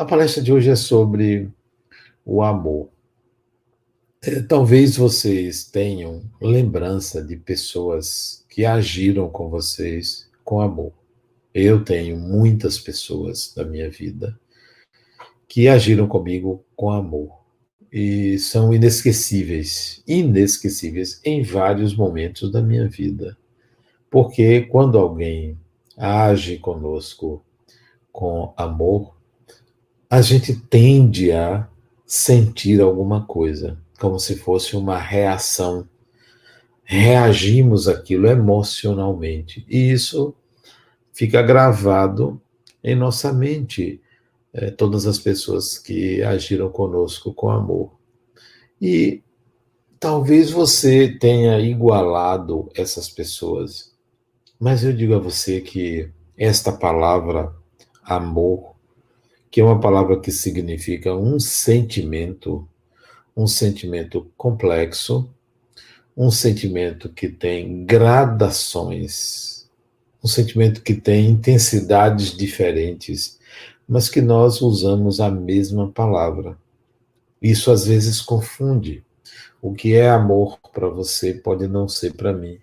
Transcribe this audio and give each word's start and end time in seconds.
A 0.00 0.04
palestra 0.06 0.42
de 0.42 0.50
hoje 0.50 0.70
é 0.70 0.76
sobre 0.76 1.50
o 2.24 2.40
amor. 2.40 2.88
É, 4.22 4.40
talvez 4.40 4.96
vocês 4.96 5.66
tenham 5.66 6.22
lembrança 6.40 7.22
de 7.22 7.36
pessoas 7.36 8.42
que 8.48 8.64
agiram 8.64 9.28
com 9.28 9.50
vocês 9.50 10.26
com 10.42 10.62
amor. 10.62 10.94
Eu 11.52 11.84
tenho 11.84 12.16
muitas 12.16 12.78
pessoas 12.78 13.52
da 13.54 13.62
minha 13.62 13.90
vida 13.90 14.40
que 15.46 15.68
agiram 15.68 16.08
comigo 16.08 16.64
com 16.74 16.90
amor 16.90 17.38
e 17.92 18.38
são 18.38 18.72
inesquecíveis, 18.72 20.02
inesquecíveis 20.08 21.20
em 21.22 21.42
vários 21.42 21.94
momentos 21.94 22.50
da 22.50 22.62
minha 22.62 22.88
vida. 22.88 23.36
Porque 24.10 24.62
quando 24.62 24.96
alguém 24.96 25.58
age 25.94 26.56
conosco 26.56 27.44
com 28.10 28.54
amor, 28.56 29.19
a 30.10 30.20
gente 30.20 30.56
tende 30.56 31.30
a 31.30 31.68
sentir 32.04 32.80
alguma 32.80 33.24
coisa, 33.24 33.78
como 34.00 34.18
se 34.18 34.34
fosse 34.34 34.76
uma 34.76 34.98
reação. 34.98 35.88
Reagimos 36.82 37.86
aquilo 37.86 38.26
emocionalmente. 38.26 39.64
E 39.68 39.92
isso 39.92 40.34
fica 41.12 41.40
gravado 41.40 42.42
em 42.82 42.96
nossa 42.96 43.32
mente, 43.32 44.00
é, 44.52 44.72
todas 44.72 45.06
as 45.06 45.16
pessoas 45.16 45.78
que 45.78 46.20
agiram 46.24 46.68
conosco 46.70 47.32
com 47.32 47.48
amor. 47.48 47.92
E 48.82 49.22
talvez 50.00 50.50
você 50.50 51.08
tenha 51.20 51.60
igualado 51.60 52.68
essas 52.74 53.08
pessoas, 53.08 53.94
mas 54.58 54.82
eu 54.82 54.92
digo 54.92 55.14
a 55.14 55.20
você 55.20 55.60
que 55.60 56.10
esta 56.36 56.72
palavra, 56.72 57.54
amor, 58.02 58.69
que 59.50 59.60
é 59.60 59.64
uma 59.64 59.80
palavra 59.80 60.20
que 60.20 60.30
significa 60.30 61.14
um 61.14 61.40
sentimento, 61.40 62.68
um 63.36 63.46
sentimento 63.46 64.30
complexo, 64.36 65.28
um 66.16 66.30
sentimento 66.30 67.08
que 67.08 67.28
tem 67.28 67.84
gradações, 67.84 69.68
um 70.22 70.28
sentimento 70.28 70.82
que 70.82 70.94
tem 70.94 71.28
intensidades 71.28 72.36
diferentes, 72.36 73.38
mas 73.88 74.08
que 74.08 74.20
nós 74.20 74.60
usamos 74.60 75.20
a 75.20 75.30
mesma 75.30 75.90
palavra. 75.90 76.56
Isso 77.42 77.72
às 77.72 77.86
vezes 77.86 78.20
confunde. 78.20 79.02
O 79.60 79.74
que 79.74 79.94
é 79.94 80.08
amor 80.08 80.58
para 80.72 80.88
você 80.88 81.34
pode 81.34 81.66
não 81.66 81.88
ser 81.88 82.14
para 82.14 82.32
mim. 82.32 82.58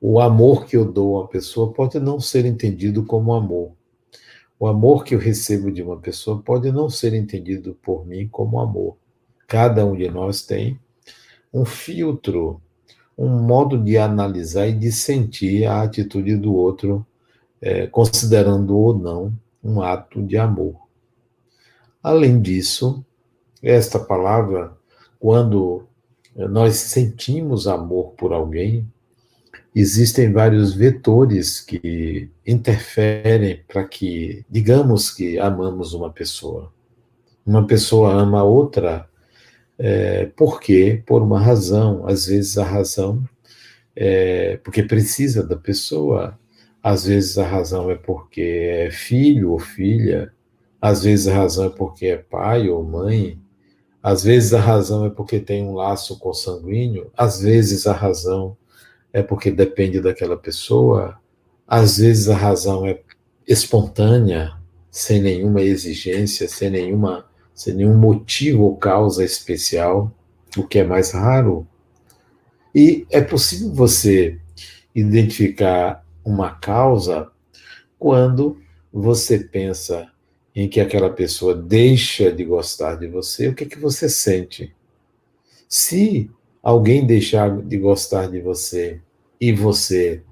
O 0.00 0.20
amor 0.20 0.66
que 0.66 0.76
eu 0.76 0.84
dou 0.84 1.22
a 1.22 1.28
pessoa 1.28 1.72
pode 1.72 1.98
não 1.98 2.20
ser 2.20 2.44
entendido 2.44 3.04
como 3.04 3.32
amor. 3.32 3.72
O 4.58 4.66
amor 4.66 5.04
que 5.04 5.14
eu 5.14 5.18
recebo 5.18 5.70
de 5.70 5.82
uma 5.82 5.98
pessoa 5.98 6.40
pode 6.40 6.72
não 6.72 6.88
ser 6.88 7.12
entendido 7.12 7.76
por 7.82 8.06
mim 8.06 8.26
como 8.26 8.58
amor. 8.58 8.96
Cada 9.46 9.84
um 9.84 9.94
de 9.94 10.08
nós 10.10 10.42
tem 10.42 10.80
um 11.52 11.64
filtro, 11.64 12.60
um 13.16 13.28
modo 13.28 13.78
de 13.78 13.98
analisar 13.98 14.66
e 14.66 14.72
de 14.72 14.90
sentir 14.90 15.66
a 15.66 15.82
atitude 15.82 16.36
do 16.36 16.54
outro, 16.54 17.06
é, 17.60 17.86
considerando 17.86 18.76
ou 18.76 18.98
não 18.98 19.32
um 19.62 19.82
ato 19.82 20.22
de 20.22 20.36
amor. 20.36 20.74
Além 22.02 22.40
disso, 22.40 23.04
esta 23.62 23.98
palavra, 23.98 24.76
quando 25.18 25.86
nós 26.34 26.76
sentimos 26.76 27.66
amor 27.66 28.12
por 28.12 28.32
alguém, 28.32 28.86
existem 29.80 30.32
vários 30.32 30.72
vetores 30.72 31.60
que 31.60 32.30
interferem 32.46 33.62
para 33.68 33.84
que, 33.84 34.42
digamos 34.48 35.10
que 35.10 35.38
amamos 35.38 35.92
uma 35.92 36.10
pessoa. 36.10 36.72
Uma 37.44 37.66
pessoa 37.66 38.10
ama 38.14 38.42
outra 38.42 39.06
é, 39.78 40.30
porque, 40.34 41.02
por 41.06 41.22
uma 41.22 41.38
razão, 41.38 42.06
às 42.06 42.26
vezes 42.26 42.56
a 42.56 42.64
razão 42.64 43.22
é 43.94 44.56
porque 44.64 44.82
precisa 44.82 45.46
da 45.46 45.56
pessoa, 45.56 46.38
às 46.82 47.04
vezes 47.04 47.36
a 47.36 47.46
razão 47.46 47.90
é 47.90 47.96
porque 47.96 48.40
é 48.86 48.90
filho 48.90 49.52
ou 49.52 49.58
filha, 49.58 50.32
às 50.80 51.02
vezes 51.02 51.28
a 51.28 51.34
razão 51.34 51.66
é 51.66 51.70
porque 51.70 52.06
é 52.06 52.16
pai 52.16 52.70
ou 52.70 52.82
mãe, 52.82 53.38
às 54.02 54.24
vezes 54.24 54.54
a 54.54 54.60
razão 54.60 55.04
é 55.04 55.10
porque 55.10 55.38
tem 55.38 55.64
um 55.64 55.74
laço 55.74 56.18
consanguíneo, 56.18 57.10
às 57.14 57.40
vezes 57.42 57.86
a 57.86 57.92
razão 57.92 58.56
é 59.16 59.22
porque 59.22 59.50
depende 59.50 59.98
daquela 59.98 60.36
pessoa, 60.36 61.18
às 61.66 61.96
vezes 61.96 62.28
a 62.28 62.36
razão 62.36 62.84
é 62.84 63.00
espontânea, 63.48 64.52
sem 64.90 65.22
nenhuma 65.22 65.62
exigência, 65.62 66.46
sem 66.46 66.68
nenhuma, 66.68 67.26
sem 67.54 67.72
nenhum 67.72 67.96
motivo 67.96 68.64
ou 68.64 68.76
causa 68.76 69.24
especial, 69.24 70.14
o 70.54 70.64
que 70.68 70.80
é 70.80 70.84
mais 70.84 71.12
raro. 71.12 71.66
E 72.74 73.06
é 73.10 73.22
possível 73.22 73.72
você 73.72 74.38
identificar 74.94 76.04
uma 76.22 76.50
causa 76.50 77.30
quando 77.98 78.60
você 78.92 79.38
pensa 79.38 80.12
em 80.54 80.68
que 80.68 80.78
aquela 80.78 81.08
pessoa 81.08 81.54
deixa 81.54 82.30
de 82.30 82.44
gostar 82.44 82.96
de 82.96 83.06
você, 83.06 83.48
o 83.48 83.54
que 83.54 83.64
é 83.64 83.66
que 83.66 83.78
você 83.78 84.10
sente? 84.10 84.74
Se 85.66 86.30
alguém 86.62 87.06
deixar 87.06 87.62
de 87.62 87.78
gostar 87.78 88.26
de 88.26 88.42
você 88.42 89.00
e 89.40 89.52
você 89.52 90.22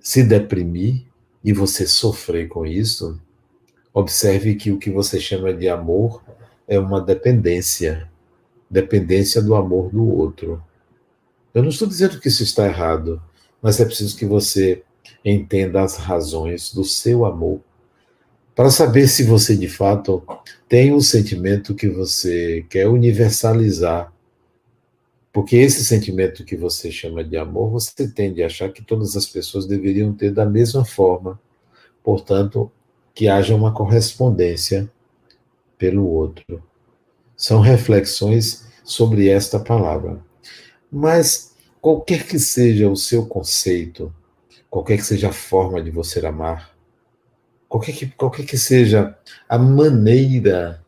se 0.00 0.22
deprimir 0.22 1.04
e 1.44 1.52
você 1.52 1.86
sofrer 1.86 2.48
com 2.48 2.66
isso, 2.66 3.20
observe 3.92 4.54
que 4.54 4.70
o 4.70 4.78
que 4.78 4.90
você 4.90 5.20
chama 5.20 5.52
de 5.52 5.68
amor 5.68 6.22
é 6.66 6.78
uma 6.78 7.00
dependência 7.00 8.08
dependência 8.70 9.40
do 9.40 9.54
amor 9.54 9.90
do 9.90 10.06
outro. 10.06 10.62
Eu 11.54 11.62
não 11.62 11.70
estou 11.70 11.88
dizendo 11.88 12.20
que 12.20 12.28
isso 12.28 12.42
está 12.42 12.66
errado, 12.66 13.20
mas 13.62 13.80
é 13.80 13.84
preciso 13.84 14.16
que 14.16 14.26
você 14.26 14.82
entenda 15.24 15.82
as 15.82 15.96
razões 15.96 16.72
do 16.72 16.84
seu 16.84 17.24
amor 17.24 17.60
para 18.54 18.70
saber 18.70 19.06
se 19.06 19.22
você 19.22 19.56
de 19.56 19.68
fato 19.68 20.22
tem 20.68 20.92
um 20.92 21.00
sentimento 21.00 21.74
que 21.74 21.88
você 21.88 22.66
quer 22.68 22.88
universalizar 22.88 24.12
porque 25.38 25.54
esse 25.54 25.84
sentimento 25.84 26.44
que 26.44 26.56
você 26.56 26.90
chama 26.90 27.22
de 27.22 27.36
amor, 27.36 27.70
você 27.70 28.08
tende 28.08 28.42
a 28.42 28.46
achar 28.46 28.72
que 28.72 28.82
todas 28.82 29.14
as 29.14 29.24
pessoas 29.24 29.66
deveriam 29.66 30.12
ter 30.12 30.32
da 30.32 30.44
mesma 30.44 30.84
forma. 30.84 31.40
Portanto, 32.02 32.68
que 33.14 33.28
haja 33.28 33.54
uma 33.54 33.72
correspondência 33.72 34.90
pelo 35.78 36.08
outro. 36.08 36.60
São 37.36 37.60
reflexões 37.60 38.66
sobre 38.82 39.28
esta 39.28 39.60
palavra. 39.60 40.20
Mas, 40.90 41.54
qualquer 41.80 42.26
que 42.26 42.40
seja 42.40 42.90
o 42.90 42.96
seu 42.96 43.24
conceito, 43.24 44.12
qualquer 44.68 44.96
que 44.96 45.04
seja 45.04 45.28
a 45.28 45.32
forma 45.32 45.80
de 45.80 45.92
você 45.92 46.18
amar, 46.26 46.76
qualquer 47.68 47.92
que, 47.92 48.06
qualquer 48.08 48.44
que 48.44 48.58
seja 48.58 49.16
a 49.48 49.56
maneira 49.56 50.84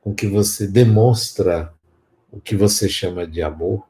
com 0.00 0.14
que 0.14 0.28
você 0.28 0.64
demonstra 0.64 1.73
o 2.34 2.40
que 2.40 2.56
você 2.56 2.88
chama 2.88 3.26
de 3.26 3.40
amor, 3.42 3.86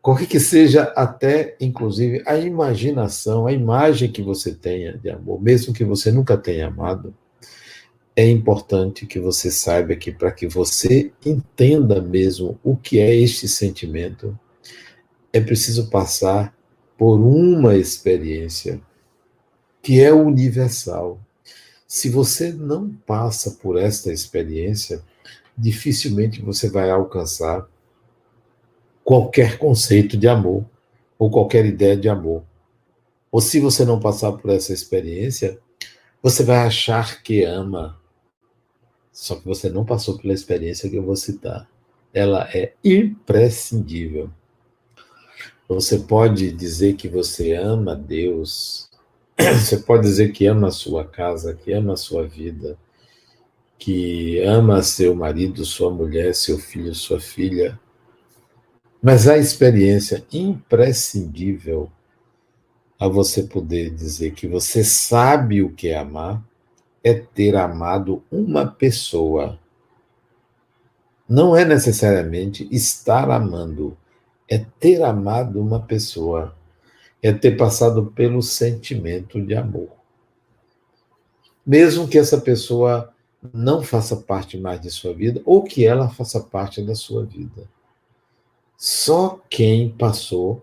qualquer 0.00 0.26
que 0.26 0.40
seja 0.40 0.84
até, 0.96 1.56
inclusive, 1.60 2.22
a 2.26 2.38
imaginação, 2.38 3.46
a 3.46 3.52
imagem 3.52 4.10
que 4.10 4.22
você 4.22 4.54
tenha 4.54 4.96
de 4.96 5.10
amor, 5.10 5.42
mesmo 5.42 5.74
que 5.74 5.84
você 5.84 6.10
nunca 6.10 6.38
tenha 6.38 6.68
amado, 6.68 7.14
é 8.16 8.26
importante 8.28 9.06
que 9.06 9.18
você 9.20 9.50
saiba 9.50 9.94
que 9.94 10.10
para 10.10 10.32
que 10.32 10.46
você 10.46 11.12
entenda 11.24 12.00
mesmo 12.00 12.58
o 12.62 12.76
que 12.76 12.98
é 12.98 13.14
este 13.14 13.46
sentimento, 13.46 14.38
é 15.32 15.40
preciso 15.40 15.90
passar 15.90 16.56
por 16.96 17.18
uma 17.18 17.76
experiência 17.76 18.80
que 19.82 20.00
é 20.00 20.12
universal. 20.12 21.20
Se 21.86 22.08
você 22.08 22.52
não 22.52 22.88
passa 22.88 23.50
por 23.50 23.76
esta 23.76 24.12
experiência, 24.12 25.02
dificilmente 25.56 26.42
você 26.42 26.68
vai 26.68 26.90
alcançar 26.90 27.68
qualquer 29.04 29.58
conceito 29.58 30.16
de 30.16 30.26
amor 30.26 30.64
ou 31.18 31.30
qualquer 31.30 31.64
ideia 31.66 31.96
de 31.96 32.08
amor. 32.08 32.42
Ou 33.30 33.40
se 33.40 33.60
você 33.60 33.84
não 33.84 34.00
passar 34.00 34.32
por 34.32 34.50
essa 34.50 34.72
experiência, 34.72 35.58
você 36.22 36.42
vai 36.42 36.58
achar 36.58 37.22
que 37.22 37.44
ama. 37.44 38.00
Só 39.12 39.36
que 39.36 39.44
você 39.44 39.68
não 39.68 39.84
passou 39.84 40.18
pela 40.18 40.32
experiência 40.32 40.88
que 40.88 40.96
eu 40.96 41.04
vou 41.04 41.16
citar. 41.16 41.68
Ela 42.12 42.48
é 42.54 42.74
imprescindível. 42.82 44.30
Você 45.68 45.98
pode 45.98 46.52
dizer 46.52 46.94
que 46.94 47.08
você 47.08 47.54
ama 47.54 47.96
Deus, 47.96 48.90
você 49.38 49.78
pode 49.78 50.02
dizer 50.02 50.32
que 50.32 50.46
ama 50.46 50.68
a 50.68 50.72
sua 50.72 51.04
casa, 51.04 51.54
que 51.54 51.72
ama 51.72 51.94
a 51.94 51.96
sua 51.96 52.26
vida, 52.26 52.78
que 53.78 54.40
ama 54.40 54.82
seu 54.82 55.14
marido, 55.14 55.64
sua 55.64 55.90
mulher, 55.90 56.34
seu 56.34 56.58
filho, 56.58 56.94
sua 56.94 57.20
filha, 57.20 57.78
mas 59.02 59.28
a 59.28 59.36
experiência 59.36 60.24
imprescindível 60.32 61.92
a 62.98 63.06
você 63.06 63.42
poder 63.42 63.90
dizer 63.90 64.32
que 64.32 64.48
você 64.48 64.82
sabe 64.82 65.62
o 65.62 65.70
que 65.70 65.88
é 65.88 65.98
amar 65.98 66.42
é 67.02 67.12
ter 67.12 67.54
amado 67.54 68.24
uma 68.32 68.66
pessoa. 68.66 69.58
Não 71.28 71.54
é 71.54 71.66
necessariamente 71.66 72.66
estar 72.70 73.30
amando, 73.30 73.94
é 74.48 74.64
ter 74.80 75.02
amado 75.02 75.60
uma 75.60 75.80
pessoa, 75.80 76.56
é 77.22 77.30
ter 77.30 77.58
passado 77.58 78.06
pelo 78.06 78.40
sentimento 78.40 79.38
de 79.38 79.54
amor. 79.54 79.90
Mesmo 81.66 82.08
que 82.08 82.18
essa 82.18 82.40
pessoa 82.40 83.13
não 83.52 83.82
faça 83.82 84.16
parte 84.16 84.58
mais 84.58 84.80
de 84.80 84.90
sua 84.90 85.12
vida, 85.12 85.42
ou 85.44 85.62
que 85.62 85.84
ela 85.84 86.08
faça 86.08 86.40
parte 86.40 86.82
da 86.82 86.94
sua 86.94 87.24
vida. 87.24 87.68
Só 88.76 89.40
quem 89.48 89.90
passou 89.90 90.62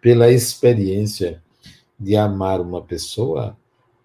pela 0.00 0.30
experiência 0.30 1.42
de 1.98 2.16
amar 2.16 2.60
uma 2.60 2.82
pessoa 2.82 3.56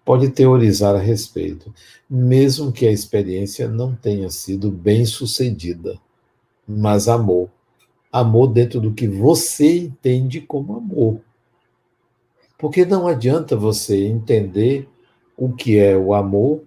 pode 0.04 0.28
teorizar 0.30 0.94
a 0.94 0.98
respeito, 0.98 1.72
mesmo 2.08 2.72
que 2.72 2.86
a 2.86 2.92
experiência 2.92 3.68
não 3.68 3.94
tenha 3.94 4.28
sido 4.28 4.70
bem 4.70 5.06
sucedida, 5.06 5.98
mas 6.66 7.08
amor. 7.08 7.48
Amor 8.12 8.48
dentro 8.48 8.80
do 8.80 8.92
que 8.92 9.08
você 9.08 9.78
entende 9.78 10.40
como 10.40 10.76
amor. 10.76 11.20
Porque 12.58 12.84
não 12.84 13.06
adianta 13.06 13.56
você 13.56 14.06
entender 14.06 14.88
o 15.36 15.52
que 15.52 15.78
é 15.78 15.96
o 15.96 16.14
amor 16.14 16.62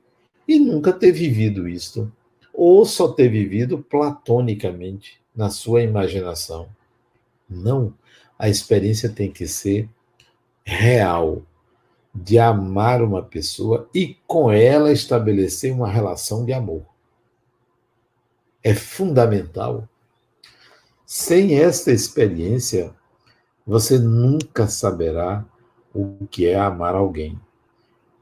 e 0.48 0.60
nunca 0.60 0.94
ter 0.94 1.12
vivido 1.12 1.68
isto, 1.68 2.12
ou 2.54 2.86
só 2.86 3.10
ter 3.10 3.30
vivido 3.30 3.80
platonicamente 3.80 5.20
na 5.36 5.50
sua 5.50 5.84
imaginação. 5.84 6.68
Não, 7.50 7.94
a 8.38 8.50
experiência 8.50 9.10
tem 9.10 9.32
que 9.32 9.48
ser 9.48 9.90
real, 10.64 11.44
de 12.14 12.40
amar 12.40 13.02
uma 13.02 13.22
pessoa 13.22 13.88
e 13.94 14.18
com 14.26 14.52
ela 14.52 14.92
estabelecer 14.92 15.72
uma 15.72 15.88
relação 15.88 16.44
de 16.44 16.52
amor. 16.52 16.82
É 18.64 18.74
fundamental. 18.74 19.88
Sem 21.06 21.60
esta 21.60 21.92
experiência, 21.92 22.94
você 23.66 24.00
nunca 24.00 24.68
saberá 24.68 25.46
o 25.94 26.26
que 26.30 26.48
é 26.48 26.56
amar 26.56 26.96
alguém. 26.96 27.40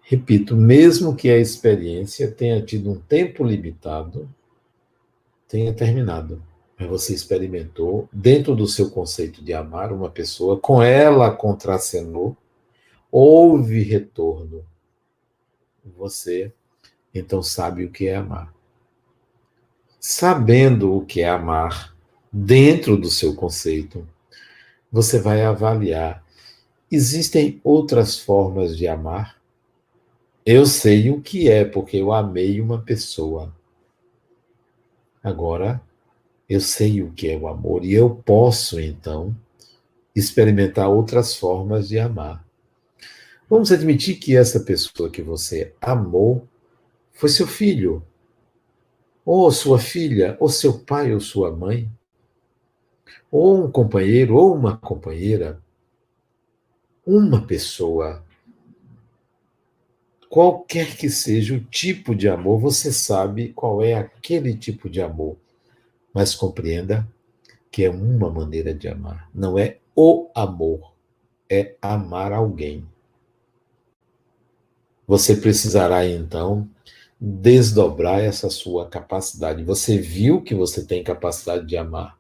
Repito, 0.08 0.56
mesmo 0.56 1.16
que 1.16 1.32
a 1.32 1.38
experiência 1.40 2.30
tenha 2.30 2.62
tido 2.62 2.92
um 2.92 3.00
tempo 3.00 3.44
limitado, 3.44 4.30
tenha 5.48 5.74
terminado, 5.74 6.44
mas 6.78 6.88
você 6.88 7.12
experimentou 7.12 8.08
dentro 8.14 8.56
do 8.56 8.68
seu 8.68 8.92
conceito 8.92 9.44
de 9.44 9.52
amar 9.52 9.92
uma 9.92 10.08
pessoa, 10.08 10.60
com 10.60 10.80
ela 10.80 11.36
contracenou, 11.36 12.38
houve 13.12 13.82
retorno. 13.82 14.64
Você 15.98 16.54
então 17.12 17.42
sabe 17.42 17.84
o 17.84 17.90
que 17.90 18.08
é 18.08 18.16
amar. 18.16 18.54
Sabendo 20.00 20.96
o 20.96 21.04
que 21.04 21.22
é 21.22 21.30
amar 21.30 21.96
dentro 22.32 22.96
do 22.96 23.10
seu 23.10 23.34
conceito, 23.34 24.08
você 24.92 25.20
vai 25.20 25.44
avaliar 25.44 26.24
existem 26.92 27.60
outras 27.64 28.20
formas 28.20 28.78
de 28.78 28.88
amar 28.88 29.36
eu 30.46 30.66
sei 30.66 31.10
o 31.10 31.22
que 31.22 31.50
é, 31.50 31.66
porque 31.66 31.98
eu 31.98 32.12
amei 32.12 32.62
uma 32.62 32.80
pessoa. 32.82 33.52
Agora, 35.24 35.82
eu 36.48 36.62
sei 36.62 37.02
o 37.02 37.12
que 37.12 37.30
é 37.30 37.36
o 37.36 37.48
amor 37.48 37.84
e 37.84 37.94
eu 37.94 38.12
posso, 38.12 38.80
então, 38.80 39.36
experimentar 40.16 40.88
outras 40.88 41.36
formas 41.36 41.88
de 41.88 41.98
amar. 41.98 42.46
Vamos 43.50 43.72
admitir 43.72 44.18
que 44.18 44.36
essa 44.36 44.60
pessoa 44.60 45.10
que 45.10 45.24
você 45.24 45.74
amou 45.82 46.48
foi 47.12 47.30
seu 47.30 47.48
filho, 47.48 48.06
ou 49.26 49.52
sua 49.52 49.80
filha, 49.80 50.38
ou 50.40 50.48
seu 50.48 50.78
pai 50.80 51.12
ou 51.12 51.20
sua 51.20 51.52
mãe, 51.52 51.92
ou 53.32 53.66
um 53.66 53.72
companheiro 53.72 54.36
ou 54.36 54.56
uma 54.56 54.78
companheira, 54.78 55.60
uma 57.06 57.42
pessoa 57.42 58.24
Qualquer 60.36 60.98
que 60.98 61.10
seja 61.10 61.56
o 61.56 61.62
tipo 61.62 62.14
de 62.14 62.28
amor, 62.28 62.60
você 62.60 62.92
sabe 62.92 63.54
qual 63.54 63.82
é 63.82 63.94
aquele 63.94 64.54
tipo 64.54 64.90
de 64.90 65.02
amor. 65.02 65.38
Mas 66.14 66.36
compreenda 66.36 67.08
que 67.72 67.86
é 67.86 67.90
uma 67.90 68.30
maneira 68.30 68.74
de 68.74 68.86
amar, 68.90 69.30
não 69.34 69.58
é 69.58 69.78
o 69.96 70.30
amor, 70.36 70.92
é 71.50 71.78
amar 71.82 72.34
alguém. 72.34 72.86
Você 75.08 75.38
precisará 75.38 76.06
então 76.06 76.70
desdobrar 77.18 78.20
essa 78.20 78.50
sua 78.50 78.90
capacidade. 78.90 79.64
Você 79.64 79.98
viu 79.98 80.42
que 80.42 80.54
você 80.54 80.86
tem 80.86 81.02
capacidade 81.02 81.66
de 81.66 81.78
amar. 81.78 82.20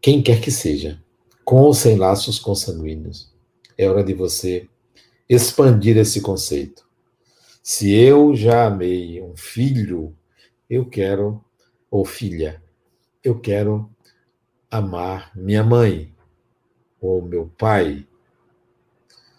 Quem 0.00 0.20
quer 0.20 0.40
que 0.40 0.50
seja, 0.50 1.00
com 1.44 1.60
ou 1.60 1.72
sem 1.72 1.94
laços 1.94 2.40
consanguíneos. 2.40 3.32
É 3.78 3.88
hora 3.88 4.02
de 4.02 4.12
você 4.12 4.68
expandir 5.28 5.96
esse 5.96 6.20
conceito. 6.20 6.84
Se 7.62 7.92
eu 7.94 8.36
já 8.36 8.66
amei 8.66 9.22
um 9.22 9.34
filho, 9.36 10.14
eu 10.68 10.84
quero, 10.84 11.42
ou 11.90 12.04
filha, 12.04 12.62
eu 13.22 13.38
quero 13.38 13.88
amar 14.70 15.30
minha 15.34 15.62
mãe, 15.62 16.12
ou 17.00 17.22
meu 17.22 17.50
pai. 17.56 18.06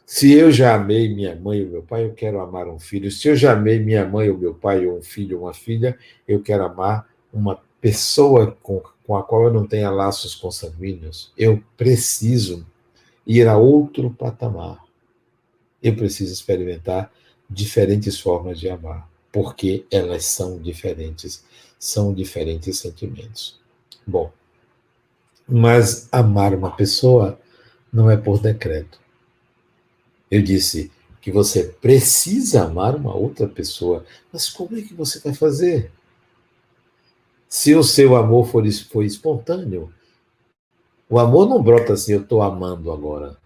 Se 0.05 0.33
eu 0.33 0.51
já 0.51 0.75
amei 0.75 1.13
minha 1.13 1.35
mãe 1.35 1.63
ou 1.63 1.69
meu 1.69 1.83
pai, 1.83 2.05
eu 2.05 2.13
quero 2.13 2.39
amar 2.39 2.67
um 2.67 2.79
filho. 2.79 3.11
Se 3.11 3.27
eu 3.27 3.35
já 3.35 3.53
amei 3.53 3.79
minha 3.79 4.07
mãe 4.07 4.29
ou 4.29 4.37
meu 4.37 4.53
pai, 4.55 4.85
ou 4.87 4.97
um 4.97 5.03
filho 5.03 5.37
ou 5.37 5.43
uma 5.45 5.53
filha, 5.53 5.97
eu 6.27 6.41
quero 6.41 6.63
amar 6.63 7.07
uma 7.31 7.61
pessoa 7.79 8.57
com, 8.63 8.81
com 9.05 9.15
a 9.15 9.23
qual 9.23 9.45
eu 9.45 9.53
não 9.53 9.67
tenha 9.67 9.91
laços 9.91 10.33
consanguíneos. 10.33 11.31
Eu 11.37 11.61
preciso 11.77 12.65
ir 13.25 13.47
a 13.47 13.57
outro 13.57 14.09
patamar 14.11 14.84
eu 15.85 15.95
preciso 15.95 16.33
experimentar 16.33 17.13
diferentes 17.47 18.19
formas 18.19 18.59
de 18.59 18.67
amar, 18.67 19.07
porque 19.31 19.85
elas 19.91 20.25
são 20.25 20.57
diferentes, 20.57 21.45
são 21.77 22.11
diferentes 22.11 22.79
sentimentos. 22.79 23.59
Bom, 24.05 24.31
mas 25.47 26.09
amar 26.11 26.55
uma 26.55 26.75
pessoa 26.75 27.39
não 27.93 28.09
é 28.09 28.17
por 28.17 28.39
decreto. 28.39 28.99
Eu 30.31 30.41
disse 30.41 30.91
que 31.21 31.31
você 31.31 31.65
precisa 31.65 32.63
amar 32.63 32.95
uma 32.95 33.15
outra 33.15 33.47
pessoa, 33.47 34.03
mas 34.33 34.49
como 34.49 34.75
é 34.75 34.81
que 34.81 34.95
você 34.95 35.19
vai 35.19 35.35
fazer? 35.35 35.91
Se 37.47 37.75
o 37.75 37.83
seu 37.83 38.15
amor 38.15 38.47
for, 38.47 38.63
for 38.89 39.03
espontâneo, 39.03 39.93
o 41.07 41.19
amor 41.19 41.47
não 41.47 41.61
brota 41.61 41.93
assim, 41.93 42.13
eu 42.13 42.21
estou 42.21 42.41
amando 42.41 42.91
agora 42.91 43.37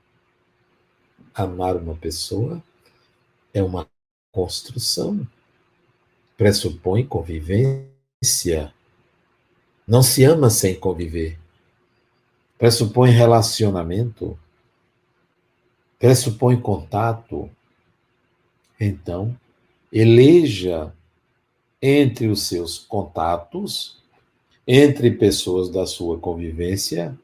amar 1.44 1.76
uma 1.78 1.96
pessoa 1.96 2.62
é 3.54 3.62
uma 3.64 3.88
construção, 4.32 5.28
pressupõe 6.38 7.06
convivência. 7.06 8.74
Não 9.88 10.04
se 10.04 10.24
ama 10.24 10.50
sem 10.50 10.80
conviver. 10.80 11.40
Pressupõe 12.58 13.10
relacionamento, 13.10 14.38
pressupõe 15.98 16.60
contato. 16.60 17.50
Então, 18.80 19.36
eleja 19.92 20.94
entre 21.82 22.28
os 22.28 22.44
seus 22.44 22.78
contatos, 22.78 23.98
entre 24.68 25.12
pessoas 25.12 25.70
da 25.70 25.86
sua 25.86 26.20
convivência, 26.20 27.18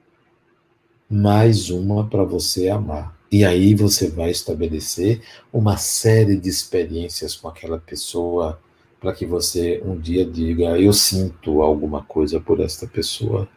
mais 1.10 1.70
uma 1.70 2.08
para 2.08 2.24
você 2.24 2.70
amar. 2.70 3.15
E 3.32 3.44
aí 3.44 3.74
você 3.74 4.10
vai 4.10 4.30
estabelecer 4.30 5.22
uma 5.52 5.78
série 5.78 6.38
de 6.38 6.50
experiências 6.50 7.36
com 7.36 7.48
aquela 7.48 7.80
pessoa 7.80 8.60
para 9.00 9.14
que 9.14 9.26
você 9.26 9.82
um 9.86 9.98
dia 10.00 10.26
diga: 10.26 10.80
Eu 10.80 10.94
sinto 10.94 11.62
alguma 11.62 12.04
coisa 12.04 12.40
por 12.40 12.60
esta 12.60 12.88
pessoa. 12.88 13.48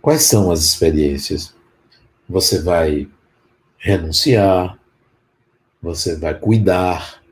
Quais 0.00 0.22
são 0.22 0.50
as 0.50 0.60
experiências? 0.64 1.54
Você 2.28 2.60
vai 2.62 3.08
renunciar, 3.78 4.78
você 5.80 6.16
vai 6.16 6.38
cuidar, 6.38 7.22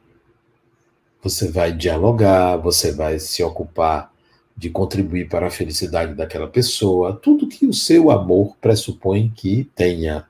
você 1.23 1.51
vai 1.51 1.73
dialogar, 1.73 2.57
você 2.57 2.93
vai 2.93 3.19
se 3.19 3.43
ocupar 3.43 4.13
de 4.57 4.71
contribuir 4.71 5.29
para 5.29 5.49
a 5.49 5.51
felicidade 5.51 6.15
daquela 6.15 6.47
pessoa, 6.47 7.13
tudo 7.13 7.49
que 7.49 7.67
o 7.67 7.75
seu 7.75 8.11
amor 8.11 8.57
pressupõe 8.61 9.31
que 9.35 9.65
tenha 9.75 10.27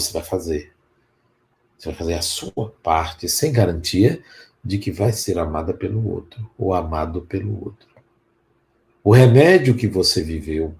você 0.00 0.12
vai 0.12 0.22
fazer. 0.22 0.72
Você 1.78 1.88
vai 1.88 1.94
fazer 1.96 2.14
a 2.14 2.22
sua 2.22 2.70
parte 2.82 3.28
sem 3.28 3.52
garantia 3.52 4.22
de 4.62 4.78
que 4.78 4.90
vai 4.90 5.12
ser 5.12 5.38
amada 5.38 5.72
pelo 5.72 6.06
outro 6.08 6.50
ou 6.58 6.74
amado 6.74 7.22
pelo 7.22 7.64
outro. 7.64 7.88
O 9.02 9.12
remédio 9.12 9.76
que 9.76 9.86
você 9.86 10.22
viveu 10.22 10.74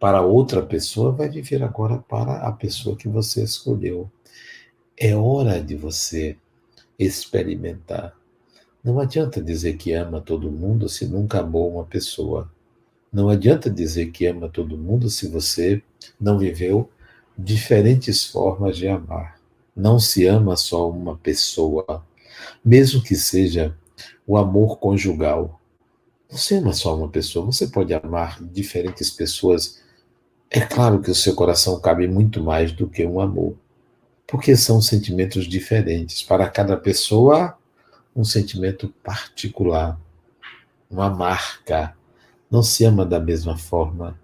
para 0.00 0.22
outra 0.22 0.62
pessoa 0.62 1.12
vai 1.12 1.28
viver 1.28 1.62
agora 1.62 1.98
para 1.98 2.38
a 2.48 2.50
pessoa 2.52 2.96
que 2.96 3.08
você 3.08 3.42
escolheu. 3.44 4.10
É 4.96 5.14
hora 5.14 5.62
de 5.62 5.76
você 5.76 6.36
experimentar 6.98 8.14
Não 8.82 8.98
adianta 8.98 9.40
dizer 9.40 9.76
que 9.76 9.92
ama 9.92 10.20
todo 10.20 10.50
mundo 10.50 10.88
se 10.88 11.06
nunca 11.06 11.40
amou 11.40 11.72
uma 11.72 11.84
pessoa. 11.84 12.50
Não 13.12 13.28
adianta 13.28 13.70
dizer 13.70 14.10
que 14.10 14.26
ama 14.26 14.48
todo 14.48 14.76
mundo 14.76 15.08
se 15.08 15.28
você 15.28 15.82
não 16.20 16.38
viveu 16.38 16.90
diferentes 17.42 18.24
formas 18.24 18.76
de 18.76 18.86
amar. 18.86 19.40
Não 19.74 19.98
se 19.98 20.24
ama 20.26 20.56
só 20.56 20.88
uma 20.88 21.16
pessoa, 21.16 22.06
mesmo 22.64 23.02
que 23.02 23.16
seja 23.16 23.76
o 24.26 24.36
amor 24.36 24.78
conjugal. 24.78 25.60
Você 26.30 26.56
ama 26.56 26.72
só 26.72 26.96
uma 26.96 27.08
pessoa, 27.08 27.44
você 27.44 27.66
pode 27.66 27.92
amar 27.92 28.42
diferentes 28.42 29.10
pessoas. 29.10 29.82
É 30.50 30.60
claro 30.60 31.00
que 31.00 31.10
o 31.10 31.14
seu 31.14 31.34
coração 31.34 31.80
cabe 31.80 32.06
muito 32.06 32.42
mais 32.42 32.70
do 32.70 32.88
que 32.88 33.04
um 33.04 33.20
amor, 33.20 33.56
porque 34.26 34.56
são 34.56 34.80
sentimentos 34.80 35.46
diferentes. 35.46 36.22
Para 36.22 36.48
cada 36.48 36.76
pessoa, 36.76 37.58
um 38.14 38.24
sentimento 38.24 38.88
particular, 39.02 39.98
uma 40.88 41.10
marca. 41.10 41.96
Não 42.50 42.62
se 42.62 42.84
ama 42.84 43.04
da 43.04 43.18
mesma 43.18 43.56
forma 43.56 44.21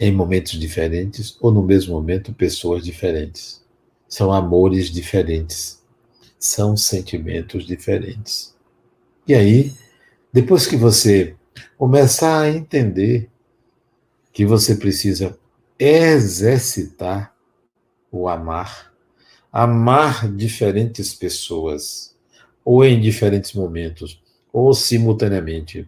em 0.00 0.10
momentos 0.10 0.58
diferentes 0.58 1.36
ou 1.42 1.52
no 1.52 1.62
mesmo 1.62 1.92
momento 1.92 2.32
pessoas 2.32 2.82
diferentes. 2.82 3.62
São 4.08 4.32
amores 4.32 4.90
diferentes, 4.90 5.84
são 6.38 6.74
sentimentos 6.74 7.66
diferentes. 7.66 8.56
E 9.28 9.34
aí, 9.34 9.74
depois 10.32 10.66
que 10.66 10.74
você 10.74 11.36
começar 11.76 12.40
a 12.40 12.48
entender 12.48 13.28
que 14.32 14.46
você 14.46 14.74
precisa 14.74 15.38
exercitar 15.78 17.34
o 18.10 18.26
amar, 18.26 18.92
amar 19.52 20.32
diferentes 20.32 21.14
pessoas, 21.14 22.16
ou 22.64 22.84
em 22.84 23.00
diferentes 23.00 23.52
momentos, 23.52 24.22
ou 24.52 24.72
simultaneamente, 24.72 25.86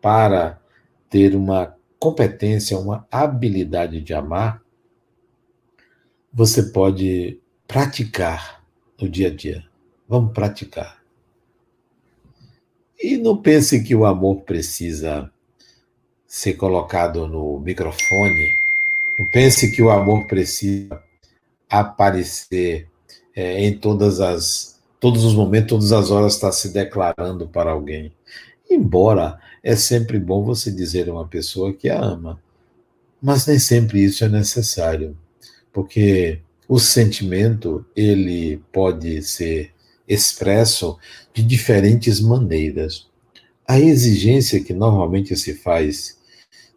para 0.00 0.60
ter 1.08 1.34
uma 1.34 1.76
competência, 2.00 2.78
uma 2.78 3.06
habilidade 3.10 4.00
de 4.00 4.14
amar, 4.14 4.62
você 6.32 6.62
pode 6.62 7.38
praticar 7.68 8.64
no 9.00 9.08
dia 9.08 9.28
a 9.28 9.30
dia. 9.30 9.64
Vamos 10.08 10.32
praticar. 10.32 11.00
E 12.98 13.16
não 13.16 13.36
pense 13.36 13.82
que 13.82 13.94
o 13.94 14.04
amor 14.04 14.40
precisa 14.42 15.30
ser 16.26 16.54
colocado 16.54 17.28
no 17.28 17.60
microfone. 17.60 18.48
Não 19.18 19.26
pense 19.30 19.70
que 19.70 19.82
o 19.82 19.90
amor 19.90 20.26
precisa 20.26 21.02
aparecer 21.68 22.88
é, 23.34 23.64
em 23.64 23.78
todas 23.78 24.20
as 24.20 24.80
todos 24.98 25.24
os 25.24 25.34
momentos, 25.34 25.68
todas 25.70 25.92
as 25.92 26.10
horas 26.10 26.34
está 26.34 26.52
se 26.52 26.68
declarando 26.68 27.48
para 27.48 27.70
alguém. 27.70 28.12
Embora 28.70 29.40
é 29.62 29.76
sempre 29.76 30.18
bom 30.18 30.44
você 30.44 30.70
dizer 30.70 31.08
a 31.08 31.12
uma 31.12 31.28
pessoa 31.28 31.72
que 31.72 31.88
a 31.88 32.00
ama, 32.00 32.40
mas 33.20 33.46
nem 33.46 33.58
sempre 33.58 34.02
isso 34.02 34.24
é 34.24 34.28
necessário, 34.28 35.16
porque 35.72 36.40
o 36.68 36.78
sentimento 36.78 37.84
ele 37.94 38.62
pode 38.72 39.22
ser 39.22 39.72
expresso 40.08 40.98
de 41.32 41.42
diferentes 41.42 42.20
maneiras. 42.20 43.08
A 43.66 43.78
exigência 43.78 44.62
que 44.62 44.72
normalmente 44.72 45.36
se 45.36 45.54
faz 45.54 46.18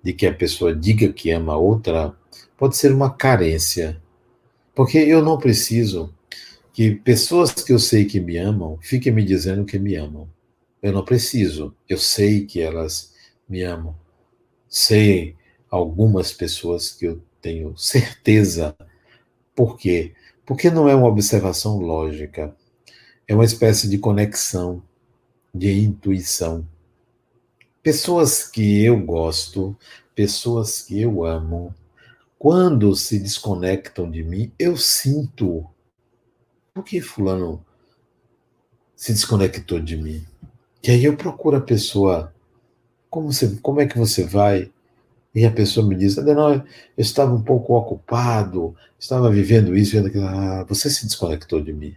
de 0.04 0.14
que 0.14 0.28
a 0.28 0.34
pessoa 0.34 0.76
diga 0.76 1.12
que 1.12 1.32
ama 1.32 1.56
outra 1.56 2.14
pode 2.58 2.76
ser 2.76 2.92
uma 2.92 3.10
carência, 3.10 4.02
porque 4.76 4.98
eu 4.98 5.24
não 5.24 5.38
preciso 5.38 6.14
que 6.74 6.96
pessoas 6.96 7.52
que 7.54 7.72
eu 7.72 7.80
sei 7.80 8.06
que 8.06 8.20
me 8.20 8.38
amam 8.38 8.78
fiquem 8.82 9.14
me 9.14 9.24
dizendo 9.24 9.64
que 9.64 9.80
me 9.80 9.96
amam. 9.96 10.28
Eu 10.84 10.92
não 10.92 11.06
preciso, 11.06 11.74
eu 11.88 11.98
sei 11.98 12.46
que 12.46 12.60
elas 12.60 13.14
me 13.48 13.64
amam. 13.64 13.96
Sei 14.68 15.34
algumas 15.70 16.34
pessoas 16.34 16.92
que 16.92 17.06
eu 17.06 17.24
tenho 17.42 17.78
certeza. 17.78 18.76
Por 19.56 19.78
quê? 19.78 20.14
Porque 20.46 20.70
não 20.70 20.90
é 20.90 20.94
uma 20.94 21.08
observação 21.08 21.78
lógica. 21.78 22.54
É 23.26 23.34
uma 23.34 23.46
espécie 23.46 23.88
de 23.88 23.98
conexão, 23.98 24.84
de 25.56 25.72
intuição. 25.72 26.68
Pessoas 27.82 28.46
que 28.46 28.84
eu 28.84 29.00
gosto, 29.00 29.78
pessoas 30.14 30.82
que 30.82 31.00
eu 31.00 31.24
amo, 31.24 31.74
quando 32.38 32.94
se 32.94 33.18
desconectam 33.20 34.12
de 34.12 34.22
mim, 34.22 34.52
eu 34.60 34.76
sinto. 34.76 35.66
Por 36.74 36.84
que 36.84 37.00
Fulano 37.00 37.66
se 38.98 39.14
desconectou 39.14 39.80
de 39.80 39.96
mim? 39.96 40.33
E 40.84 40.92
aí 40.92 41.06
eu 41.06 41.16
procuro 41.16 41.56
a 41.56 41.62
pessoa. 41.62 42.34
Como, 43.10 43.32
você, 43.32 43.58
como 43.62 43.80
é 43.80 43.88
que 43.88 43.98
você 43.98 44.26
vai? 44.26 44.70
E 45.34 45.46
a 45.46 45.52
pessoa 45.52 45.88
me 45.88 45.96
diz, 45.96 46.18
Adenal, 46.18 46.54
eu 46.54 46.64
estava 46.98 47.34
um 47.34 47.42
pouco 47.42 47.74
ocupado, 47.74 48.76
estava 49.00 49.32
vivendo 49.32 49.76
isso, 49.76 49.94
vendo 49.94 50.08
aquilo. 50.08 50.28
Ah, 50.28 50.66
você 50.68 50.90
se 50.90 51.06
desconectou 51.06 51.62
de 51.62 51.72
mim. 51.72 51.96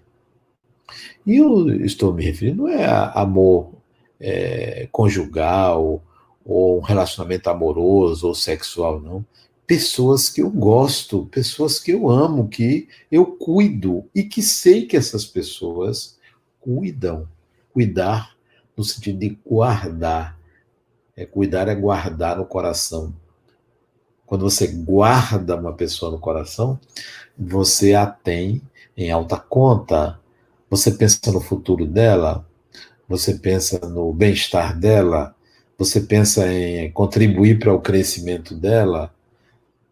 E 1.26 1.36
eu 1.36 1.68
estou 1.84 2.14
me 2.14 2.22
referindo 2.24 2.62
não 2.62 2.68
é 2.68 2.86
amor 3.14 3.72
é, 4.20 4.88
conjugal, 4.92 6.00
ou 6.44 6.78
um 6.78 6.82
relacionamento 6.82 7.50
amoroso 7.50 8.28
ou 8.28 8.34
sexual, 8.34 9.00
não. 9.00 9.26
Pessoas 9.66 10.30
que 10.30 10.40
eu 10.40 10.48
gosto, 10.48 11.26
pessoas 11.26 11.80
que 11.80 11.90
eu 11.90 12.08
amo, 12.08 12.48
que 12.48 12.88
eu 13.10 13.26
cuido 13.26 14.04
e 14.14 14.22
que 14.22 14.40
sei 14.40 14.86
que 14.86 14.96
essas 14.96 15.24
pessoas 15.24 16.16
cuidam. 16.60 17.28
Cuidar 17.72 18.35
no 18.76 18.84
sentido 18.84 19.18
de 19.18 19.38
guardar. 19.44 20.38
É, 21.16 21.24
cuidar 21.24 21.68
é 21.68 21.74
guardar 21.74 22.36
no 22.36 22.44
coração. 22.44 23.14
Quando 24.26 24.42
você 24.42 24.66
guarda 24.66 25.56
uma 25.56 25.72
pessoa 25.72 26.10
no 26.10 26.18
coração, 26.18 26.78
você 27.38 27.94
a 27.94 28.06
tem 28.06 28.60
em 28.96 29.10
alta 29.10 29.38
conta, 29.38 30.18
você 30.68 30.90
pensa 30.90 31.32
no 31.32 31.40
futuro 31.40 31.86
dela, 31.86 32.46
você 33.08 33.34
pensa 33.34 33.78
no 33.88 34.12
bem-estar 34.12 34.78
dela, 34.78 35.34
você 35.78 36.00
pensa 36.00 36.52
em 36.52 36.90
contribuir 36.90 37.58
para 37.58 37.72
o 37.72 37.80
crescimento 37.80 38.54
dela. 38.54 39.14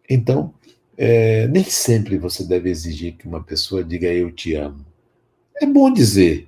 Então, 0.09 0.53
é, 0.97 1.47
nem 1.47 1.63
sempre 1.63 2.17
você 2.17 2.43
deve 2.43 2.69
exigir 2.69 3.15
que 3.15 3.27
uma 3.27 3.43
pessoa 3.43 3.83
diga 3.83 4.07
eu 4.07 4.31
te 4.31 4.55
amo. 4.55 4.85
É 5.55 5.65
bom 5.65 5.91
dizer. 5.91 6.47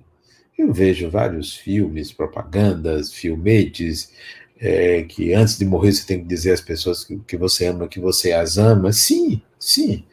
Eu 0.58 0.74
vejo 0.74 1.10
vários 1.10 1.56
filmes, 1.56 2.12
propagandas, 2.12 3.14
filmetes, 3.14 4.12
é, 4.60 5.04
que 5.04 5.34
antes 5.34 5.58
de 5.58 5.66
morrer 5.66 5.92
você 5.94 6.06
tem 6.06 6.20
que 6.20 6.26
dizer 6.26 6.52
às 6.52 6.62
pessoas 6.62 7.04
que, 7.04 7.18
que 7.20 7.38
você 7.38 7.68
ama, 7.68 7.88
que 7.88 8.00
você 8.00 8.32
as 8.32 8.58
ama. 8.58 8.92
Sim, 8.92 9.42
sim. 9.60 10.04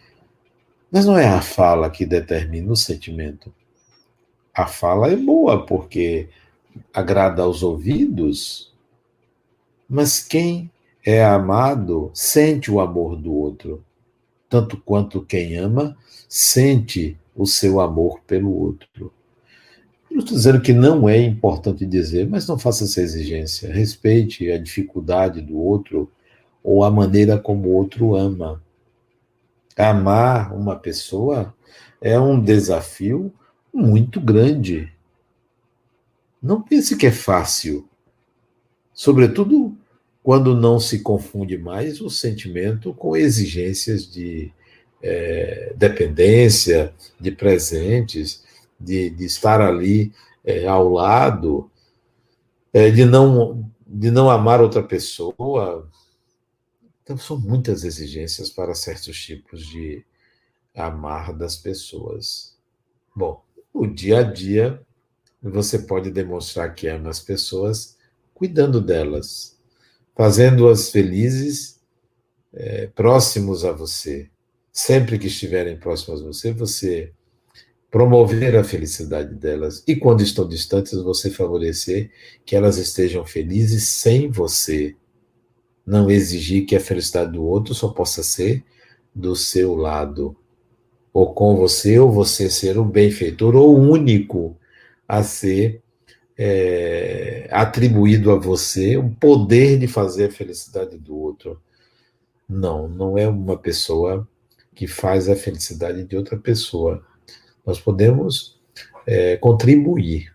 Mas 0.90 1.06
não 1.06 1.18
é 1.18 1.26
a 1.26 1.40
fala 1.40 1.90
que 1.90 2.04
determina 2.04 2.70
o 2.70 2.76
sentimento. 2.76 3.52
A 4.54 4.66
fala 4.66 5.10
é 5.10 5.16
boa 5.16 5.64
porque 5.64 6.28
agrada 6.92 7.42
aos 7.42 7.62
ouvidos, 7.62 8.72
mas 9.88 10.20
quem 10.20 10.70
é 11.04 11.24
amado 11.24 12.10
sente 12.14 12.70
o 12.70 12.80
amor 12.80 13.16
do 13.16 13.32
outro, 13.32 13.84
tanto 14.48 14.76
quanto 14.76 15.24
quem 15.24 15.56
ama 15.56 15.96
sente 16.28 17.18
o 17.34 17.46
seu 17.46 17.80
amor 17.80 18.20
pelo 18.26 18.52
outro. 18.52 19.12
Não 20.14 20.20
estou 20.20 20.36
dizendo 20.36 20.60
que 20.60 20.72
não 20.72 21.08
é 21.08 21.20
importante 21.20 21.84
dizer, 21.84 22.28
mas 22.28 22.46
não 22.46 22.56
faça 22.56 22.84
essa 22.84 23.02
exigência. 23.02 23.72
Respeite 23.72 24.48
a 24.48 24.56
dificuldade 24.56 25.40
do 25.40 25.58
outro 25.58 26.08
ou 26.62 26.84
a 26.84 26.90
maneira 26.90 27.36
como 27.36 27.68
o 27.68 27.72
outro 27.72 28.14
ama. 28.14 28.62
Amar 29.76 30.54
uma 30.54 30.76
pessoa 30.76 31.52
é 32.00 32.18
um 32.18 32.40
desafio 32.40 33.34
muito 33.72 34.20
grande. 34.20 34.92
Não 36.40 36.62
pense 36.62 36.96
que 36.96 37.06
é 37.06 37.10
fácil. 37.10 37.88
Sobretudo 38.92 39.76
quando 40.22 40.54
não 40.54 40.78
se 40.78 41.00
confunde 41.00 41.58
mais 41.58 42.00
o 42.00 42.08
sentimento 42.08 42.94
com 42.94 43.16
exigências 43.16 44.08
de 44.08 44.52
é, 45.02 45.72
dependência, 45.76 46.94
de 47.18 47.32
presentes, 47.32 48.43
de, 48.84 49.10
de 49.10 49.24
estar 49.24 49.60
ali 49.60 50.12
é, 50.44 50.66
ao 50.66 50.88
lado, 50.88 51.70
é, 52.72 52.90
de, 52.90 53.04
não, 53.04 53.70
de 53.86 54.10
não 54.10 54.30
amar 54.30 54.60
outra 54.60 54.82
pessoa. 54.82 55.88
Então, 57.02 57.16
são 57.16 57.38
muitas 57.38 57.84
exigências 57.84 58.50
para 58.50 58.74
certos 58.74 59.20
tipos 59.20 59.66
de 59.66 60.04
amar 60.74 61.32
das 61.32 61.56
pessoas. 61.56 62.56
Bom, 63.14 63.42
no 63.72 63.86
dia 63.86 64.18
a 64.18 64.22
dia, 64.22 64.82
você 65.42 65.78
pode 65.78 66.10
demonstrar 66.10 66.74
que 66.74 66.88
ama 66.88 67.10
as 67.10 67.20
pessoas 67.20 67.96
cuidando 68.32 68.80
delas, 68.80 69.58
fazendo-as 70.16 70.90
felizes, 70.90 71.80
é, 72.52 72.86
próximos 72.88 73.64
a 73.64 73.72
você. 73.72 74.30
Sempre 74.72 75.18
que 75.18 75.28
estiverem 75.28 75.78
próximos 75.78 76.20
a 76.20 76.24
você, 76.24 76.52
você 76.52 77.12
promover 77.94 78.56
a 78.56 78.64
felicidade 78.64 79.32
delas. 79.36 79.84
E 79.86 79.94
quando 79.94 80.20
estão 80.20 80.48
distantes, 80.48 81.00
você 81.00 81.30
favorecer 81.30 82.10
que 82.44 82.56
elas 82.56 82.76
estejam 82.76 83.24
felizes 83.24 83.84
sem 83.84 84.28
você. 84.28 84.96
Não 85.86 86.10
exigir 86.10 86.66
que 86.66 86.74
a 86.74 86.80
felicidade 86.80 87.30
do 87.30 87.44
outro 87.44 87.72
só 87.72 87.86
possa 87.90 88.24
ser 88.24 88.64
do 89.14 89.36
seu 89.36 89.76
lado, 89.76 90.36
ou 91.12 91.32
com 91.34 91.54
você, 91.54 91.96
ou 91.96 92.10
você 92.10 92.50
ser 92.50 92.76
o 92.78 92.84
benfeitor, 92.84 93.54
ou 93.54 93.78
único 93.78 94.58
a 95.06 95.22
ser 95.22 95.80
é, 96.36 97.46
atribuído 97.52 98.32
a 98.32 98.36
você 98.36 98.96
o 98.96 99.08
poder 99.08 99.78
de 99.78 99.86
fazer 99.86 100.24
a 100.24 100.32
felicidade 100.32 100.98
do 100.98 101.16
outro. 101.16 101.62
Não, 102.48 102.88
não 102.88 103.16
é 103.16 103.28
uma 103.28 103.56
pessoa 103.56 104.26
que 104.74 104.88
faz 104.88 105.28
a 105.28 105.36
felicidade 105.36 106.02
de 106.02 106.16
outra 106.16 106.36
pessoa. 106.36 107.00
Nós 107.64 107.80
podemos 107.80 108.60
é, 109.06 109.36
contribuir, 109.36 110.34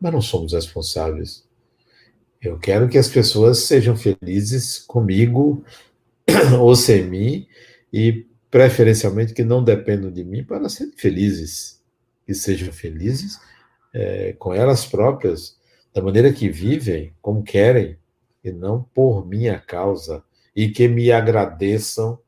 mas 0.00 0.12
não 0.12 0.22
somos 0.22 0.52
responsáveis. 0.52 1.44
Eu 2.40 2.58
quero 2.58 2.88
que 2.88 2.98
as 2.98 3.08
pessoas 3.08 3.60
sejam 3.60 3.96
felizes 3.96 4.78
comigo 4.78 5.64
ou 6.60 6.76
sem 6.76 7.04
mim 7.04 7.46
e 7.92 8.26
preferencialmente 8.50 9.34
que 9.34 9.44
não 9.44 9.62
dependam 9.62 10.10
de 10.10 10.24
mim 10.24 10.44
para 10.44 10.68
serem 10.68 10.92
felizes, 10.96 11.82
que 12.24 12.34
sejam 12.34 12.72
felizes 12.72 13.38
é, 13.92 14.34
com 14.34 14.52
elas 14.52 14.86
próprias, 14.86 15.56
da 15.92 16.02
maneira 16.02 16.32
que 16.32 16.48
vivem, 16.48 17.14
como 17.22 17.42
querem, 17.42 17.98
e 18.44 18.52
não 18.52 18.82
por 18.94 19.26
minha 19.26 19.58
causa, 19.58 20.22
e 20.54 20.68
que 20.68 20.86
me 20.86 21.10
agradeçam 21.10 22.18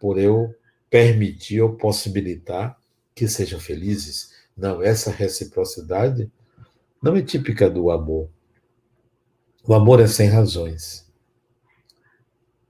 por 0.00 0.18
eu 0.18 0.54
permitir 0.90 1.60
ou 1.60 1.74
possibilitar 1.74 2.76
que 3.16 3.26
sejam 3.26 3.58
felizes. 3.58 4.30
Não, 4.54 4.82
essa 4.82 5.10
reciprocidade 5.10 6.30
não 7.02 7.16
é 7.16 7.22
típica 7.22 7.68
do 7.68 7.90
amor. 7.90 8.28
O 9.66 9.74
amor 9.74 10.00
é 10.00 10.06
sem 10.06 10.28
razões. 10.28 11.10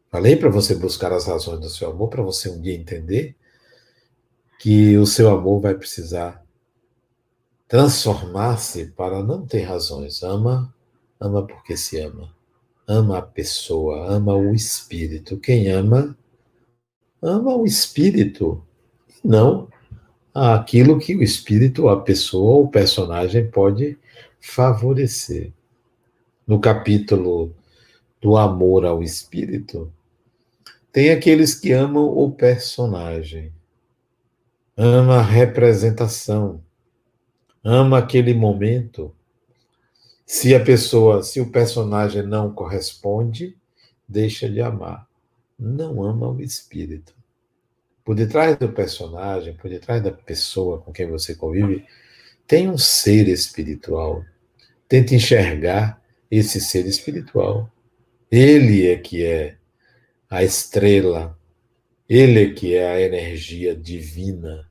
Falei 0.08 0.36
para 0.36 0.48
você 0.48 0.74
buscar 0.74 1.12
as 1.12 1.26
razões 1.26 1.60
do 1.60 1.68
seu 1.68 1.90
amor, 1.90 2.08
para 2.08 2.22
você 2.22 2.48
um 2.48 2.60
dia 2.60 2.74
entender 2.74 3.36
que 4.60 4.96
o 4.96 5.04
seu 5.04 5.28
amor 5.28 5.60
vai 5.60 5.74
precisar 5.74 6.42
transformar-se 7.68 8.86
para 8.86 9.22
não 9.22 9.44
ter 9.44 9.62
razões. 9.62 10.22
Ama, 10.22 10.72
ama 11.20 11.44
porque 11.44 11.76
se 11.76 11.98
ama. 11.98 12.34
Ama 12.86 13.18
a 13.18 13.22
pessoa, 13.22 14.08
ama 14.08 14.34
o 14.36 14.54
espírito. 14.54 15.38
Quem 15.40 15.68
ama, 15.68 16.16
ama 17.20 17.56
o 17.56 17.66
espírito, 17.66 18.64
não 19.24 19.68
aquilo 20.36 20.98
que 20.98 21.16
o 21.16 21.22
espírito, 21.22 21.88
a 21.88 21.98
pessoa, 21.98 22.62
o 22.62 22.68
personagem 22.68 23.50
pode 23.50 23.98
favorecer. 24.38 25.50
No 26.46 26.60
capítulo 26.60 27.54
do 28.20 28.36
amor 28.36 28.84
ao 28.84 29.02
espírito, 29.02 29.90
tem 30.92 31.10
aqueles 31.10 31.54
que 31.54 31.72
amam 31.72 32.04
o 32.04 32.30
personagem, 32.30 33.50
ama 34.76 35.16
a 35.16 35.22
representação, 35.22 36.62
ama 37.64 37.98
aquele 37.98 38.34
momento. 38.34 39.14
Se 40.26 40.54
a 40.54 40.62
pessoa, 40.62 41.22
se 41.22 41.40
o 41.40 41.50
personagem 41.50 42.22
não 42.22 42.52
corresponde, 42.52 43.56
deixa 44.06 44.50
de 44.50 44.60
amar. 44.60 45.08
Não 45.58 46.04
ama 46.04 46.28
o 46.28 46.40
espírito. 46.42 47.15
Por 48.06 48.14
detrás 48.14 48.56
do 48.56 48.68
personagem, 48.68 49.52
por 49.54 49.68
detrás 49.68 50.00
da 50.00 50.12
pessoa 50.12 50.80
com 50.80 50.92
quem 50.92 51.08
você 51.08 51.34
convive, 51.34 51.84
tem 52.46 52.70
um 52.70 52.78
ser 52.78 53.26
espiritual. 53.26 54.24
Tente 54.88 55.16
enxergar 55.16 56.00
esse 56.30 56.60
ser 56.60 56.86
espiritual. 56.86 57.68
Ele 58.30 58.86
é 58.86 58.96
que 58.96 59.26
é 59.26 59.56
a 60.30 60.44
estrela, 60.44 61.36
ele 62.08 62.44
é 62.44 62.54
que 62.54 62.76
é 62.76 62.88
a 62.88 63.00
energia 63.00 63.74
divina, 63.74 64.70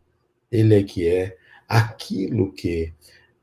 ele 0.49 0.73
é 0.73 0.83
que 0.83 1.05
é 1.05 1.35
aquilo 1.67 2.53
que 2.53 2.93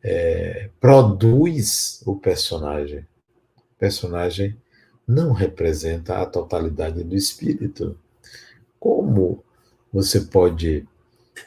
é, 0.02 0.70
produz 0.80 2.02
o 2.06 2.16
personagem. 2.16 3.00
O 3.58 3.78
personagem 3.78 4.56
não 5.06 5.32
representa 5.32 6.16
a 6.16 6.24
totalidade 6.24 7.04
do 7.04 7.14
espírito. 7.14 7.98
Como 8.80 9.44
você 9.92 10.20
pode 10.20 10.86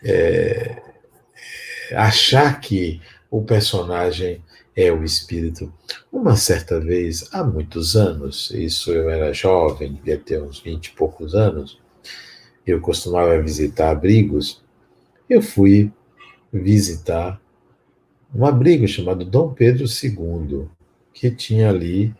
é, 0.03 0.81
achar 1.93 2.59
que 2.59 3.01
o 3.29 3.41
personagem 3.41 4.41
é 4.75 4.91
o 4.91 5.03
espírito. 5.03 5.71
Uma 6.11 6.35
certa 6.35 6.79
vez, 6.79 7.27
há 7.31 7.43
muitos 7.43 7.95
anos, 7.95 8.51
isso 8.51 8.91
eu 8.91 9.09
era 9.09 9.33
jovem, 9.33 9.93
devia 9.93 10.17
ter 10.17 10.41
uns 10.41 10.59
vinte 10.59 10.87
e 10.87 10.91
poucos 10.91 11.33
anos, 11.33 11.79
eu 12.65 12.81
costumava 12.81 13.41
visitar 13.41 13.91
abrigos, 13.91 14.61
eu 15.29 15.41
fui 15.41 15.91
visitar 16.51 17.41
um 18.33 18.45
abrigo 18.45 18.87
chamado 18.87 19.23
Dom 19.23 19.53
Pedro 19.53 19.85
II, 19.85 20.67
que 21.13 21.31
tinha 21.31 21.69
ali 21.69 22.13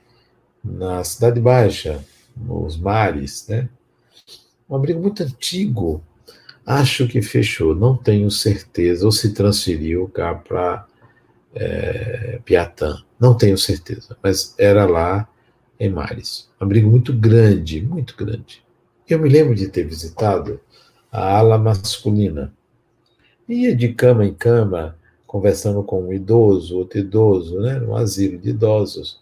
na 0.63 1.03
Cidade 1.03 1.39
Baixa, 1.39 2.03
nos 2.35 2.77
mares, 2.77 3.47
né? 3.47 3.69
Um 4.69 4.75
abrigo 4.75 5.01
muito 5.01 5.23
antigo, 5.23 6.03
Acho 6.65 7.08
que 7.08 7.21
fechou, 7.21 7.75
não 7.75 7.95
tenho 7.95 8.32
certeza, 8.32 9.06
ou 9.06 9.12
se 9.12 9.34
transferiu 9.34 10.10
cá 10.10 10.34
para 10.34 10.88
é, 11.54 12.39
Piatã, 12.43 12.97
não 13.19 13.38
tenho 13.38 13.56
certeza, 13.56 14.17
mas 14.21 14.56
era 14.58 14.86
lá 14.86 15.30
em 15.80 15.89
Mares. 15.89 16.49
Um 16.60 16.65
abrigo 16.65 16.89
muito 16.89 17.13
grande, 17.13 17.82
muito 17.84 18.15
grande. 18.17 18.63
Eu 19.08 19.19
me 19.19 19.30
lembro 19.30 19.54
de 19.54 19.67
ter 19.67 19.84
visitado 19.84 20.60
a 21.12 21.38
ala 21.38 21.60
masculina. 21.60 22.51
Ia 23.47 23.75
de 23.75 23.93
cama 23.93 24.25
em 24.25 24.34
cama, 24.34 24.97
conversando 25.28 25.84
com 25.84 26.08
um 26.08 26.13
idoso, 26.13 26.78
outro 26.78 26.97
idoso, 26.97 27.60
né, 27.60 27.78
num 27.78 27.95
asilo 27.95 28.39
de 28.39 28.49
idosos. 28.49 29.21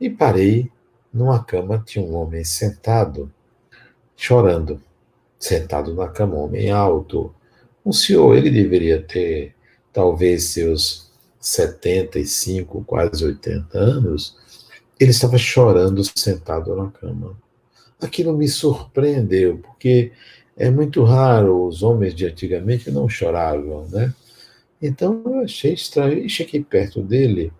E 0.00 0.10
parei 0.10 0.68
numa 1.14 1.44
cama, 1.44 1.80
tinha 1.86 2.04
um 2.04 2.16
homem 2.16 2.42
sentado, 2.42 3.30
chorando 4.16 4.80
sentado 5.42 5.92
na 5.92 6.08
cama, 6.08 6.36
homem 6.36 6.70
alto. 6.70 7.34
Um 7.84 7.92
senhor, 7.92 8.36
ele 8.36 8.48
deveria 8.48 9.02
ter 9.02 9.54
talvez 9.92 10.44
seus 10.44 11.10
75, 11.40 12.84
quase 12.84 13.24
80 13.24 13.76
anos. 13.76 14.36
Ele 15.00 15.10
estava 15.10 15.36
chorando 15.36 16.02
sentado 16.16 16.76
na 16.76 16.90
cama. 16.92 17.36
Aquilo 18.00 18.36
me 18.36 18.46
surpreendeu, 18.46 19.58
porque 19.58 20.12
é 20.56 20.70
muito 20.70 21.02
raro 21.02 21.66
os 21.66 21.82
homens 21.82 22.14
de 22.14 22.26
antigamente 22.26 22.90
não 22.90 23.08
choravam, 23.08 23.88
né? 23.88 24.14
Então 24.80 25.22
eu 25.26 25.40
achei 25.40 25.74
estranho 25.74 26.24
e 26.24 26.28
cheguei 26.28 26.62
perto 26.62 27.02
dele 27.02 27.52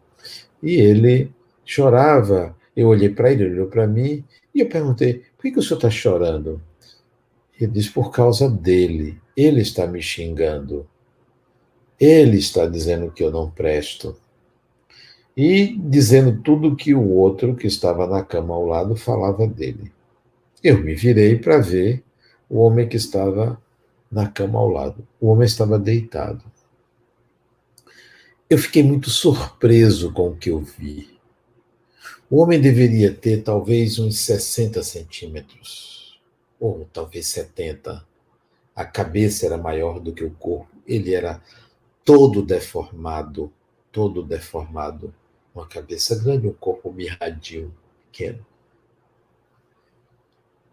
e 0.63 0.75
ele 0.75 1.33
chorava. 1.65 2.57
Eu 2.77 2.89
olhei 2.89 3.09
para 3.09 3.33
ele, 3.33 3.43
ele 3.45 3.55
olhou 3.55 3.67
para 3.67 3.87
mim 3.89 4.25
e 4.55 4.61
eu 4.61 4.69
perguntei: 4.69 5.23
por 5.37 5.43
que, 5.43 5.53
que 5.53 5.59
o 5.59 5.63
senhor 5.63 5.79
está 5.79 5.91
chorando? 5.91 6.61
Diz: 7.67 7.89
por 7.89 8.11
causa 8.11 8.49
dele. 8.49 9.21
Ele 9.37 9.61
está 9.61 9.87
me 9.87 10.03
xingando. 10.03 10.87
Ele 11.99 12.39
está 12.39 12.67
dizendo 12.67 13.11
que 13.11 13.23
eu 13.23 13.31
não 13.31 13.51
presto. 13.51 14.17
E 15.37 15.77
dizendo 15.79 16.43
tudo 16.43 16.77
que 16.77 16.95
o 16.95 17.09
outro 17.09 17.55
que 17.55 17.67
estava 17.67 18.07
na 18.07 18.23
cama 18.23 18.55
ao 18.55 18.67
lado 18.67 18.97
falava 18.97 19.47
dele. 19.47 19.91
Eu 20.63 20.83
me 20.83 20.95
virei 20.95 21.39
para 21.39 21.59
ver 21.59 22.03
o 22.49 22.59
homem 22.59 22.89
que 22.89 22.97
estava 22.97 23.61
na 24.11 24.29
cama 24.29 24.59
ao 24.59 24.69
lado. 24.69 25.07
O 25.21 25.29
homem 25.29 25.47
estava 25.47 25.79
deitado. 25.79 26.45
Eu 28.51 28.59
fiquei 28.59 28.83
muito 28.83 29.09
surpreso 29.09 30.13
com 30.13 30.29
o 30.29 30.37
que 30.37 30.51
eu 30.51 30.61
vi. 30.61 31.19
O 32.29 32.43
homem 32.43 32.61
deveria 32.61 33.13
ter 33.13 33.43
talvez 33.43 33.99
uns 33.99 34.19
60 34.19 34.83
centímetros 34.83 36.02
ou 36.63 36.89
talvez 36.93 37.27
70. 37.27 38.07
A 38.75 38.85
cabeça 38.85 39.45
era 39.47 39.59
maior 39.59 39.99
do 39.99 40.13
que 40.13 40.23
o 40.23 40.31
corpo. 40.31 40.71
Ele 40.87 41.13
era 41.13 41.43
todo 42.05 42.41
deformado, 42.41 43.53
todo 43.91 44.23
deformado. 44.23 45.13
Uma 45.53 45.67
cabeça 45.67 46.15
grande, 46.23 46.47
um 46.47 46.53
corpo 46.53 46.93
mirradinho, 46.93 47.75
pequeno. 48.07 48.47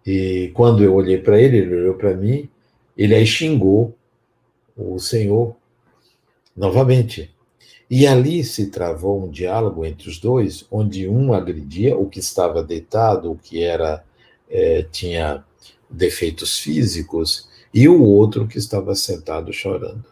E 0.05 0.51
quando 0.53 0.83
eu 0.83 0.93
olhei 0.93 1.17
para 1.17 1.41
ele, 1.41 1.57
ele 1.57 1.75
olhou 1.75 1.95
para 1.95 2.15
mim, 2.15 2.47
ele 2.95 3.15
aí 3.15 3.25
xingou 3.25 3.95
o 4.77 4.99
Senhor 4.99 5.55
novamente. 6.55 7.35
E 7.89 8.05
ali 8.05 8.43
se 8.43 8.69
travou 8.69 9.23
um 9.25 9.29
diálogo 9.29 9.83
entre 9.83 10.07
os 10.07 10.19
dois, 10.19 10.67
onde 10.69 11.09
um 11.09 11.33
agredia 11.33 11.97
o 11.97 12.07
que 12.07 12.19
estava 12.19 12.63
deitado, 12.63 13.31
o 13.31 13.35
que 13.35 13.63
era 13.63 14.05
é, 14.47 14.83
tinha 14.83 15.43
defeitos 15.89 16.59
físicos, 16.59 17.47
e 17.73 17.87
o 17.87 18.01
outro 18.03 18.47
que 18.47 18.57
estava 18.57 18.95
sentado 18.95 19.51
chorando. 19.53 20.05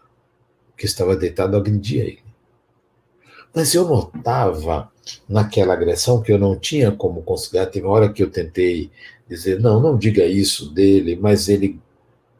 que 0.77 0.85
estava 0.85 1.15
deitado 1.15 1.57
agredia 1.57 2.03
ele. 2.03 2.19
Mas 3.53 3.73
eu 3.73 3.87
notava 3.87 4.91
naquela 5.27 5.73
agressão 5.73 6.21
que 6.21 6.31
eu 6.31 6.37
não 6.37 6.55
tinha 6.55 6.91
como 6.91 7.23
conciliar. 7.23 7.67
Teve 7.71 7.87
uma 7.87 7.95
hora 7.95 8.13
que 8.13 8.21
eu 8.21 8.29
tentei 8.29 8.91
dizer, 9.27 9.59
não, 9.59 9.79
não 9.81 9.97
diga 9.97 10.25
isso 10.25 10.71
dele, 10.71 11.15
mas 11.15 11.49
ele. 11.49 11.79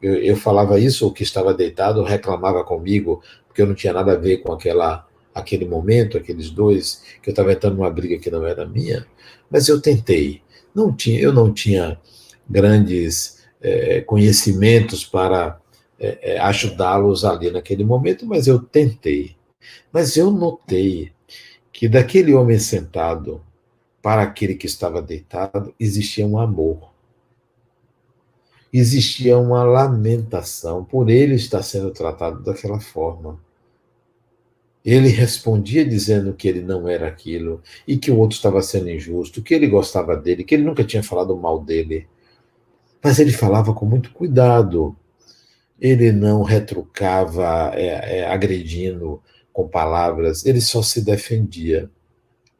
Eu, 0.00 0.14
eu 0.14 0.36
falava 0.36 0.78
isso, 0.78 1.06
o 1.06 1.12
que 1.12 1.24
estava 1.24 1.52
deitado 1.52 2.04
reclamava 2.04 2.62
comigo, 2.62 3.20
porque 3.48 3.60
eu 3.60 3.66
não 3.66 3.74
tinha 3.74 3.92
nada 3.92 4.12
a 4.12 4.16
ver 4.16 4.38
com 4.38 4.52
aquela, 4.52 5.04
aquele 5.34 5.64
momento, 5.66 6.16
aqueles 6.16 6.50
dois, 6.50 7.02
que 7.20 7.30
eu 7.30 7.32
estava 7.32 7.52
entrando 7.52 7.76
numa 7.76 7.90
briga 7.90 8.18
que 8.18 8.30
não 8.30 8.46
era 8.46 8.64
minha. 8.64 9.04
Mas 9.50 9.68
eu 9.68 9.80
tentei. 9.80 10.40
Não 10.72 10.92
tinha, 10.94 11.20
eu 11.20 11.32
não 11.32 11.52
tinha 11.52 11.98
grandes 12.48 13.44
é, 13.60 14.00
conhecimentos 14.00 15.04
para 15.04 15.60
é, 15.98 16.34
é, 16.34 16.38
ajudá-los 16.40 17.24
ali 17.24 17.50
naquele 17.50 17.84
momento, 17.84 18.26
mas 18.26 18.46
eu 18.46 18.58
tentei. 18.60 19.36
Mas 19.92 20.16
eu 20.16 20.30
notei 20.30 21.12
que 21.72 21.88
daquele 21.88 22.34
homem 22.34 22.58
sentado 22.58 23.42
para 24.02 24.22
aquele 24.22 24.54
que 24.54 24.66
estava 24.66 25.02
deitado 25.02 25.74
existia 25.78 26.26
um 26.26 26.38
amor. 26.38 26.92
Existia 28.72 29.38
uma 29.38 29.64
lamentação 29.64 30.84
por 30.84 31.08
ele 31.08 31.34
estar 31.34 31.62
sendo 31.62 31.90
tratado 31.90 32.42
daquela 32.42 32.80
forma. 32.80 33.40
Ele 34.84 35.08
respondia 35.08 35.84
dizendo 35.84 36.32
que 36.32 36.46
ele 36.48 36.62
não 36.62 36.88
era 36.88 37.08
aquilo 37.08 37.60
e 37.86 37.96
que 37.96 38.10
o 38.10 38.18
outro 38.18 38.36
estava 38.36 38.62
sendo 38.62 38.90
injusto, 38.90 39.42
que 39.42 39.52
ele 39.54 39.66
gostava 39.66 40.16
dele, 40.16 40.44
que 40.44 40.54
ele 40.54 40.64
nunca 40.64 40.84
tinha 40.84 41.02
falado 41.02 41.36
mal 41.36 41.62
dele. 41.62 42.06
Mas 43.02 43.18
ele 43.18 43.32
falava 43.32 43.72
com 43.72 43.86
muito 43.86 44.10
cuidado. 44.12 44.96
Ele 45.80 46.10
não 46.12 46.42
retrucava 46.42 47.72
é, 47.74 48.18
é, 48.18 48.26
agredindo 48.26 49.22
com 49.52 49.68
palavras, 49.68 50.46
ele 50.46 50.60
só 50.60 50.82
se 50.82 51.00
defendia. 51.00 51.90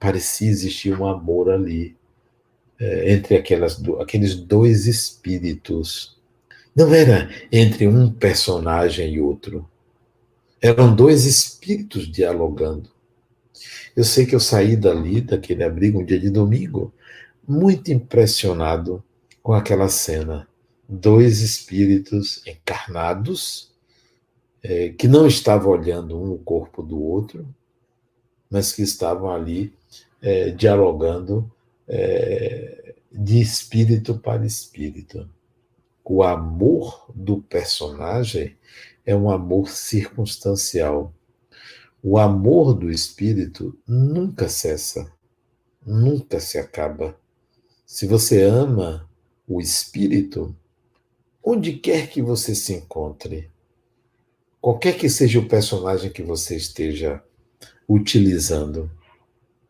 Parecia 0.01 0.51
existir 0.51 0.99
um 0.99 1.07
amor 1.07 1.51
ali 1.51 1.97
é, 2.79 3.13
entre 3.13 3.37
aquelas, 3.37 3.81
aqueles 4.01 4.35
dois 4.35 4.87
espíritos. 4.87 6.17
Não 6.75 6.93
era 6.95 7.29
entre 7.51 7.89
um 7.89 8.11
personagem 8.11 9.15
e 9.15 9.21
outro. 9.21 9.69
Eram 10.61 10.95
dois 10.95 11.25
espíritos 11.25 12.11
dialogando. 12.11 12.91
Eu 13.97 14.05
sei 14.05 14.27
que 14.27 14.35
eu 14.35 14.41
saí 14.41 14.77
dali, 14.77 15.21
daquele 15.21 15.65
abrigo, 15.65 16.01
um 16.01 16.05
dia 16.05 16.21
de 16.21 16.31
domingo, 16.31 16.93
muito 17.47 17.91
impressionado 17.91 19.03
com 19.43 19.53
aquela 19.53 19.89
cena. 19.89 20.49
Dois 20.89 21.41
espíritos 21.41 22.43
encarnados, 22.47 23.73
é, 24.63 24.91
que 24.91 25.07
não 25.07 25.27
estavam 25.27 25.71
olhando 25.71 26.19
um 26.19 26.33
o 26.33 26.39
corpo 26.39 26.83
do 26.83 27.01
outro, 27.01 27.47
mas 28.51 28.73
que 28.73 28.83
estavam 28.83 29.31
ali 29.31 29.73
é, 30.21 30.51
dialogando 30.51 31.51
é, 31.87 32.95
de 33.13 33.41
espírito 33.41 34.19
para 34.19 34.45
espírito. 34.45 35.29
O 36.05 36.23
amor 36.23 37.11
do 37.15 37.43
personagem 37.43 38.57
é 39.05 39.15
um 39.15 39.31
amor 39.31 39.69
circunstancial. 39.69 41.13
O 42.03 42.19
amor 42.19 42.75
do 42.75 42.91
espírito 42.91 43.77
nunca 43.87 44.49
cessa, 44.49 45.11
nunca 45.85 46.41
se 46.41 46.59
acaba. 46.59 47.19
Se 47.85 48.07
você 48.07 48.43
ama 48.43 49.08
o 49.49 49.61
espírito, 49.61 50.55
onde 51.43 51.73
quer 51.73 52.11
que 52.11 52.21
você 52.21 52.55
se 52.55 52.75
encontre, 52.75 53.51
qualquer 54.61 54.99
que 54.99 55.09
seja 55.09 55.39
o 55.39 55.49
personagem 55.49 56.11
que 56.11 56.23
você 56.23 56.55
esteja 56.55 57.23
utilizando, 57.89 58.91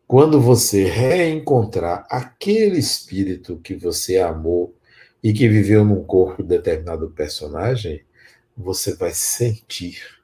quando 0.05 0.41
você 0.41 0.83
reencontrar 0.83 2.05
aquele 2.09 2.77
espírito 2.77 3.57
que 3.59 3.75
você 3.75 4.17
amou 4.17 4.75
e 5.23 5.31
que 5.31 5.47
viveu 5.47 5.85
num 5.85 6.03
corpo 6.03 6.43
de 6.43 6.49
determinado 6.49 7.09
personagem, 7.11 8.03
você 8.57 8.95
vai 8.95 9.11
sentir. 9.13 10.19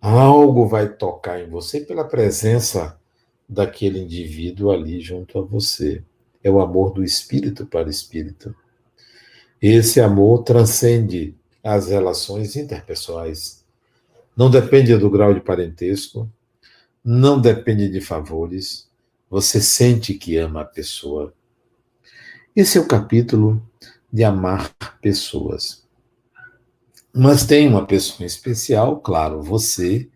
Algo 0.00 0.66
vai 0.66 0.88
tocar 0.88 1.40
em 1.40 1.50
você 1.50 1.80
pela 1.80 2.04
presença 2.04 2.98
daquele 3.46 3.98
indivíduo 3.98 4.70
ali 4.70 5.00
junto 5.00 5.38
a 5.38 5.42
você 5.42 6.02
é 6.42 6.50
o 6.50 6.60
amor 6.60 6.92
do 6.92 7.04
espírito 7.04 7.66
para 7.66 7.90
espírito. 7.90 8.54
Esse 9.60 10.00
amor 10.00 10.44
transcende 10.44 11.36
as 11.62 11.88
relações 11.88 12.56
interpessoais. 12.56 13.64
Não 14.36 14.50
depende 14.50 14.96
do 14.96 15.10
grau 15.10 15.34
de 15.34 15.40
parentesco, 15.40 16.30
não 17.04 17.40
depende 17.40 17.88
de 17.88 18.00
favores. 18.00 18.88
Você 19.28 19.60
sente 19.60 20.14
que 20.14 20.36
ama 20.36 20.62
a 20.62 20.64
pessoa. 20.64 21.34
Esse 22.54 22.78
é 22.78 22.80
o 22.80 22.88
capítulo 22.88 23.62
de 24.12 24.24
amar 24.24 24.72
pessoas. 25.00 25.86
Mas 27.12 27.44
tem 27.44 27.66
uma 27.66 27.86
pessoa 27.86 28.26
especial, 28.26 29.00
claro, 29.00 29.42
você, 29.42 30.08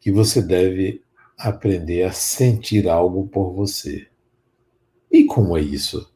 que 0.00 0.12
você 0.12 0.40
deve 0.40 1.02
aprender 1.36 2.04
a 2.04 2.12
sentir 2.12 2.88
algo 2.88 3.26
por 3.28 3.52
você. 3.52 4.06
E 5.10 5.24
como 5.24 5.56
é 5.56 5.60
isso? 5.60 6.10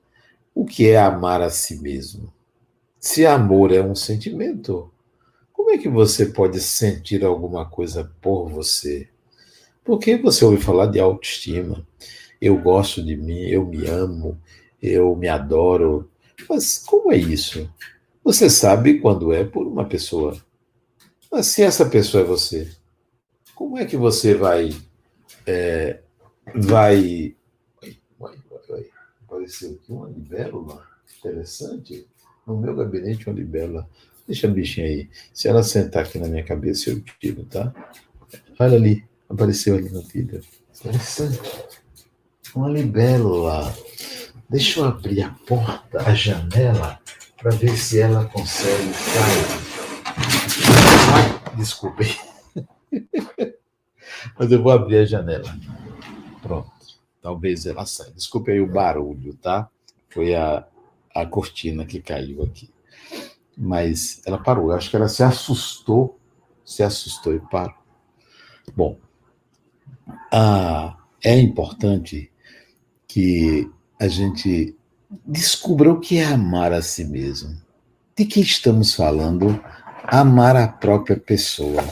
O 0.55 0.65
que 0.65 0.89
é 0.89 0.99
amar 0.99 1.41
a 1.41 1.51
si 1.51 1.81
mesmo? 1.81 2.33
Se 2.99 3.27
amor 3.27 3.73
é 3.73 3.83
um 3.83 3.95
sentimento, 3.95 4.93
como 5.53 5.71
é 5.71 5.79
que 5.79 5.89
você 5.89 6.27
pode 6.27 6.61
sentir 6.61 7.25
alguma 7.25 7.65
coisa 7.65 8.13
por 8.21 8.49
você? 8.49 9.09
Porque 9.85 10.17
você 10.17 10.45
ouve 10.45 10.63
falar 10.63 10.87
de 10.87 11.01
autoestima. 11.01 11.87
Eu 12.41 12.59
gosto 12.59 13.03
de 13.03 13.17
mim, 13.17 13.41
eu 13.43 13.65
me 13.65 13.87
amo, 13.87 14.39
eu 14.81 15.15
me 15.17 15.29
adoro. 15.29 16.11
Mas 16.49 16.79
como 16.79 17.13
é 17.13 17.17
isso? 17.17 17.69
Você 18.23 18.49
sabe 18.51 19.01
quando 19.01 19.33
é 19.33 19.45
por 19.45 19.67
uma 19.67 19.85
pessoa. 19.85 20.37
Mas 21.31 21.47
se 21.47 21.63
essa 21.63 21.87
pessoa 21.87 22.23
é 22.23 22.27
você, 22.27 22.71
como 23.55 23.79
é 23.79 23.85
que 23.85 23.97
você 23.97 24.35
vai 24.35 24.71
é, 25.47 26.01
vai 26.55 27.35
apareceu 29.43 29.73
aqui 29.73 29.93
uma 29.93 30.09
libélula 30.09 30.87
interessante. 31.19 32.07
No 32.47 32.57
meu 32.57 32.77
gabinete, 32.77 33.29
uma 33.29 33.35
libélula. 33.37 33.89
Deixa 34.27 34.47
a 34.47 34.51
bichinha 34.51 34.87
aí. 34.87 35.11
Se 35.35 35.49
ela 35.49 35.63
sentar 35.63 36.05
aqui 36.05 36.19
na 36.19 36.29
minha 36.29 36.45
cabeça, 36.45 36.91
eu 36.91 37.01
tiro, 37.21 37.45
tá? 37.45 37.73
Olha 38.59 38.77
ali. 38.77 39.05
Apareceu 39.29 39.77
ali 39.77 39.91
no 39.91 40.03
vídeo. 40.03 40.43
Interessante. 40.81 41.41
Uma 42.55 42.69
libélula. 42.69 43.75
Deixa 44.49 44.81
eu 44.81 44.85
abrir 44.85 45.23
a 45.23 45.31
porta, 45.31 46.03
a 46.03 46.15
janela, 46.15 47.01
para 47.39 47.51
ver 47.53 47.77
se 47.77 48.01
ela 48.01 48.27
consegue 48.27 48.93
sair. 48.95 49.47
Desculpe. 51.57 52.17
Mas 54.39 54.53
eu 54.53 54.63
vou 54.63 54.73
abrir 54.73 54.99
a 54.99 55.05
janela. 55.05 55.57
Pronto. 56.43 56.72
Talvez 57.23 57.67
ela 57.67 57.87
saia. 57.87 58.11
Desculpe 58.11 58.51
aí 58.51 58.61
o 58.61 58.67
barulho, 58.67 59.35
tá? 59.35 59.69
Foi 60.11 60.35
a, 60.35 60.67
a 61.15 61.25
cortina 61.25 61.87
que 61.87 62.03
caiu 62.03 62.43
aqui. 62.43 62.69
Mas 63.57 64.21
ela 64.27 64.39
parou. 64.39 64.71
Eu 64.71 64.77
acho 64.77 64.91
que 64.91 64.97
ela 64.97 65.09
se 65.09 65.23
assustou, 65.23 66.19
se 66.65 66.83
assustou 66.83 67.33
e 67.33 67.39
parou. 67.39 67.77
Bom, 68.75 68.99
ah, 70.33 70.97
é 71.23 71.39
importante 71.39 72.31
que 73.07 73.71
a 74.01 74.09
gente 74.09 74.77
descubra 75.25 75.93
o 75.93 76.01
que 76.01 76.19
é 76.19 76.25
amar 76.25 76.73
a 76.73 76.83
si 76.83 77.05
mesmo. 77.05 77.57
De 78.17 78.25
que 78.25 78.41
estamos 78.41 78.95
falando? 78.95 79.63
Amar 80.05 80.57
a 80.57 80.67
própria 80.67 81.17
pessoa. 81.17 81.83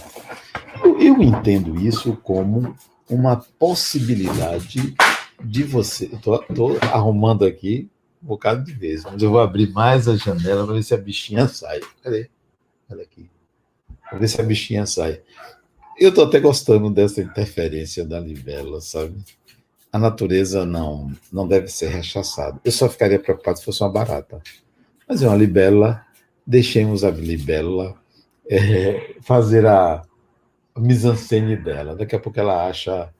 Eu, 0.82 1.00
eu 1.00 1.22
entendo 1.22 1.78
isso 1.80 2.16
como 2.16 2.74
uma 3.08 3.36
possibilidade 3.36 4.94
de 5.44 5.62
você. 5.62 6.06
Estou 6.06 6.78
arrumando 6.92 7.44
aqui 7.44 7.88
um 8.22 8.28
bocado 8.28 8.64
de 8.64 8.72
vezes, 8.72 9.04
mas 9.04 9.22
eu 9.22 9.30
vou 9.30 9.40
abrir 9.40 9.70
mais 9.72 10.06
a 10.06 10.16
janela 10.16 10.64
para 10.64 10.74
ver 10.74 10.82
se 10.82 10.94
a 10.94 10.98
bichinha 10.98 11.48
sai. 11.48 11.80
Cadê? 12.02 12.28
Olha 12.90 13.02
aqui. 13.02 13.30
Para 14.08 14.18
ver 14.18 14.28
se 14.28 14.40
a 14.40 14.44
bichinha 14.44 14.86
sai. 14.86 15.20
Eu 15.98 16.10
estou 16.10 16.24
até 16.24 16.40
gostando 16.40 16.90
dessa 16.90 17.20
interferência 17.20 18.04
da 18.04 18.18
libélula, 18.18 18.80
sabe? 18.80 19.16
A 19.92 19.98
natureza 19.98 20.64
não 20.64 21.12
não 21.32 21.46
deve 21.46 21.68
ser 21.68 21.88
rechaçada. 21.88 22.60
Eu 22.64 22.72
só 22.72 22.88
ficaria 22.88 23.18
preocupado 23.18 23.58
se 23.58 23.64
fosse 23.64 23.82
uma 23.82 23.90
barata. 23.90 24.40
Mas 25.08 25.22
é 25.22 25.26
uma 25.26 25.36
libélula, 25.36 26.04
deixemos 26.46 27.04
a 27.04 27.10
libélula 27.10 27.96
é, 28.48 29.14
fazer 29.22 29.66
a 29.66 30.02
mise-en-scène 30.76 31.56
dela. 31.56 31.94
Daqui 31.94 32.14
a 32.14 32.20
pouco 32.20 32.38
ela 32.38 32.66
acha 32.68 33.12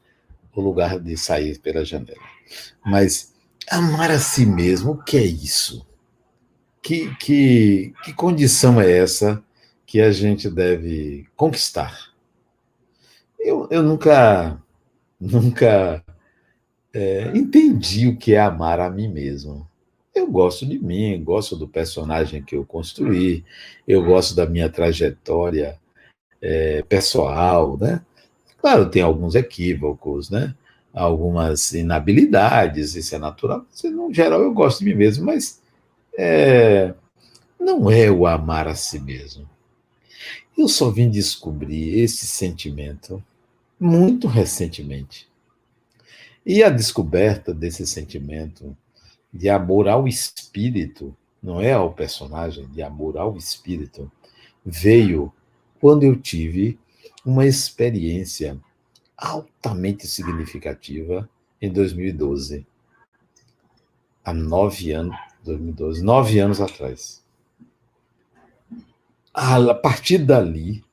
o 0.60 0.62
lugar 0.62 1.00
de 1.00 1.16
sair 1.16 1.58
pela 1.58 1.84
janela. 1.84 2.20
Mas 2.84 3.34
amar 3.70 4.10
a 4.10 4.18
si 4.18 4.46
mesmo, 4.46 4.92
o 4.92 5.02
que 5.02 5.16
é 5.16 5.24
isso? 5.24 5.86
Que, 6.82 7.14
que, 7.16 7.92
que 8.04 8.12
condição 8.12 8.80
é 8.80 8.90
essa 8.90 9.42
que 9.86 10.00
a 10.00 10.10
gente 10.12 10.48
deve 10.50 11.26
conquistar? 11.36 12.10
Eu, 13.38 13.68
eu 13.70 13.82
nunca, 13.82 14.62
nunca 15.20 16.04
é, 16.92 17.30
entendi 17.34 18.08
o 18.08 18.16
que 18.16 18.34
é 18.34 18.40
amar 18.40 18.80
a 18.80 18.90
mim 18.90 19.08
mesmo. 19.08 19.68
Eu 20.14 20.26
gosto 20.26 20.66
de 20.66 20.78
mim, 20.78 21.22
gosto 21.22 21.56
do 21.56 21.68
personagem 21.68 22.42
que 22.42 22.56
eu 22.56 22.64
construí, 22.64 23.44
eu 23.86 24.04
gosto 24.04 24.34
da 24.34 24.44
minha 24.44 24.68
trajetória 24.68 25.78
é, 26.42 26.82
pessoal, 26.82 27.78
né? 27.78 28.04
Claro, 28.60 28.90
tem 28.90 29.02
alguns 29.02 29.34
equívocos, 29.34 30.30
né? 30.30 30.54
Algumas 30.92 31.72
inabilidades, 31.72 32.94
isso 32.94 33.14
é 33.14 33.18
natural. 33.18 33.64
No 33.84 34.12
geral, 34.12 34.42
eu 34.42 34.52
gosto 34.52 34.80
de 34.80 34.86
mim 34.86 34.94
mesmo, 34.94 35.24
mas 35.24 35.60
é, 36.18 36.92
não 37.58 37.90
é 37.90 38.10
o 38.10 38.26
amar 38.26 38.68
a 38.68 38.74
si 38.74 38.98
mesmo. 38.98 39.48
Eu 40.56 40.68
só 40.68 40.90
vim 40.90 41.08
descobrir 41.08 42.00
esse 42.00 42.26
sentimento 42.26 43.22
muito 43.78 44.26
recentemente. 44.26 45.26
E 46.44 46.62
a 46.62 46.68
descoberta 46.68 47.54
desse 47.54 47.86
sentimento 47.86 48.76
de 49.32 49.48
amor 49.48 49.88
ao 49.88 50.06
espírito, 50.08 51.16
não 51.42 51.60
é 51.60 51.72
ao 51.72 51.92
personagem, 51.92 52.66
de 52.68 52.82
amor 52.82 53.16
ao 53.16 53.36
espírito, 53.36 54.10
veio 54.64 55.32
quando 55.80 56.02
eu 56.02 56.16
tive 56.16 56.78
uma 57.24 57.46
experiência 57.46 58.58
altamente 59.16 60.06
significativa 60.06 61.28
em 61.60 61.70
2012. 61.70 62.66
Há 64.24 64.32
nove 64.32 64.92
anos, 64.92 65.16
2012, 65.44 66.02
nove 66.02 66.38
anos 66.38 66.60
atrás. 66.60 67.22
A 69.32 69.74
partir 69.74 70.18
dali, 70.18 70.84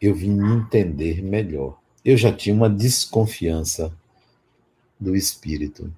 eu 0.00 0.14
vim 0.14 0.30
me 0.30 0.54
entender 0.54 1.22
melhor. 1.22 1.78
Eu 2.04 2.16
já 2.16 2.32
tinha 2.32 2.54
uma 2.54 2.68
desconfiança 2.68 3.92
do 4.98 5.16
espírito. 5.16 5.92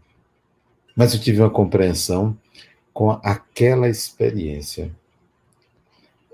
Mas 0.95 1.15
eu 1.15 1.21
tive 1.21 1.41
uma 1.41 1.51
compreensão 1.51 2.37
com 2.93 3.11
aquela 3.11 3.89
experiência. 3.89 4.95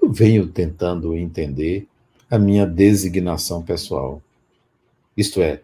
Eu 0.00 0.12
venho 0.12 0.46
tentando 0.48 1.16
entender 1.16 1.88
a 2.32 2.38
minha 2.38 2.66
designação 2.66 3.62
pessoal. 3.62 4.22
Isto 5.14 5.42
é, 5.42 5.60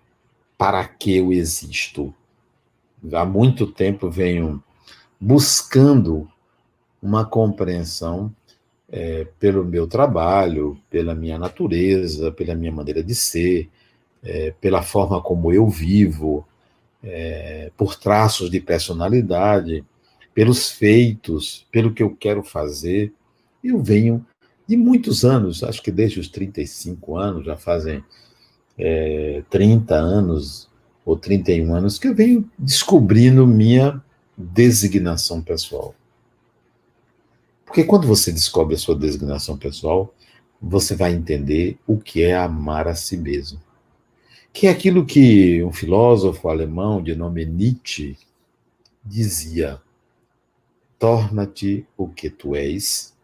para 0.59 0.87
que 0.87 1.17
eu 1.17 1.33
existo? 1.33 2.15
Há 3.11 3.25
muito 3.25 3.67
tempo 3.67 4.11
venho 4.11 4.63
buscando 5.19 6.31
uma 7.01 7.25
compreensão 7.25 8.31
é, 8.93 9.27
pelo 9.41 9.65
meu 9.65 9.87
trabalho, 9.87 10.79
pela 10.91 11.15
minha 11.15 11.39
natureza, 11.39 12.31
pela 12.33 12.55
minha 12.55 12.71
maneira 12.71 13.03
de 13.03 13.15
ser, 13.15 13.71
é, 14.23 14.51
pela 14.61 14.83
forma 14.83 15.23
como 15.23 15.51
eu 15.51 15.67
vivo, 15.71 16.47
é, 17.03 17.73
por 17.79 17.97
traços 17.97 18.51
de 18.51 18.61
personalidade, 18.61 19.83
pelos 20.35 20.71
feitos, 20.71 21.67
pelo 21.73 21.95
que 21.95 22.03
eu 22.03 22.15
quero 22.15 22.43
fazer. 22.43 23.11
Eu 23.65 23.83
venho 23.83 24.23
de 24.69 24.77
muitos 24.77 25.25
anos, 25.25 25.65
acho 25.65 25.83
que 25.83 25.91
desde 25.91 26.21
os 26.21 26.29
35 26.29 27.17
anos, 27.17 27.47
já 27.47 27.57
fazem 27.57 28.05
é, 28.77 29.43
30 29.49 29.95
anos 29.95 30.69
ou 31.05 31.17
31 31.17 31.75
anos, 31.75 31.99
que 31.99 32.09
eu 32.09 32.15
venho 32.15 32.49
descobrindo 32.59 33.47
minha 33.47 34.03
designação 34.37 35.41
pessoal. 35.41 35.95
Porque 37.65 37.83
quando 37.83 38.07
você 38.07 38.31
descobre 38.31 38.75
a 38.75 38.79
sua 38.79 38.95
designação 38.95 39.57
pessoal, 39.57 40.15
você 40.61 40.95
vai 40.95 41.15
entender 41.15 41.79
o 41.87 41.97
que 41.97 42.23
é 42.23 42.37
amar 42.37 42.87
a 42.87 42.95
si 42.95 43.17
mesmo 43.17 43.61
que 44.59 44.67
é 44.67 44.71
aquilo 44.71 45.07
que 45.07 45.63
um 45.63 45.73
filósofo 45.73 46.49
alemão 46.49 47.01
de 47.01 47.15
nome 47.15 47.45
Nietzsche 47.45 48.17
dizia: 49.05 49.81
torna-te 50.99 51.87
o 51.97 52.09
que 52.09 52.29
tu 52.29 52.57
és 52.57 53.17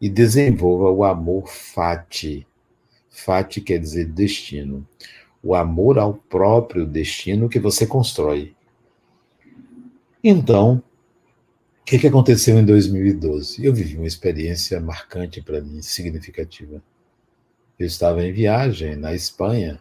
e 0.00 0.08
desenvolva 0.08 0.90
o 0.90 1.04
amor 1.04 1.48
fati. 1.48 2.46
Fati 3.08 3.60
quer 3.60 3.78
dizer 3.78 4.06
destino. 4.06 4.86
O 5.42 5.54
amor 5.54 5.98
ao 5.98 6.14
próprio 6.14 6.86
destino 6.86 7.48
que 7.48 7.58
você 7.58 7.86
constrói. 7.86 8.54
Então, 10.22 10.82
o 11.80 11.84
que, 11.84 11.98
que 11.98 12.06
aconteceu 12.06 12.58
em 12.58 12.64
2012? 12.64 13.64
Eu 13.64 13.74
vivi 13.74 13.96
uma 13.96 14.06
experiência 14.06 14.80
marcante 14.80 15.42
para 15.42 15.60
mim, 15.60 15.82
significativa. 15.82 16.82
Eu 17.78 17.86
estava 17.86 18.24
em 18.24 18.32
viagem 18.32 18.96
na 18.96 19.14
Espanha 19.14 19.80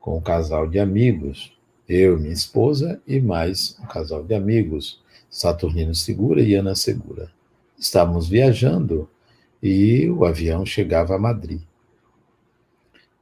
com 0.00 0.18
um 0.18 0.20
casal 0.20 0.68
de 0.68 0.78
amigos, 0.78 1.56
eu, 1.88 2.18
minha 2.18 2.32
esposa 2.32 3.00
e 3.06 3.20
mais 3.20 3.78
um 3.80 3.86
casal 3.86 4.22
de 4.22 4.34
amigos, 4.34 5.02
Saturnino 5.30 5.94
Segura 5.94 6.42
e 6.42 6.54
Ana 6.54 6.74
Segura. 6.74 7.30
Estávamos 7.78 8.28
viajando 8.28 9.08
e 9.64 10.10
o 10.10 10.26
avião 10.26 10.66
chegava 10.66 11.14
a 11.14 11.18
Madrid. 11.18 11.62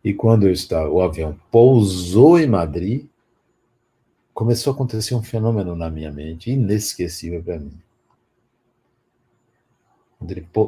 E 0.02 0.12
quando 0.12 0.48
eu 0.48 0.52
estava, 0.52 0.90
o 0.90 1.00
avião 1.00 1.38
pousou 1.52 2.36
em 2.36 2.48
Madrid, 2.48 3.06
começou 4.34 4.72
a 4.72 4.74
acontecer 4.74 5.14
um 5.14 5.22
fenômeno 5.22 5.76
na 5.76 5.88
minha 5.88 6.10
mente 6.10 6.50
inesquecível 6.50 7.40
para 7.40 7.60
mim. 7.60 7.80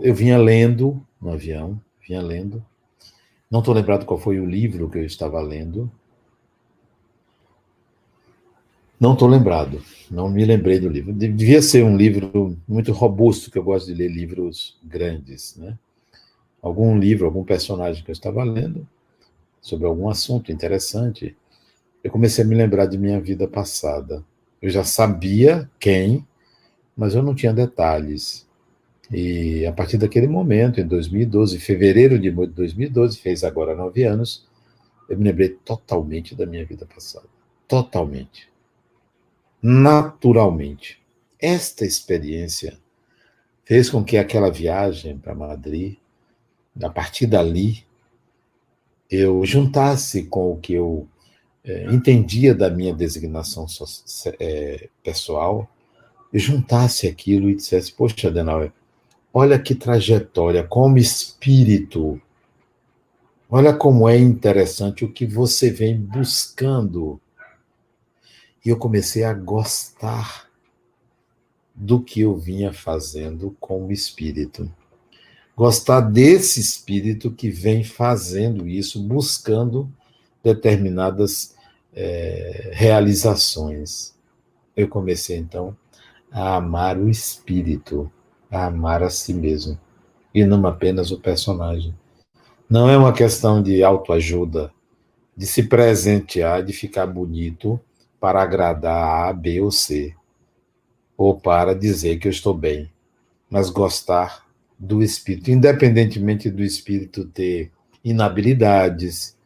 Eu 0.03 0.15
vinha 0.15 0.39
lendo 0.39 1.05
no 1.21 1.33
avião, 1.33 1.81
vinha 2.07 2.23
lendo. 2.23 2.65
Não 3.51 3.59
estou 3.59 3.75
lembrado 3.75 4.07
qual 4.07 4.19
foi 4.19 4.39
o 4.39 4.47
livro 4.47 4.89
que 4.89 4.99
eu 4.99 5.05
estava 5.05 5.41
lendo, 5.41 5.91
não 8.99 9.15
estou 9.15 9.29
lembrado, 9.29 9.83
não 10.11 10.31
me 10.31 10.45
lembrei 10.45 10.79
do 10.79 10.89
livro. 10.89 11.13
Devia 11.13 11.61
ser 11.61 11.85
um 11.85 11.97
livro 11.97 12.57
muito 12.67 12.93
robusto, 12.93 13.51
que 13.51 13.59
eu 13.59 13.65
gosto 13.65 13.87
de 13.87 13.95
ler 13.95 14.09
livros 14.09 14.79
grandes, 14.83 15.57
né? 15.57 15.77
Algum 16.63 16.97
livro, 16.99 17.27
algum 17.27 17.45
personagem 17.45 18.03
que 18.05 18.11
eu 18.11 18.15
estava 18.15 18.43
lendo 18.45 18.87
sobre 19.61 19.87
algum 19.87 20.09
assunto 20.09 20.53
interessante, 20.53 21.37
eu 22.03 22.11
comecei 22.11 22.45
a 22.45 22.47
me 22.47 22.55
lembrar 22.55 22.87
de 22.87 22.97
minha 22.97 23.21
vida 23.21 23.49
passada. 23.49 24.25
Eu 24.63 24.71
já 24.71 24.85
sabia 24.85 25.69
quem, 25.79 26.27
mas 26.97 27.15
eu 27.15 27.23
não 27.23 27.35
tinha 27.35 27.53
detalhes. 27.53 28.47
E 29.11 29.67
a 29.67 29.73
partir 29.73 29.99
daquele 29.99 30.29
momento, 30.29 30.81
em 30.81 30.87
2012, 30.87 31.59
fevereiro 31.59 32.19
de 32.19 32.31
2012, 32.31 33.19
fez 33.19 33.45
agora 33.45 33.75
nove 33.75 34.05
anos, 34.05 34.47
eu 35.09 35.19
me 35.19 35.25
lembrei 35.25 35.51
totalmente 35.51 36.35
da 36.35 36.47
minha 36.47 36.65
vida 36.65 36.87
passada. 36.87 37.27
Totalmente 37.69 38.54
naturalmente. 39.67 41.03
Esta 41.41 41.87
experiência 41.87 42.77
fez 43.65 43.89
com 43.89 44.05
que 44.05 44.19
aquela 44.19 44.51
viagem 44.51 45.17
para 45.17 45.35
Madrid, 45.35 45.97
a 46.83 46.91
partir 46.91 47.27
dali, 47.27 47.83
eu 49.11 49.43
juntasse 49.47 50.25
com 50.25 50.53
o 50.53 50.59
que 50.59 50.75
eu 50.75 51.09
é, 51.65 51.87
entendia 51.91 52.55
da 52.55 52.69
minha 52.69 52.93
designação 52.93 53.65
é, 54.39 54.91
pessoal, 55.03 55.67
e 56.31 56.39
juntasse 56.39 57.07
aquilo 57.07 57.49
e 57.49 57.55
dissesse: 57.55 57.91
Poxa, 57.91 58.29
Adenauer, 58.29 58.71
olha 59.33 59.59
que 59.59 59.75
trajetória, 59.75 60.63
como 60.63 60.99
espírito, 60.99 62.21
olha 63.49 63.73
como 63.73 64.07
é 64.11 64.19
interessante 64.19 65.07
o 65.07 65.11
que 65.11 65.25
você 65.25 65.71
vem 65.71 65.97
buscando 65.99 67.19
e 68.65 68.71
eu 68.71 68.77
comecei 68.77 69.25
a 69.25 69.35
gostar 69.35 70.49
do 71.75 72.01
que 72.01 72.21
eu 72.21 72.35
vinha 72.37 72.73
fazendo 72.73 73.55
com 73.61 73.87
o 73.87 73.93
espírito. 73.93 74.71
Gostar 75.57 76.01
desse 76.01 76.61
espírito 76.61 77.31
que 77.31 77.51
vem 77.51 77.85
fazendo 77.85 78.67
isso, 78.67 79.03
buscando 79.03 79.93
determinadas 80.43 81.55
é, 81.93 82.71
realizações. 82.73 84.15
Eu 84.77 84.89
comecei 84.89 85.37
então 85.37 85.77
a 86.33 86.57
amar 86.57 86.99
o 86.99 87.09
espírito, 87.09 88.11
a 88.51 88.67
amar 88.67 89.03
a 89.03 89.11
si 89.11 89.35
mesmo, 89.35 89.79
e 90.35 90.45
não 90.45 90.67
apenas 90.67 91.11
o 91.11 91.21
personagem. 91.21 91.95
Não 92.69 92.89
é 92.89 92.97
uma 92.97 93.13
questão 93.13 93.63
de 93.63 93.85
autoajuda, 93.85 94.73
de 95.37 95.47
se 95.47 95.65
presentear, 95.65 96.65
de 96.65 96.73
ficar 96.73 97.07
bonito 97.07 97.79
para 98.25 98.43
agradar 98.43 99.29
A, 99.29 99.33
B 99.35 99.61
ou 99.61 99.71
C, 99.71 100.15
ou 101.15 101.39
para 101.39 101.75
dizer 101.75 102.19
que 102.19 102.27
eu 102.27 102.31
estou 102.31 102.55
bem, 102.55 102.91
mas 103.51 103.69
gostar 103.69 104.47
do 104.79 105.03
espírito, 105.03 105.51
independentemente 105.51 106.49
do 106.49 106.63
espírito 106.63 107.27
ter 107.27 107.71
inabilidades, 108.03 109.37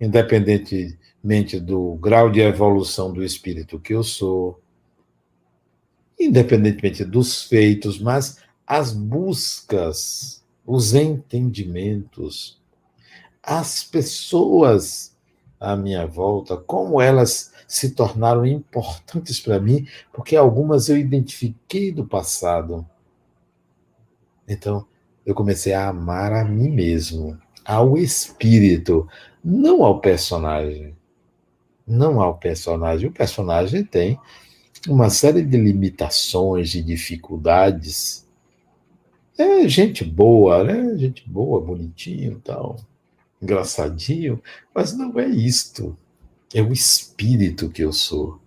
independentemente 0.00 1.58
do 1.58 1.96
grau 1.96 2.30
de 2.30 2.38
evolução 2.38 3.12
do 3.12 3.24
espírito 3.24 3.80
que 3.80 3.92
eu 3.92 4.04
sou, 4.04 4.60
independentemente 6.16 7.04
dos 7.04 7.42
feitos, 7.42 7.98
mas 7.98 8.38
as 8.64 8.92
buscas, 8.92 10.44
os 10.64 10.94
entendimentos, 10.94 12.62
as 13.42 13.82
pessoas 13.82 15.12
à 15.58 15.74
minha 15.74 16.06
volta, 16.06 16.56
como 16.56 17.00
elas 17.00 17.51
se 17.72 17.92
tornaram 17.92 18.44
importantes 18.44 19.40
para 19.40 19.58
mim, 19.58 19.88
porque 20.12 20.36
algumas 20.36 20.90
eu 20.90 20.98
identifiquei 20.98 21.90
do 21.90 22.04
passado. 22.04 22.86
Então, 24.46 24.86
eu 25.24 25.34
comecei 25.34 25.72
a 25.72 25.88
amar 25.88 26.34
a 26.34 26.44
mim 26.44 26.68
mesmo, 26.68 27.38
ao 27.64 27.96
espírito, 27.96 29.08
não 29.42 29.82
ao 29.82 30.00
personagem. 30.00 30.94
Não 31.86 32.20
ao 32.20 32.36
personagem. 32.36 33.08
O 33.08 33.12
personagem 33.12 33.82
tem 33.82 34.20
uma 34.86 35.08
série 35.08 35.42
de 35.42 35.56
limitações, 35.56 36.68
de 36.68 36.82
dificuldades. 36.82 38.28
É 39.38 39.66
gente 39.66 40.04
boa, 40.04 40.62
né? 40.62 40.94
Gente 40.98 41.26
boa, 41.26 41.58
bonitinho 41.58 42.38
tal, 42.44 42.76
engraçadinho, 43.40 44.42
mas 44.74 44.94
não 44.94 45.18
é 45.18 45.26
isto. 45.26 45.96
É 46.54 46.60
o 46.60 46.72
espírito 46.72 47.70
que 47.70 47.82
eu 47.82 47.92
sou. 47.92 48.40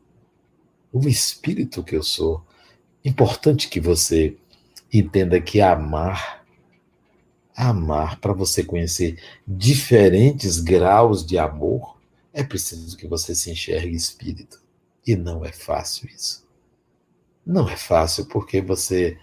O 0.94 1.08
espírito 1.08 1.84
que 1.84 1.96
eu 1.96 2.04
sou. 2.04 2.46
Importante 3.04 3.68
que 3.68 3.80
você 3.80 4.38
entenda 4.94 5.42
que 5.42 5.60
amar, 5.62 6.46
amar 7.56 8.20
para 8.20 8.34
você 8.34 8.64
conhecer 8.64 9.20
diferentes 9.48 10.60
graus 10.60 11.26
de 11.26 11.38
amor, 11.38 12.00
é 12.34 12.44
preciso 12.44 12.96
que 12.96 13.08
você 13.08 13.34
se 13.34 13.52
enxergue 13.52 13.96
espírito. 13.96 14.62
E 15.06 15.16
não 15.16 15.44
é 15.44 15.52
fácil 15.52 16.10
isso. 16.10 16.46
Não 17.46 17.70
é 17.70 17.78
fácil 17.78 18.26
porque 18.26 18.62
você 18.62 19.18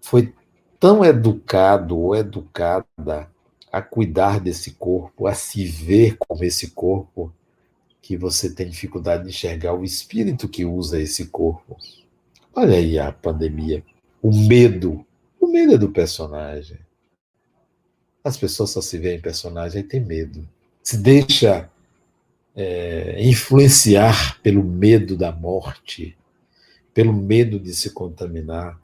foi 0.00 0.32
tão 0.78 1.04
educado 1.04 1.98
ou 1.98 2.16
educada 2.16 3.30
a 3.70 3.80
cuidar 3.80 4.40
desse 4.40 4.72
corpo, 4.72 5.26
a 5.26 5.34
se 5.34 5.64
ver 5.64 6.16
como 6.18 6.42
esse 6.42 6.70
corpo, 6.72 7.32
que 8.02 8.16
você 8.16 8.50
tem 8.50 8.68
dificuldade 8.68 9.24
de 9.24 9.30
enxergar 9.30 9.74
o 9.74 9.84
espírito 9.84 10.48
que 10.48 10.64
usa 10.64 11.00
esse 11.00 11.26
corpo. 11.26 11.76
Olha 12.54 12.76
aí 12.76 12.98
a 12.98 13.12
pandemia, 13.12 13.84
o 14.22 14.34
medo. 14.34 15.04
O 15.38 15.46
medo 15.46 15.74
é 15.74 15.78
do 15.78 15.90
personagem. 15.90 16.78
As 18.22 18.36
pessoas 18.36 18.70
só 18.70 18.80
se 18.80 18.98
veem 18.98 19.20
personagem 19.20 19.80
e 19.80 19.84
tem 19.84 20.00
medo. 20.00 20.48
Se 20.82 20.96
deixa 20.96 21.70
é, 22.54 23.22
influenciar 23.22 24.40
pelo 24.42 24.62
medo 24.62 25.16
da 25.16 25.32
morte, 25.32 26.16
pelo 26.92 27.12
medo 27.12 27.58
de 27.58 27.74
se 27.74 27.90
contaminar, 27.90 28.80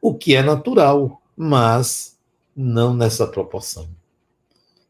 o 0.00 0.14
que 0.14 0.34
é 0.34 0.42
natural, 0.42 1.22
mas 1.36 2.18
não 2.54 2.94
nessa 2.94 3.26
proporção, 3.26 3.88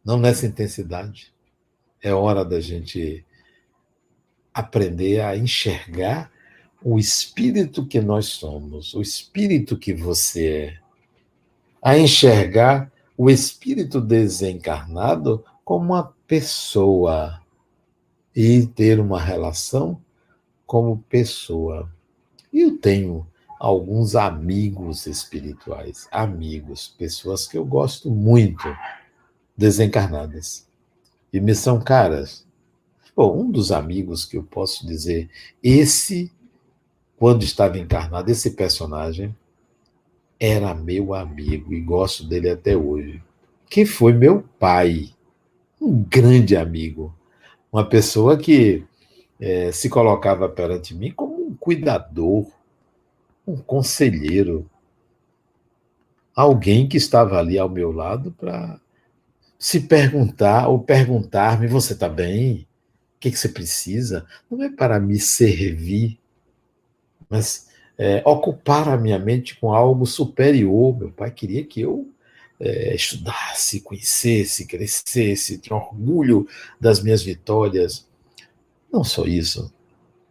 não 0.05 0.18
nessa 0.18 0.46
intensidade 0.46 1.32
é 2.02 2.12
hora 2.12 2.44
da 2.44 2.60
gente 2.60 3.24
aprender 4.52 5.20
a 5.20 5.36
enxergar 5.36 6.30
o 6.84 6.98
espírito 6.98 7.86
que 7.86 8.00
nós 8.00 8.26
somos, 8.26 8.92
o 8.92 9.00
espírito 9.00 9.78
que 9.78 9.94
você 9.94 10.48
é, 10.48 10.78
a 11.80 11.96
enxergar 11.96 12.92
o 13.16 13.30
espírito 13.30 14.00
desencarnado 14.00 15.44
como 15.64 15.86
uma 15.86 16.12
pessoa 16.26 17.40
e 18.34 18.66
ter 18.66 18.98
uma 18.98 19.20
relação 19.20 20.00
como 20.66 21.04
pessoa. 21.08 21.90
Eu 22.52 22.78
tenho 22.78 23.26
alguns 23.60 24.16
amigos 24.16 25.06
espirituais, 25.06 26.08
amigos, 26.10 26.88
pessoas 26.98 27.46
que 27.46 27.56
eu 27.56 27.64
gosto 27.64 28.10
muito, 28.10 28.64
desencarnadas 29.56 30.66
e 31.33 31.40
me 31.40 31.55
são 31.55 31.81
caras. 31.81 32.47
Bom, 33.14 33.40
um 33.40 33.51
dos 33.51 33.73
amigos 33.73 34.25
que 34.25 34.37
eu 34.37 34.42
posso 34.42 34.87
dizer, 34.87 35.29
esse, 35.62 36.31
quando 37.16 37.42
estava 37.42 37.79
encarnado, 37.79 38.31
esse 38.31 38.51
personagem, 38.53 39.35
era 40.38 40.75
meu 40.75 41.14
amigo 41.14 41.73
e 41.73 41.81
gosto 41.81 42.25
dele 42.25 42.51
até 42.51 42.77
hoje. 42.77 43.23
Que 43.68 43.87
foi 43.87 44.12
meu 44.12 44.45
pai, 44.59 45.11
um 45.81 46.03
grande 46.03 46.57
amigo, 46.57 47.14
uma 47.73 47.85
pessoa 47.85 48.37
que 48.37 48.85
é, 49.40 49.73
se 49.73 49.88
colocava 49.88 50.49
perante 50.49 50.95
mim 50.95 51.11
como 51.11 51.47
um 51.47 51.55
cuidador, 51.55 52.47
um 53.47 53.57
conselheiro, 53.57 54.68
alguém 56.35 56.88
que 56.88 56.97
estava 56.97 57.38
ali 57.38 57.59
ao 57.59 57.68
meu 57.68 57.92
lado 57.92 58.33
para 58.33 58.81
se 59.62 59.79
perguntar 59.79 60.66
ou 60.66 60.81
perguntar-me: 60.81 61.68
você 61.68 61.92
está 61.92 62.09
bem? 62.09 62.66
O 63.14 63.20
que, 63.20 63.31
que, 63.31 63.38
você 63.38 63.48
precisa? 63.48 64.27
Não 64.51 64.61
é 64.61 64.68
para 64.68 64.98
me 64.98 65.20
servir, 65.20 66.18
mas 67.31 67.68
é, 67.96 68.20
ocupar 68.27 68.88
a 68.88 68.96
minha 68.96 69.20
mente 69.20 69.57
com 69.61 69.72
algo 69.72 70.05
superior. 70.05 70.98
Meu 70.98 71.12
pai 71.12 71.31
queria 71.31 71.64
que 71.64 71.81
eu 71.81 72.09
é, 72.59 72.92
estudasse, 72.96 73.81
conhecesse, 73.83 74.66
crescesse, 74.66 75.59
tinha 75.59 75.77
orgulho 75.77 76.44
das 76.81 77.01
minhas 77.01 77.22
vitórias. 77.22 78.05
Não 78.92 79.05
só 79.05 79.27
isso. 79.27 79.72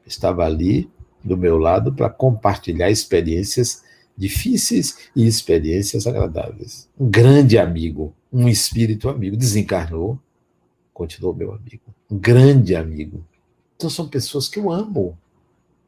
Estava 0.06 0.46
ali 0.46 0.92
do 1.24 1.38
meu 1.38 1.58
lado 1.58 1.94
para 1.94 2.10
compartilhar 2.10 2.92
experiências 2.92 3.82
difíceis 4.18 5.10
e 5.16 5.26
experiências 5.26 6.06
agradáveis. 6.06 6.90
Um 7.00 7.10
grande 7.10 7.58
amigo, 7.58 8.14
um 8.32 8.48
espírito 8.48 9.10
amigo, 9.10 9.36
desencarnou, 9.36 10.20
continuou 10.94 11.36
meu 11.36 11.54
amigo, 11.54 11.84
um 12.10 12.18
grande 12.18 12.76
amigo. 12.76 13.26
Então 13.76 13.90
são 13.90 14.08
pessoas 14.08 14.48
que 14.48 14.60
eu 14.60 14.72
amo, 14.72 15.18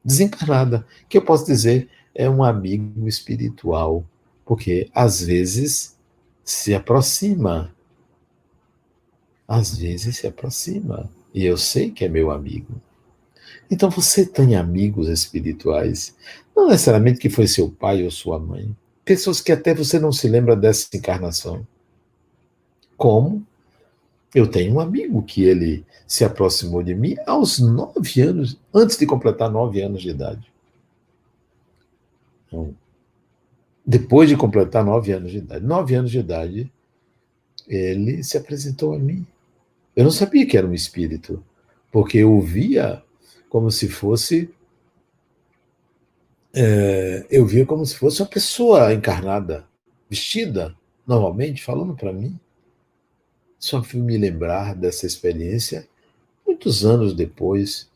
desencarnada, 0.04 0.86
que 1.08 1.18
eu 1.18 1.22
posso 1.22 1.46
dizer 1.46 1.90
é 2.14 2.30
um 2.30 2.44
amigo 2.44 3.08
espiritual, 3.08 4.06
porque 4.46 4.90
às 4.94 5.22
vezes 5.22 5.98
se 6.44 6.74
aproxima, 6.74 7.74
às 9.48 9.78
vezes 9.78 10.18
se 10.18 10.28
aproxima, 10.28 11.10
e 11.34 11.46
eu 11.46 11.58
sei 11.58 11.90
que 11.90 12.06
é 12.06 12.10
meu 12.10 12.30
amigo. 12.30 12.82
Então 13.72 13.90
você 13.90 14.26
tem 14.26 14.56
amigos 14.56 15.08
espirituais, 15.08 16.16
não 16.56 16.68
necessariamente 16.68 17.20
que 17.20 17.30
foi 17.30 17.48
seu 17.48 17.70
pai 17.70 18.04
ou 18.04 18.12
sua 18.12 18.38
mãe, 18.38 18.76
pessoas 19.04 19.42
que 19.42 19.52
até 19.52 19.74
você 19.74 20.00
não 20.00 20.12
se 20.12 20.28
lembra 20.28 20.56
dessa 20.56 20.88
encarnação. 20.94 21.66
Como 23.04 23.46
eu 24.34 24.50
tenho 24.50 24.76
um 24.76 24.80
amigo 24.80 25.22
que 25.24 25.44
ele 25.44 25.86
se 26.08 26.24
aproximou 26.24 26.82
de 26.82 26.96
mim 26.96 27.18
aos 27.28 27.60
nove 27.60 28.22
anos, 28.22 28.58
antes 28.74 28.96
de 28.96 29.06
completar 29.06 29.52
nove 29.52 29.82
anos 29.82 30.02
de 30.02 30.10
idade. 30.10 30.50
Então, 32.48 32.74
depois 33.86 34.30
de 34.30 34.38
completar 34.38 34.86
nove 34.86 35.12
anos 35.12 35.32
de 35.32 35.40
idade, 35.40 35.66
nove 35.66 35.96
anos 35.96 36.12
de 36.12 36.20
idade, 36.20 36.72
ele 37.68 38.24
se 38.24 38.38
apresentou 38.38 38.94
a 38.94 38.98
mim. 38.98 39.28
Eu 39.94 40.06
não 40.06 40.12
sabia 40.12 40.46
que 40.46 40.56
era 40.56 40.66
um 40.66 40.74
espírito, 40.74 41.44
porque 41.92 42.20
eu 42.20 42.40
via 42.40 43.04
como 43.50 43.70
se 43.70 43.90
fosse. 43.90 44.50
É, 46.54 47.28
eu 47.30 47.46
via 47.46 47.66
como 47.66 47.86
se 47.86 47.98
fosse 47.98 48.22
uma 48.22 48.30
pessoa 48.30 48.94
encarnada, 48.94 49.68
vestida, 50.10 50.74
normalmente, 51.06 51.62
falando 51.62 51.94
para 51.96 52.14
mim. 52.14 52.40
Só 53.64 53.82
fui 53.82 54.02
me 54.02 54.18
lembrar 54.18 54.76
dessa 54.76 55.06
experiência 55.06 55.88
muitos 56.46 56.84
anos 56.84 57.14
depois. 57.14 57.90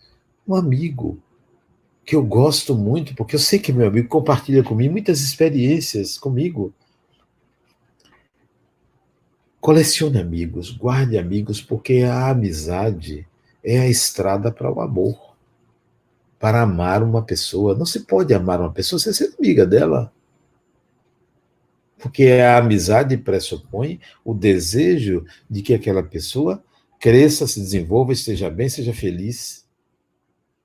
Um 0.47 0.55
amigo 0.55 1.22
que 2.05 2.15
eu 2.15 2.24
gosto 2.24 2.74
muito, 2.74 3.13
porque 3.13 3.36
eu 3.36 3.39
sei 3.39 3.59
que 3.59 3.74
meu 3.74 3.86
amigo 3.86 4.07
compartilha 4.07 4.63
comigo 4.63 4.93
muitas 4.93 5.20
experiências 5.20 6.18
comigo. 6.18 6.74
Colecione 9.59 10.18
amigos, 10.18 10.72
guarde 10.72 11.18
amigos, 11.18 11.61
porque 11.61 11.95
a 11.95 12.30
amizade 12.30 13.28
é 13.61 13.78
a 13.78 13.89
estrada 13.89 14.49
para 14.49 14.72
o 14.72 14.80
amor 14.80 15.36
para 16.39 16.61
amar 16.61 17.03
uma 17.03 17.24
pessoa. 17.24 17.76
Não 17.76 17.86
se 17.86 18.05
pode 18.05 18.34
amar 18.34 18.61
uma 18.61 18.72
pessoa 18.72 18.99
sem 18.99 19.11
ser 19.11 19.36
amiga 19.38 19.65
dela. 19.65 20.13
Porque 22.08 22.24
a 22.24 22.58
amizade 22.58 23.18
pressupõe 23.18 23.99
o 24.24 24.34
desejo 24.34 25.26
de 25.49 25.62
que 25.62 25.74
aquela 25.74 26.01
pessoa 26.01 26.64
cresça, 26.97 27.45
se 27.45 27.60
desenvolva, 27.60 28.14
esteja 28.14 28.49
bem, 28.49 28.70
seja 28.70 28.93
feliz, 28.93 29.68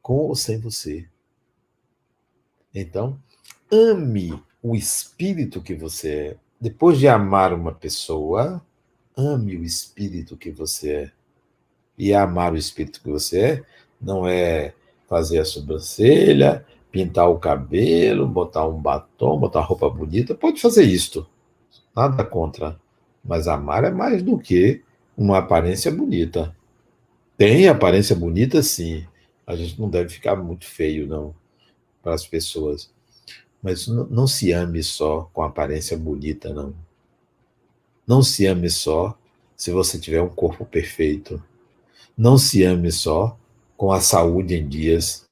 com 0.00 0.18
ou 0.18 0.36
sem 0.36 0.60
você. 0.60 1.04
Então, 2.72 3.18
ame 3.72 4.40
o 4.62 4.76
espírito 4.76 5.60
que 5.60 5.74
você 5.74 6.08
é. 6.08 6.36
Depois 6.60 6.96
de 7.00 7.08
amar 7.08 7.52
uma 7.52 7.72
pessoa, 7.72 8.64
ame 9.16 9.56
o 9.56 9.64
espírito 9.64 10.36
que 10.36 10.52
você 10.52 10.92
é. 10.92 11.12
E 11.98 12.14
amar 12.14 12.52
o 12.52 12.56
espírito 12.56 13.02
que 13.02 13.10
você 13.10 13.40
é 13.40 13.64
não 14.00 14.28
é 14.28 14.74
fazer 15.08 15.40
a 15.40 15.44
sobrancelha, 15.44 16.64
pintar 16.92 17.28
o 17.28 17.40
cabelo, 17.40 18.28
botar 18.28 18.64
um 18.64 18.80
batom, 18.80 19.40
botar 19.40 19.62
roupa 19.62 19.90
bonita, 19.90 20.36
pode 20.36 20.60
fazer 20.60 20.84
isto. 20.84 21.26
Nada 21.94 22.24
contra. 22.24 22.78
Mas 23.24 23.46
amar 23.46 23.84
é 23.84 23.90
mais 23.90 24.22
do 24.22 24.38
que 24.38 24.82
uma 25.16 25.38
aparência 25.38 25.90
bonita. 25.90 26.54
Tem 27.36 27.68
aparência 27.68 28.14
bonita, 28.14 28.62
sim. 28.62 29.06
A 29.46 29.56
gente 29.56 29.80
não 29.80 29.88
deve 29.88 30.08
ficar 30.08 30.36
muito 30.36 30.64
feio, 30.64 31.06
não, 31.06 31.34
para 32.02 32.14
as 32.14 32.26
pessoas. 32.26 32.90
Mas 33.62 33.86
não, 33.86 34.26
se 34.26 34.52
ame 34.52 34.82
só 34.82 35.30
com 35.32 35.42
aparência 35.42 35.96
bonita, 35.96 36.52
não. 36.52 36.74
Não 38.06 38.22
se 38.22 38.46
ame 38.46 38.68
só 38.68 39.16
se 39.56 39.70
você 39.70 39.98
tiver 39.98 40.20
um 40.20 40.28
corpo 40.28 40.64
perfeito. 40.64 41.42
Não 42.16 42.36
se 42.36 42.64
ame 42.64 42.90
só 42.90 43.38
com 43.76 43.92
a 43.92 44.00
saúde 44.00 44.56
em 44.56 44.66
dias. 44.66 45.28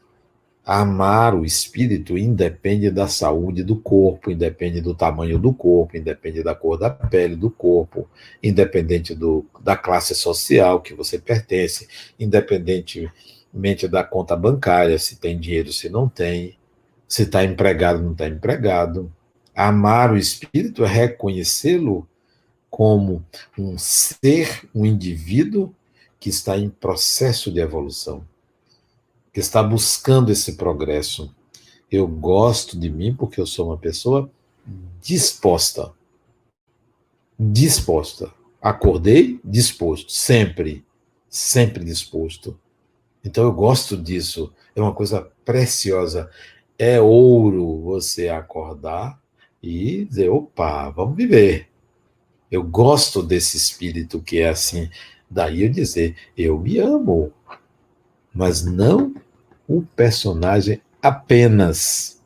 Amar 0.64 1.34
o 1.34 1.44
espírito 1.44 2.18
independe 2.18 2.90
da 2.90 3.08
saúde 3.08 3.64
do 3.64 3.76
corpo, 3.76 4.30
independe 4.30 4.80
do 4.80 4.94
tamanho 4.94 5.38
do 5.38 5.54
corpo, 5.54 5.96
independe 5.96 6.42
da 6.42 6.54
cor 6.54 6.78
da 6.78 6.90
pele 6.90 7.34
do 7.34 7.50
corpo, 7.50 8.08
independente 8.42 9.14
do, 9.14 9.44
da 9.62 9.74
classe 9.74 10.14
social 10.14 10.80
que 10.80 10.92
você 10.92 11.18
pertence, 11.18 11.88
independentemente 12.18 13.88
da 13.88 14.04
conta 14.04 14.36
bancária, 14.36 14.98
se 14.98 15.16
tem 15.16 15.38
dinheiro, 15.38 15.72
se 15.72 15.88
não 15.88 16.08
tem, 16.08 16.56
se 17.08 17.22
está 17.22 17.42
empregado, 17.42 18.02
não 18.02 18.12
está 18.12 18.28
empregado. 18.28 19.10
Amar 19.56 20.12
o 20.12 20.18
espírito 20.18 20.84
é 20.84 20.88
reconhecê-lo 20.88 22.06
como 22.68 23.24
um 23.58 23.78
ser, 23.78 24.68
um 24.74 24.84
indivíduo 24.84 25.74
que 26.20 26.28
está 26.28 26.56
em 26.58 26.68
processo 26.68 27.50
de 27.50 27.60
evolução 27.60 28.24
está 29.40 29.62
buscando 29.62 30.30
esse 30.30 30.52
progresso. 30.52 31.34
Eu 31.90 32.06
gosto 32.06 32.78
de 32.78 32.88
mim 32.88 33.14
porque 33.14 33.40
eu 33.40 33.46
sou 33.46 33.66
uma 33.66 33.76
pessoa 33.76 34.30
disposta. 35.00 35.92
Disposta. 37.38 38.32
Acordei 38.62 39.40
disposto, 39.42 40.12
sempre, 40.12 40.84
sempre 41.28 41.84
disposto. 41.84 42.58
Então 43.24 43.44
eu 43.44 43.52
gosto 43.52 43.96
disso. 43.96 44.52
É 44.76 44.80
uma 44.80 44.94
coisa 44.94 45.30
preciosa. 45.44 46.30
É 46.78 47.00
ouro 47.00 47.80
você 47.80 48.28
acordar 48.28 49.20
e 49.62 50.04
dizer: 50.04 50.28
opa, 50.28 50.90
vamos 50.90 51.16
viver. 51.16 51.68
Eu 52.50 52.62
gosto 52.62 53.22
desse 53.22 53.56
espírito 53.56 54.20
que 54.20 54.40
é 54.40 54.48
assim. 54.50 54.88
Daí 55.28 55.62
eu 55.62 55.70
dizer: 55.70 56.16
eu 56.36 56.58
me 56.58 56.78
amo 56.78 57.32
mas 58.32 58.64
não 58.64 59.14
o 59.70 59.82
personagem 59.94 60.82
apenas. 61.00 62.20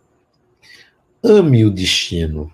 Ame 1.23 1.67
o 1.67 1.71
destino. 1.71 2.51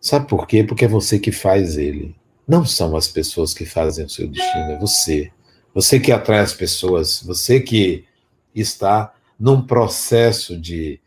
Sabe 0.00 0.28
por 0.28 0.46
quê? 0.46 0.62
Porque 0.62 0.84
é 0.84 0.88
você 0.88 1.18
que 1.18 1.32
faz 1.32 1.76
ele. 1.76 2.14
Não 2.46 2.64
são 2.64 2.96
as 2.96 3.08
pessoas 3.08 3.52
que 3.52 3.66
fazem 3.66 4.06
o 4.06 4.08
seu 4.08 4.28
destino, 4.28 4.70
é 4.70 4.78
você. 4.78 5.32
Você 5.74 5.98
que 5.98 6.12
atrai 6.12 6.38
as 6.38 6.54
pessoas, 6.54 7.20
você 7.20 7.58
que 7.60 8.04
está 8.54 9.12
num 9.38 9.60
processo 9.60 10.56
de 10.56 11.00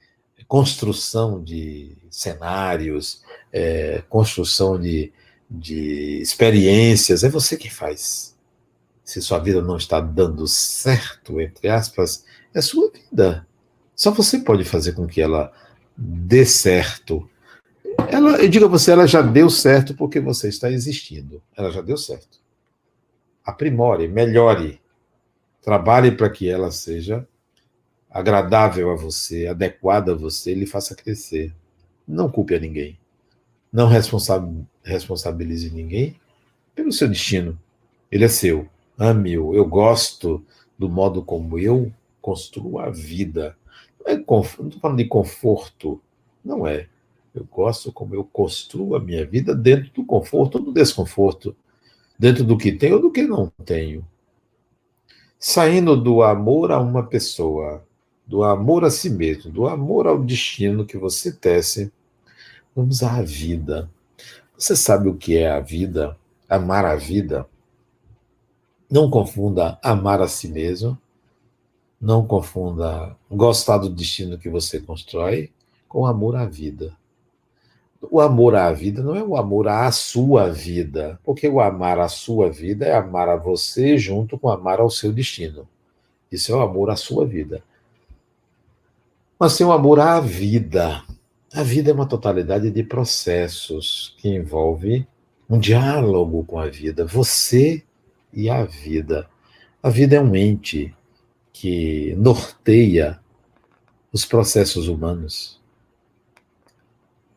construção 0.46 1.42
de 1.42 1.96
cenários, 2.12 3.22
é, 3.54 4.04
construção 4.10 4.78
de, 4.80 5.14
de 5.50 6.20
experiências, 6.22 7.24
é 7.24 7.30
você 7.30 7.56
que 7.56 7.70
faz 7.70 8.38
se 9.10 9.22
sua 9.24 9.40
vida 9.40 9.60
não 9.60 9.76
está 9.76 10.00
dando 10.00 10.46
certo, 10.48 11.42
entre 11.42 11.68
aspas, 11.68 12.24
é 12.54 12.62
sua 12.62 12.92
vida. 12.92 13.48
Só 13.96 14.12
você 14.12 14.40
pode 14.40 14.64
fazer 14.64 14.94
com 14.94 15.06
que 15.08 15.22
ela 15.22 15.52
dê 15.96 16.46
certo. 16.46 17.30
Ela, 18.10 18.42
eu 18.42 18.50
digo 18.50 18.66
a 18.66 18.70
você, 18.70 18.92
ela 18.92 19.06
já 19.06 19.22
deu 19.22 19.50
certo 19.50 19.94
porque 19.94 20.20
você 20.20 20.48
está 20.48 20.72
existindo. 20.72 21.42
Ela 21.56 21.72
já 21.72 21.82
deu 21.82 21.98
certo. 21.98 22.40
Aprimore, 23.44 24.08
melhore. 24.08 24.82
Trabalhe 25.62 26.12
para 26.12 26.30
que 26.30 26.50
ela 26.50 26.72
seja 26.72 27.28
agradável 28.10 28.90
a 28.90 28.96
você, 28.96 29.48
adequada 29.48 30.14
a 30.14 30.16
você, 30.16 30.54
lhe 30.54 30.66
faça 30.66 30.96
crescer. 30.96 31.54
Não 32.08 32.32
culpe 32.32 32.56
a 32.56 32.60
ninguém. 32.60 32.98
Não 33.72 33.88
responsabilize 34.84 35.70
ninguém 35.70 36.16
pelo 36.74 36.92
seu 36.92 37.08
destino. 37.08 37.60
Ele 38.12 38.24
é 38.24 38.30
seu 38.30 38.68
ame-o, 38.98 39.54
eu 39.54 39.66
gosto 39.66 40.44
do 40.78 40.90
modo 40.90 41.22
como 41.24 41.60
eu 41.60 41.92
construo 42.30 42.78
a 42.78 42.92
vida. 42.92 43.58
Não, 44.00 44.14
é 44.14 44.16
não 44.18 44.42
estou 44.42 44.80
falando 44.80 44.98
de 44.98 45.06
conforto, 45.06 46.00
não 46.46 46.68
é. 46.68 46.88
Eu 47.34 47.44
gosto 47.46 47.92
como 47.92 48.14
eu 48.14 48.24
construo 48.24 48.96
a 48.96 49.00
minha 49.00 49.26
vida 49.26 49.56
dentro 49.56 49.92
do 49.94 50.06
conforto 50.06 50.60
ou 50.60 50.66
do 50.66 50.72
desconforto, 50.72 51.56
dentro 52.18 52.44
do 52.44 52.58
que 52.58 52.72
tenho 52.72 52.96
ou 52.96 53.02
do 53.02 53.12
que 53.12 53.24
não 53.24 53.52
tenho. 53.66 54.06
Saindo 55.40 55.96
do 55.96 56.22
amor 56.22 56.72
a 56.72 56.80
uma 56.80 57.04
pessoa, 57.04 57.84
do 58.28 58.44
amor 58.44 58.86
a 58.86 58.92
si 58.92 59.10
mesmo, 59.10 59.52
do 59.52 59.68
amor 59.68 60.06
ao 60.06 60.24
destino 60.24 60.86
que 60.86 60.98
você 60.98 61.32
tece, 61.32 61.92
vamos 62.76 63.02
à 63.02 63.24
vida. 63.24 63.90
Você 64.56 64.76
sabe 64.76 65.10
o 65.10 65.16
que 65.16 65.38
é 65.38 65.50
a 65.50 65.60
vida? 65.60 66.16
Amar 66.48 66.86
a 66.86 66.96
vida 66.96 67.48
não 68.90 69.10
confunda 69.10 69.78
amar 69.84 70.20
a 70.22 70.28
si 70.28 70.48
mesmo, 70.48 70.98
não 72.00 72.26
confunda 72.26 73.16
gostar 73.30 73.78
do 73.78 73.90
destino 73.90 74.38
que 74.38 74.50
você 74.50 74.80
constrói 74.80 75.52
com 75.88 76.06
amor 76.06 76.36
à 76.36 76.46
vida. 76.46 76.96
O 78.02 78.22
amor 78.22 78.56
à 78.56 78.72
vida 78.72 79.04
não 79.04 79.16
é 79.16 79.22
o 79.22 79.36
amor 79.36 79.68
à 79.68 79.92
sua 79.92 80.50
vida, 80.50 81.20
porque 81.24 81.48
o 81.50 81.60
amar 81.60 82.00
à 82.00 82.08
sua 82.08 82.50
vida 82.50 82.86
é 82.86 82.96
amar 82.96 83.28
a 83.28 83.36
você 83.36 83.98
junto 83.98 84.38
com 84.38 84.50
amar 84.50 84.80
ao 84.80 84.90
seu 84.90 85.12
destino. 85.12 85.68
Isso 86.32 86.54
é 86.54 86.56
o 86.56 86.62
amor 86.62 86.90
à 86.90 86.96
sua 86.96 87.26
vida. 87.26 87.62
Mas 89.38 89.58
tem 89.58 89.68
o 89.68 89.72
amor 89.72 90.00
à 90.00 90.20
vida. 90.22 91.04
A 91.54 91.64
vida 91.64 91.92
é 91.92 91.94
uma 91.94 92.08
totalidade 92.08 92.72
de 92.72 92.84
processos 92.84 94.16
que 94.20 94.30
envolve 94.30 95.06
um 95.50 95.60
diálogo 95.60 96.46
com 96.46 96.60
a 96.60 96.68
vida. 96.68 97.06
Você 97.06 97.84
e 98.32 98.50
a 98.50 98.64
vida. 98.64 99.28
A 99.82 99.90
vida 99.90 100.16
é 100.16 100.22
um 100.22 100.36
ente 100.36 100.96
que 101.60 102.16
norteia 102.16 103.20
os 104.14 104.24
processos 104.24 104.88
humanos. 104.88 105.60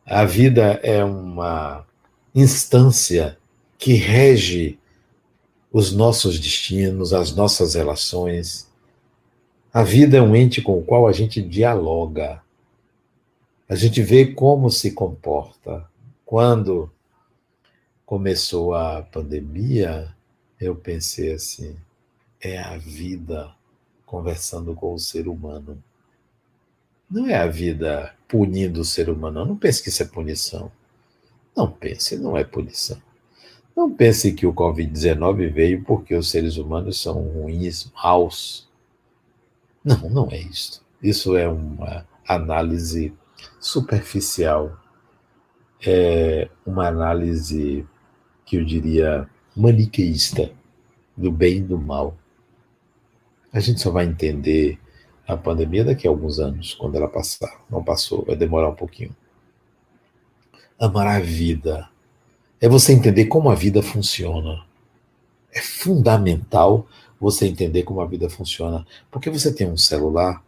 A 0.05 0.23
vida 0.23 0.79
é 0.81 1.03
uma 1.03 1.85
instância 2.33 3.37
que 3.77 3.95
rege 3.95 4.79
os 5.73 5.91
nossos 5.91 6.39
destinos, 6.39 7.11
as 7.13 7.35
nossas 7.35 7.75
relações. 7.75 8.71
A 9.73 9.83
vida 9.83 10.15
é 10.15 10.21
um 10.21 10.33
ente 10.33 10.61
com 10.61 10.79
o 10.79 10.85
qual 10.85 11.05
a 11.05 11.11
gente 11.11 11.41
dialoga. 11.41 12.41
A 13.67 13.75
gente 13.75 14.01
vê 14.01 14.27
como 14.27 14.69
se 14.69 14.91
comporta. 14.91 15.85
Quando 16.25 16.89
começou 18.05 18.73
a 18.73 19.01
pandemia, 19.01 20.15
eu 20.61 20.77
pensei 20.77 21.33
assim: 21.33 21.75
é 22.39 22.57
a 22.57 22.77
vida 22.77 23.53
conversando 24.13 24.75
com 24.75 24.93
o 24.93 24.99
ser 24.99 25.27
humano. 25.27 25.83
Não 27.09 27.25
é 27.25 27.33
a 27.33 27.47
vida 27.47 28.13
punindo 28.27 28.81
o 28.81 28.85
ser 28.85 29.09
humano. 29.09 29.43
Não 29.43 29.57
pense 29.57 29.81
que 29.81 29.89
isso 29.89 30.03
é 30.03 30.05
punição. 30.05 30.71
Não 31.57 31.71
pense, 31.71 32.15
não 32.19 32.37
é 32.37 32.43
punição. 32.43 33.01
Não 33.75 33.91
pense 33.91 34.31
que 34.33 34.45
o 34.45 34.53
Covid-19 34.53 35.51
veio 35.51 35.83
porque 35.83 36.13
os 36.13 36.29
seres 36.29 36.57
humanos 36.57 37.01
são 37.01 37.23
ruins, 37.23 37.91
maus. 37.95 38.69
Não, 39.83 40.07
não 40.07 40.29
é 40.29 40.37
isso. 40.37 40.85
Isso 41.01 41.35
é 41.35 41.49
uma 41.49 42.07
análise 42.27 43.11
superficial. 43.59 44.77
É 45.83 46.51
uma 46.63 46.87
análise 46.87 47.83
que 48.45 48.57
eu 48.57 48.63
diria 48.63 49.27
maniqueísta 49.55 50.51
do 51.17 51.31
bem 51.31 51.57
e 51.57 51.61
do 51.61 51.79
mal. 51.79 52.15
A 53.53 53.59
gente 53.59 53.79
só 53.79 53.91
vai 53.91 54.05
entender 54.05 54.79
a 55.27 55.37
pandemia 55.37 55.85
daqui 55.85 56.07
a 56.07 56.09
alguns 56.09 56.39
anos, 56.39 56.73
quando 56.73 56.95
ela 56.95 57.07
passar. 57.07 57.63
Não 57.69 57.83
passou, 57.83 58.25
vai 58.25 58.35
demorar 58.35 58.69
um 58.69 58.75
pouquinho. 58.75 59.15
Amar 60.79 61.07
a 61.07 61.19
vida 61.19 61.87
é 62.59 62.67
você 62.67 62.93
entender 62.93 63.25
como 63.25 63.49
a 63.49 63.55
vida 63.55 63.83
funciona. 63.83 64.65
É 65.53 65.61
fundamental 65.61 66.87
você 67.19 67.47
entender 67.47 67.83
como 67.83 68.01
a 68.01 68.05
vida 68.05 68.29
funciona. 68.29 68.85
Porque 69.11 69.29
você 69.29 69.53
tem 69.53 69.69
um 69.69 69.77
celular 69.77 70.43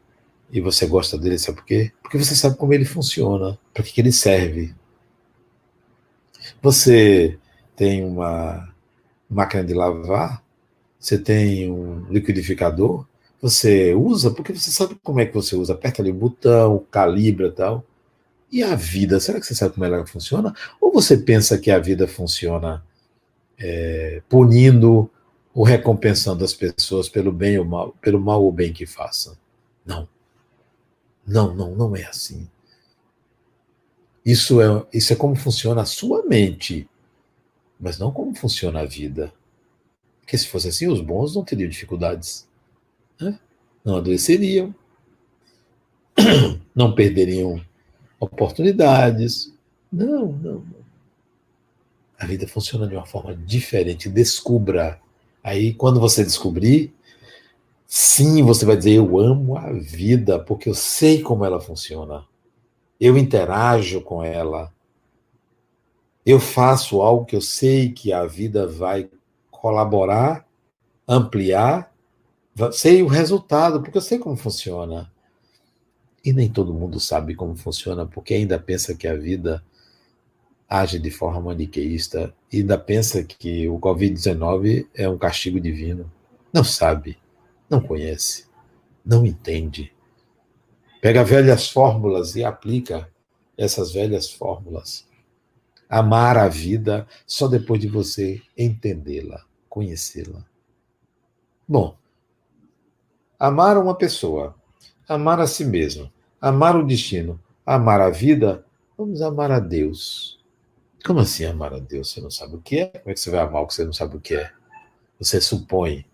e 0.52 0.60
você 0.60 0.86
gosta 0.86 1.18
dele, 1.18 1.38
sabe 1.38 1.58
por 1.58 1.66
quê? 1.66 1.92
Porque 2.02 2.18
você 2.18 2.36
sabe 2.36 2.58
como 2.58 2.74
ele 2.74 2.86
funciona, 2.86 3.58
para 3.74 3.84
que 3.84 4.02
ele 4.02 4.12
serve. 4.12 4.74
Você 6.62 7.38
tem 7.76 8.04
uma 8.04 8.74
máquina 9.30 9.64
de 9.64 9.74
lavar, 9.74 10.44
você 11.06 11.20
tem 11.20 11.72
um 11.72 12.08
liquidificador, 12.10 13.06
você 13.40 13.94
usa 13.94 14.32
porque 14.32 14.52
você 14.52 14.72
sabe 14.72 14.98
como 15.04 15.20
é 15.20 15.26
que 15.28 15.36
você 15.36 15.56
usa, 15.56 15.74
aperta 15.74 16.02
ali 16.02 16.10
o 16.10 16.16
botão, 16.16 16.84
calibra 16.90 17.52
tal. 17.52 17.86
E 18.52 18.64
a 18.64 18.74
vida, 18.74 19.20
será 19.20 19.40
que 19.40 19.46
você 19.46 19.54
sabe 19.54 19.76
como 19.76 19.86
ela 19.86 20.04
funciona? 20.08 20.52
Ou 20.82 20.92
você 20.92 21.16
pensa 21.16 21.60
que 21.60 21.70
a 21.70 21.78
vida 21.78 22.08
funciona 22.08 22.84
é, 23.56 24.24
punindo 24.28 25.08
ou 25.54 25.64
recompensando 25.64 26.44
as 26.44 26.54
pessoas 26.56 27.08
pelo 27.08 27.32
bem 27.32 27.60
ou 27.60 27.66
mal, 27.66 27.92
pelo 28.02 28.20
mal 28.20 28.44
ou 28.44 28.52
bem 28.52 28.74
que 28.74 28.88
façam. 28.88 29.38
Não. 29.86 30.10
Não, 31.28 31.54
não, 31.54 31.76
não 31.76 31.96
é 31.96 32.06
assim. 32.06 32.50
Isso 34.26 34.60
é, 34.60 34.88
isso 34.92 35.14
é 35.14 35.16
como 35.16 35.36
funciona 35.36 35.84
a 35.84 35.86
sua 35.86 36.26
mente, 36.26 36.90
mas 37.80 38.00
não 38.00 38.12
como 38.12 38.34
funciona 38.34 38.80
a 38.80 38.86
vida. 38.86 39.32
Porque 40.26 40.40
se 40.40 40.48
fosse 40.48 40.70
assim, 40.70 40.88
os 40.88 41.02
bons 41.02 41.36
não 41.36 41.44
teriam 41.44 41.70
dificuldades. 41.70 42.48
Né? 43.22 43.40
Não 43.84 43.98
adoeceriam, 43.98 44.74
não 46.74 46.96
perderiam 46.96 47.64
oportunidades. 48.20 49.54
Não, 49.94 50.32
não, 50.32 50.54
não. 50.54 50.86
A 52.18 52.26
vida 52.26 52.48
funciona 52.48 52.88
de 52.88 52.96
uma 52.96 53.06
forma 53.06 53.36
diferente. 53.36 54.10
Descubra. 54.10 55.00
Aí, 55.44 55.76
quando 55.76 56.00
você 56.00 56.24
descobrir, 56.24 56.92
sim, 57.86 58.42
você 58.42 58.66
vai 58.66 58.76
dizer: 58.76 58.94
Eu 58.94 59.20
amo 59.20 59.56
a 59.56 59.72
vida, 59.74 60.40
porque 60.40 60.68
eu 60.68 60.74
sei 60.74 61.22
como 61.22 61.46
ela 61.46 61.62
funciona. 61.62 62.26
Eu 63.00 63.16
interajo 63.16 64.02
com 64.02 64.24
ela. 64.24 64.74
Eu 66.26 66.40
faço 66.40 67.00
algo 67.04 67.26
que 67.26 67.36
eu 67.36 67.42
sei 67.42 67.92
que 67.92 68.12
a 68.12 68.26
vida 68.26 68.66
vai 68.66 69.08
colaborar, 69.66 70.48
ampliar. 71.08 71.92
Sei 72.72 73.02
o 73.02 73.08
resultado, 73.08 73.82
porque 73.82 73.98
eu 73.98 74.02
sei 74.02 74.20
como 74.20 74.36
funciona. 74.36 75.12
E 76.24 76.32
nem 76.32 76.48
todo 76.48 76.72
mundo 76.72 77.00
sabe 77.00 77.34
como 77.34 77.56
funciona, 77.56 78.06
porque 78.06 78.36
ainda 78.36 78.60
pensa 78.60 78.94
que 78.94 79.08
a 79.08 79.16
vida 79.16 79.64
age 80.70 81.00
de 81.00 81.10
forma 81.10 81.42
maniqueísta 81.42 82.32
ainda 82.54 82.78
pensa 82.78 83.24
que 83.24 83.68
o 83.68 83.80
Covid-19 83.80 84.88
é 84.94 85.10
um 85.10 85.18
castigo 85.18 85.60
divino. 85.60 86.12
Não 86.54 86.64
sabe, 86.64 87.18
não 87.68 87.82
conhece, 87.82 88.46
não 89.04 89.26
entende. 89.26 89.92
Pega 91.02 91.24
velhas 91.24 91.72
fórmulas 91.72 92.36
e 92.36 92.44
aplica 92.44 93.10
essas 93.58 93.94
velhas 93.94 94.30
fórmulas. 94.30 95.08
Amar 95.90 96.38
a 96.38 96.48
vida 96.48 97.08
só 97.26 97.48
depois 97.48 97.82
de 97.82 97.88
você 97.88 98.40
entendê-la, 98.56 99.44
conhecê-la. 99.76 100.42
Bom, 101.68 101.98
amar 103.38 103.78
uma 103.78 103.94
pessoa, 103.94 104.56
amar 105.06 105.42
a 105.42 105.48
si 105.48 105.66
mesmo, 105.66 106.10
amar 106.40 106.78
o 106.78 106.86
destino, 106.86 107.38
amar 107.66 108.00
a 108.00 108.10
vida, 108.10 108.66
vamos 108.98 109.22
amar 109.22 109.52
a 109.52 109.60
Deus. 109.60 110.40
Como 111.06 111.20
assim 111.20 111.44
amar 111.44 111.74
a 111.74 111.80
Deus? 111.80 112.10
Você 112.10 112.22
não 112.22 112.32
sabe 112.32 112.56
o 112.56 112.62
que 112.62 112.80
é? 112.80 112.86
Como 112.86 113.12
é 113.12 113.14
que 113.14 113.20
você 113.20 113.30
vai 113.30 113.42
amar 113.42 113.64
o 113.64 113.68
que 113.68 113.74
você 113.74 113.84
não 113.84 113.92
sabe 113.92 114.16
o 114.16 114.22
que 114.22 114.36
é? 114.36 114.50
Você 115.20 115.42
supõe. 115.42 116.06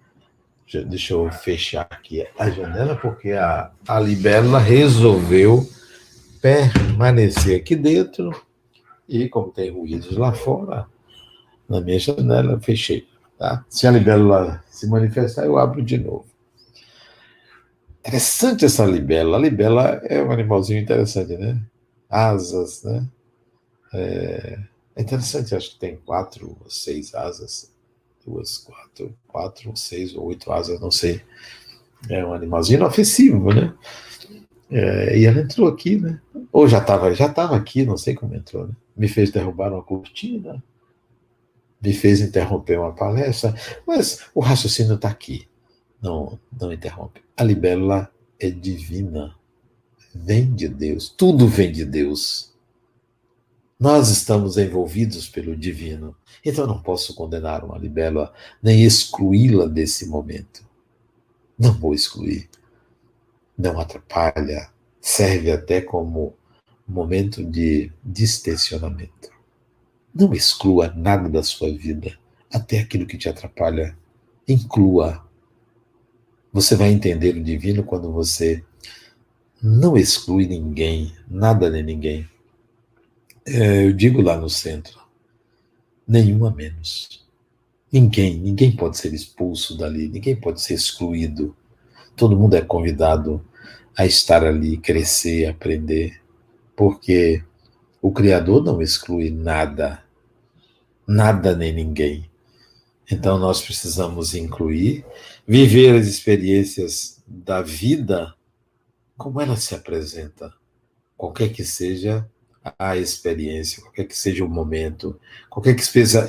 Deixa 0.88 1.14
eu 1.14 1.32
fechar 1.32 1.86
aqui 1.88 2.26
a 2.40 2.50
janela, 2.50 2.96
porque 2.96 3.34
a, 3.34 3.72
a 3.88 4.00
libélula 4.00 4.58
resolveu 4.58 5.70
permanecer 6.42 7.60
aqui 7.60 7.76
dentro. 7.76 8.32
E 9.08 9.30
como 9.30 9.52
tem 9.52 9.70
ruídos 9.70 10.18
lá 10.18 10.34
fora, 10.34 10.88
na 11.70 11.80
minha 11.80 12.00
janela, 12.00 12.60
fechei. 12.60 13.11
Tá? 13.42 13.66
Se 13.68 13.88
a 13.88 13.92
libélula 13.92 14.64
se 14.70 14.86
manifestar, 14.86 15.46
eu 15.46 15.58
abro 15.58 15.82
de 15.82 15.98
novo. 15.98 16.28
Interessante 18.00 18.66
essa 18.66 18.86
libela. 18.86 19.36
A 19.36 19.40
libela 19.40 20.00
é 20.04 20.22
um 20.22 20.32
animalzinho 20.32 20.80
interessante, 20.80 21.36
né? 21.36 21.60
Asas, 22.08 22.84
né? 22.84 23.04
É, 23.96 24.60
é 24.96 25.02
interessante, 25.02 25.56
acho 25.56 25.72
que 25.72 25.80
tem 25.80 25.96
quatro 26.06 26.56
ou 26.62 26.70
seis 26.70 27.16
asas. 27.16 27.74
Duas, 28.24 28.60
quatro, 28.60 29.12
quatro, 29.28 29.76
seis 29.76 30.14
ou 30.14 30.26
oito 30.26 30.52
asas, 30.52 30.80
não 30.80 30.92
sei. 30.92 31.20
É 32.12 32.24
um 32.24 32.36
animalzinho 32.36 32.78
inofensivo, 32.78 33.52
né? 33.52 33.74
É, 34.70 35.18
e 35.18 35.26
ela 35.26 35.42
entrou 35.42 35.68
aqui, 35.68 36.00
né? 36.00 36.22
Ou 36.52 36.68
já 36.68 36.78
estava 36.78 37.12
já 37.16 37.28
tava 37.28 37.56
aqui, 37.56 37.88
não 37.88 37.98
sei 37.98 38.14
como 38.14 38.36
entrou, 38.36 38.68
né? 38.68 38.76
Me 38.96 39.08
fez 39.08 39.32
derrubar 39.32 39.74
uma 39.74 39.82
cortina, 39.82 40.64
me 41.82 41.94
fez 41.94 42.22
interromper 42.22 42.80
uma 42.80 42.94
palestra, 42.94 43.56
mas 43.88 44.26
o 44.36 44.40
raciocínio 44.40 44.96
está 44.96 45.10
aqui. 45.10 45.48
Não, 46.02 46.40
não 46.60 46.72
interrompe. 46.72 47.22
A 47.36 47.44
libélula 47.44 48.12
é 48.40 48.50
divina. 48.50 49.36
Vem 50.14 50.54
de 50.54 50.68
Deus. 50.68 51.10
Tudo 51.10 51.48
vem 51.48 51.72
de 51.72 51.86
Deus. 51.86 52.52
Nós 53.80 54.10
estamos 54.10 54.58
envolvidos 54.58 55.28
pelo 55.28 55.56
divino. 55.56 56.16
Então 56.46 56.68
não 56.68 56.82
posso 56.82 57.16
condenar 57.16 57.64
uma 57.64 57.78
libélula, 57.78 58.32
nem 58.62 58.84
excluí-la 58.84 59.66
desse 59.66 60.08
momento. 60.08 60.64
Não 61.58 61.74
vou 61.74 61.94
excluir. 61.94 62.50
Não 63.58 63.80
atrapalha. 63.80 64.70
Serve 65.00 65.52
até 65.52 65.82
como 65.82 66.36
momento 66.88 67.44
de 67.44 67.92
distensionamento. 68.04 69.31
Não 70.14 70.34
exclua 70.34 70.94
nada 70.96 71.30
da 71.30 71.44
sua 71.44 71.72
vida, 71.72 72.18
até 72.52 72.80
aquilo 72.80 73.06
que 73.06 73.18
te 73.18 73.30
atrapalha. 73.30 73.98
Inclua 74.48 75.24
você 76.54 76.76
vai 76.76 76.92
entender 76.92 77.36
o 77.36 77.44
divino 77.44 77.84
quando 77.84 78.12
você 78.12 78.62
não 79.64 79.96
exclui 79.96 80.46
ninguém, 80.46 81.14
nada 81.30 81.70
nem 81.70 81.82
ninguém. 81.82 82.30
É, 83.46 83.86
eu 83.86 83.94
digo 83.94 84.22
lá 84.22 84.38
no 84.38 84.50
centro, 84.50 85.00
nenhum 86.06 86.46
a 86.46 86.52
menos. 86.52 87.26
Ninguém, 87.92 88.38
ninguém 88.38 88.76
pode 88.76 88.98
ser 88.98 89.14
expulso 89.14 89.78
dali, 89.78 90.10
ninguém 90.10 90.36
pode 90.36 90.62
ser 90.62 90.74
excluído. 90.74 91.56
Todo 92.16 92.38
mundo 92.38 92.56
é 92.56 92.62
convidado 92.62 93.46
a 93.98 94.06
estar 94.06 94.44
ali, 94.44 94.78
crescer, 94.78 95.46
aprender, 95.46 96.22
porque 96.76 97.44
o 98.02 98.12
Criador 98.12 98.64
não 98.64 98.82
exclui 98.82 99.30
nada, 99.30 100.04
nada 101.08 101.56
nem 101.56 101.72
ninguém. 101.72 102.30
Então 103.10 103.38
nós 103.38 103.62
precisamos 103.62 104.34
incluir, 104.34 105.06
viver 105.48 105.96
as 106.00 106.08
experiências 106.08 107.22
da 107.28 107.62
vida 107.62 108.34
como 109.18 109.40
ela 109.40 109.56
se 109.56 109.76
apresenta, 109.76 110.52
qualquer 111.16 111.50
que 111.54 111.64
seja 111.64 112.28
a 112.80 112.98
experiência, 112.98 113.82
qualquer 113.84 114.06
que 114.06 114.18
seja 114.18 114.44
o 114.44 114.50
momento, 114.50 115.20
qualquer 115.48 115.76
que 115.76 115.86
seja, 115.86 116.28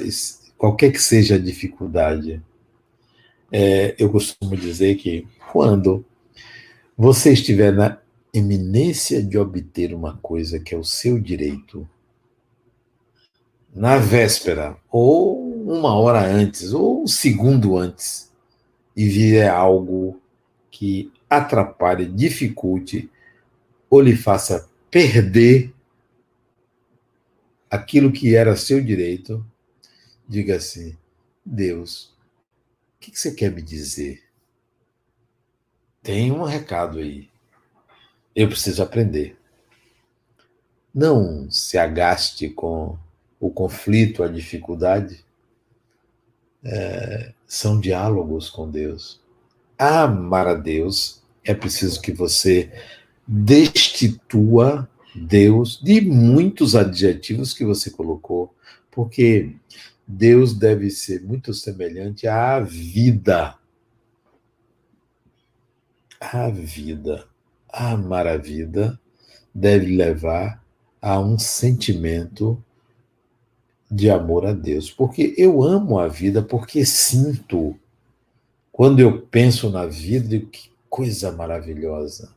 qualquer 0.58 0.92
que 0.92 0.98
seja 0.98 1.36
a 1.36 1.38
dificuldade. 1.38 2.42
É, 3.50 3.94
eu 3.98 4.10
costumo 4.10 4.54
dizer 4.56 4.96
que 4.96 5.26
quando 5.50 6.04
você 6.96 7.32
estiver 7.32 7.72
na 7.72 7.98
eminência 8.32 9.22
de 9.22 9.36
obter 9.36 9.92
uma 9.92 10.16
coisa 10.16 10.58
que 10.58 10.74
é 10.74 10.78
o 10.78 10.84
seu 10.84 11.20
direito, 11.20 11.88
na 13.74 13.98
véspera, 13.98 14.76
ou 14.90 15.62
uma 15.64 15.94
hora 15.94 16.24
antes, 16.24 16.72
ou 16.72 17.02
um 17.02 17.06
segundo 17.06 17.76
antes, 17.76 18.32
e 18.96 19.06
vier 19.06 19.50
algo 19.50 20.20
que 20.70 21.12
atrapalhe, 21.28 22.06
dificulte, 22.06 23.10
ou 23.88 24.00
lhe 24.00 24.16
faça 24.16 24.68
perder 24.90 25.74
aquilo 27.70 28.12
que 28.12 28.34
era 28.34 28.56
seu 28.56 28.82
direito, 28.82 29.44
diga 30.28 30.56
assim: 30.56 30.96
Deus, 31.44 32.14
o 32.96 33.00
que 33.00 33.18
você 33.18 33.32
quer 33.32 33.50
me 33.50 33.62
dizer? 33.62 34.22
Tem 36.02 36.30
um 36.30 36.42
recado 36.42 36.98
aí. 36.98 37.31
Eu 38.34 38.48
preciso 38.48 38.82
aprender. 38.82 39.36
Não 40.94 41.50
se 41.50 41.78
agaste 41.78 42.48
com 42.48 42.98
o 43.40 43.50
conflito, 43.50 44.22
a 44.22 44.28
dificuldade, 44.28 45.24
é, 46.64 47.32
são 47.46 47.80
diálogos 47.80 48.48
com 48.48 48.70
Deus. 48.70 49.20
Amar 49.76 50.46
a 50.46 50.54
Deus 50.54 51.22
é 51.44 51.52
preciso 51.52 52.00
que 52.00 52.12
você 52.12 52.72
destitua 53.26 54.88
Deus 55.14 55.80
de 55.82 56.00
muitos 56.00 56.74
adjetivos 56.74 57.52
que 57.52 57.64
você 57.64 57.90
colocou, 57.90 58.54
porque 58.90 59.54
Deus 60.06 60.54
deve 60.54 60.90
ser 60.90 61.22
muito 61.22 61.52
semelhante 61.52 62.26
à 62.26 62.60
vida. 62.60 63.56
A 66.20 66.48
vida, 66.48 67.26
amar 67.72 68.26
a 68.26 68.36
vida, 68.36 69.00
deve 69.54 69.96
levar 69.96 70.62
a 71.00 71.18
um 71.18 71.38
sentimento 71.38 72.62
de 73.90 74.10
amor 74.10 74.46
a 74.46 74.52
Deus, 74.52 74.90
porque 74.90 75.34
eu 75.36 75.62
amo 75.62 75.98
a 75.98 76.08
vida, 76.08 76.42
porque 76.42 76.84
sinto. 76.84 77.76
Quando 78.70 79.00
eu 79.00 79.22
penso 79.22 79.68
na 79.68 79.84
vida, 79.84 80.38
que 80.38 80.70
coisa 80.88 81.32
maravilhosa. 81.32 82.34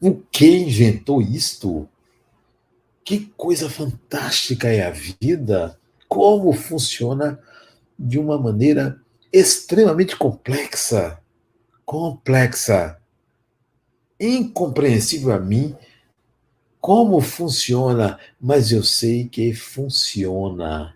O 0.00 0.14
que 0.14 0.58
inventou 0.58 1.22
isto? 1.22 1.88
Que 3.04 3.32
coisa 3.36 3.68
fantástica 3.68 4.68
é 4.68 4.86
a 4.86 4.90
vida! 4.90 5.78
Como 6.08 6.52
funciona 6.52 7.40
de 7.98 8.18
uma 8.18 8.38
maneira 8.38 9.00
extremamente 9.32 10.16
complexa, 10.16 11.18
complexa, 11.84 13.00
incompreensível 14.18 15.32
a 15.32 15.38
mim 15.38 15.76
como 16.80 17.20
funciona, 17.20 18.18
mas 18.40 18.70
eu 18.70 18.82
sei 18.82 19.26
que 19.26 19.54
funciona 19.54 20.94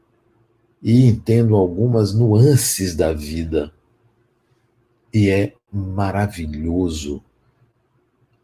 e 0.83 1.07
entendo 1.07 1.57
algumas 1.57 2.13
nuances 2.13 2.95
da 2.95 3.13
vida. 3.13 3.73
E 5.13 5.31
é 5.31 5.55
maravilhoso. 5.73 7.23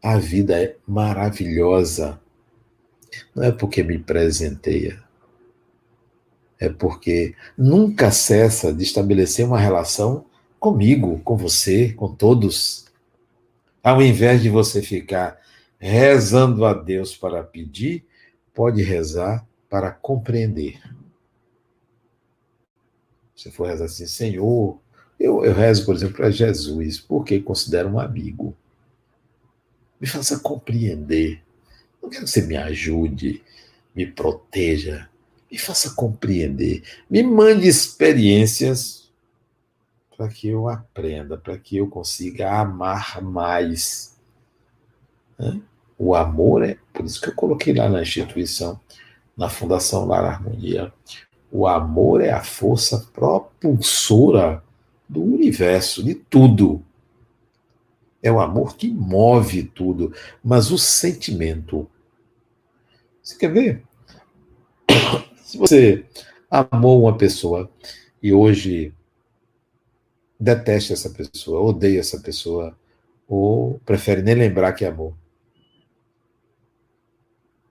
A 0.01 0.17
vida 0.17 0.59
é 0.59 0.75
maravilhosa. 0.87 2.19
Não 3.35 3.43
é 3.43 3.51
porque 3.51 3.83
me 3.83 3.99
presenteia, 3.99 5.01
é 6.59 6.69
porque 6.69 7.35
nunca 7.57 8.11
cessa 8.11 8.73
de 8.73 8.83
estabelecer 8.83 9.45
uma 9.45 9.59
relação 9.59 10.25
comigo, 10.59 11.19
com 11.23 11.37
você, 11.37 11.93
com 11.93 12.13
todos. 12.13 12.84
Ao 13.85 14.01
invés 14.01 14.41
de 14.41 14.49
você 14.49 14.81
ficar 14.81 15.39
rezando 15.77 16.65
a 16.65 16.73
Deus 16.73 17.15
para 17.15 17.43
pedir, 17.43 18.03
pode 18.51 18.81
rezar 18.81 19.47
para 19.69 19.91
compreender. 19.91 20.81
Se 23.35 23.51
for 23.51 23.67
rezar 23.67 23.85
assim, 23.85 24.07
Senhor, 24.07 24.79
eu, 25.19 25.45
eu 25.45 25.53
rezo, 25.53 25.85
por 25.85 25.93
exemplo, 25.93 26.15
para 26.15 26.31
Jesus, 26.31 26.99
porque 26.99 27.39
considero 27.39 27.89
um 27.89 27.99
amigo. 27.99 28.57
Me 30.01 30.07
faça 30.07 30.39
compreender. 30.39 31.43
Não 32.01 32.09
quero 32.09 32.25
que 32.25 32.31
você 32.31 32.41
me 32.41 32.57
ajude, 32.57 33.43
me 33.95 34.07
proteja, 34.07 35.07
me 35.51 35.59
faça 35.59 35.91
compreender, 35.91 36.81
me 37.07 37.21
mande 37.21 37.67
experiências 37.67 39.04
para 40.15 40.29
que 40.29 40.47
eu 40.47 40.69
aprenda, 40.69 41.37
para 41.37 41.57
que 41.57 41.77
eu 41.77 41.87
consiga 41.87 42.59
amar 42.59 43.21
mais. 43.21 44.17
Né? 45.37 45.61
O 45.97 46.15
amor 46.15 46.63
é, 46.63 46.77
por 46.93 47.05
isso 47.05 47.21
que 47.21 47.29
eu 47.29 47.35
coloquei 47.35 47.73
lá 47.73 47.89
na 47.89 48.01
instituição, 48.01 48.79
na 49.35 49.49
Fundação 49.49 50.05
Lar 50.05 50.23
Harmonia, 50.23 50.93
o 51.51 51.67
amor 51.67 52.21
é 52.21 52.31
a 52.31 52.43
força 52.43 53.09
propulsora 53.13 54.63
do 55.07 55.21
universo, 55.21 56.03
de 56.03 56.15
tudo. 56.15 56.83
É 58.21 58.31
o 58.31 58.39
amor 58.39 58.75
que 58.75 58.89
move 58.89 59.63
tudo, 59.63 60.13
mas 60.43 60.71
o 60.71 60.77
sentimento. 60.77 61.87
Você 63.21 63.37
quer 63.37 63.51
ver? 63.51 63.83
Se 65.43 65.57
você 65.57 66.05
amou 66.49 67.03
uma 67.03 67.17
pessoa 67.17 67.69
e 68.21 68.33
hoje 68.33 68.93
detesta 70.39 70.93
essa 70.93 71.09
pessoa, 71.09 71.61
odeia 71.61 71.99
essa 71.99 72.19
pessoa, 72.19 72.77
ou 73.27 73.79
prefere 73.85 74.21
nem 74.21 74.35
lembrar 74.35 74.73
que 74.73 74.85
amou, 74.85 75.15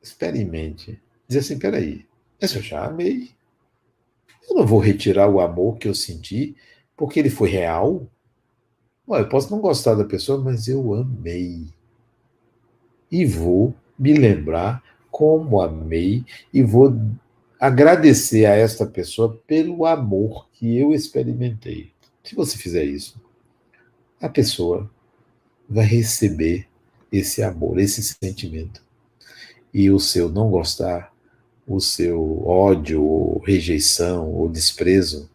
experimente. 0.03 1.01
Diz 1.27 1.45
assim: 1.45 1.59
peraí, 1.59 2.07
mas 2.41 2.55
eu 2.55 2.63
já 2.63 2.85
amei. 2.85 3.31
Eu 4.49 4.57
não 4.57 4.67
vou 4.67 4.79
retirar 4.79 5.29
o 5.29 5.41
amor 5.41 5.79
que 5.79 5.89
eu 5.89 5.95
senti 5.95 6.55
porque 6.97 7.19
ele 7.19 7.31
foi 7.31 7.49
real. 7.49 8.07
Bom, 9.07 9.17
eu 9.17 9.29
posso 9.29 9.51
não 9.51 9.61
gostar 9.61 9.95
da 9.95 10.05
pessoa, 10.05 10.39
mas 10.39 10.69
eu 10.69 10.95
amei. 10.95 11.67
E 13.11 13.25
vou 13.25 13.75
me 13.99 14.13
lembrar 14.15 14.83
como 15.11 15.61
amei 15.61 16.25
e 16.53 16.63
vou 16.63 16.95
agradecer 17.59 18.47
a 18.47 18.55
esta 18.55 18.85
pessoa 18.85 19.41
pelo 19.47 19.87
amor 19.87 20.49
que 20.53 20.77
eu 20.77 20.93
experimentei. 20.93 21.94
Se 22.25 22.35
você 22.35 22.57
fizer 22.57 22.85
isso, 22.85 23.21
a 24.21 24.31
pessoa 24.31 24.91
vai 25.69 25.85
receber 25.85 26.67
esse 27.13 27.43
amor, 27.43 27.79
esse 27.79 28.03
sentimento. 28.03 28.83
E 29.73 29.91
o 29.91 30.01
seu 30.01 30.31
não 30.31 30.51
gostar, 30.51 31.13
o 31.67 31.81
seu 31.81 32.43
ódio, 32.47 33.05
ou 33.05 33.39
rejeição 33.41 34.33
ou 34.33 34.49
desprezo 34.49 35.29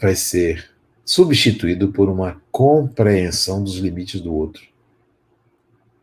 vai 0.00 0.16
ser 0.16 0.70
substituído 1.04 1.92
por 1.92 2.08
uma 2.08 2.42
compreensão 2.50 3.62
dos 3.62 3.76
limites 3.76 4.20
do 4.20 4.34
outro. 4.34 4.66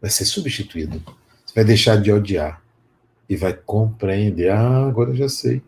Vai 0.02 0.10
ser 0.10 0.26
substituído. 0.26 1.04
Você 1.46 1.54
vai 1.54 1.66
deixar 1.66 2.02
de 2.02 2.12
odiar 2.12 2.64
e 3.28 3.36
vai 3.36 3.54
compreender. 3.54 4.50
Ah, 4.50 4.88
agora 4.88 5.12
eu 5.12 5.16
já 5.16 5.30
sei 5.30 5.62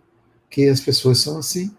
que 0.49 0.69
as 0.69 0.79
pessoas 0.79 1.19
são 1.19 1.37
assim. 1.37 1.75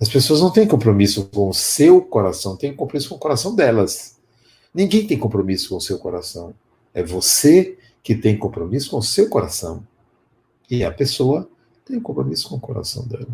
As 0.00 0.08
pessoas 0.08 0.40
não 0.40 0.50
têm 0.50 0.66
compromisso 0.66 1.26
com 1.26 1.48
o 1.48 1.54
seu 1.54 2.00
coração, 2.00 2.56
têm 2.56 2.74
compromisso 2.74 3.08
com 3.08 3.16
o 3.16 3.18
coração 3.18 3.54
delas. 3.54 4.16
Ninguém 4.72 5.06
tem 5.06 5.18
compromisso 5.18 5.70
com 5.70 5.76
o 5.76 5.80
seu 5.80 5.98
coração. 5.98 6.54
É 6.94 7.02
você 7.02 7.76
que 8.02 8.14
tem 8.14 8.38
compromisso 8.38 8.90
com 8.90 8.98
o 8.98 9.02
seu 9.02 9.28
coração. 9.28 9.84
E 10.70 10.84
a 10.84 10.90
pessoa 10.90 11.48
tem 11.84 11.98
compromisso 11.98 12.48
com 12.48 12.56
o 12.56 12.60
coração 12.60 13.06
dela. 13.06 13.26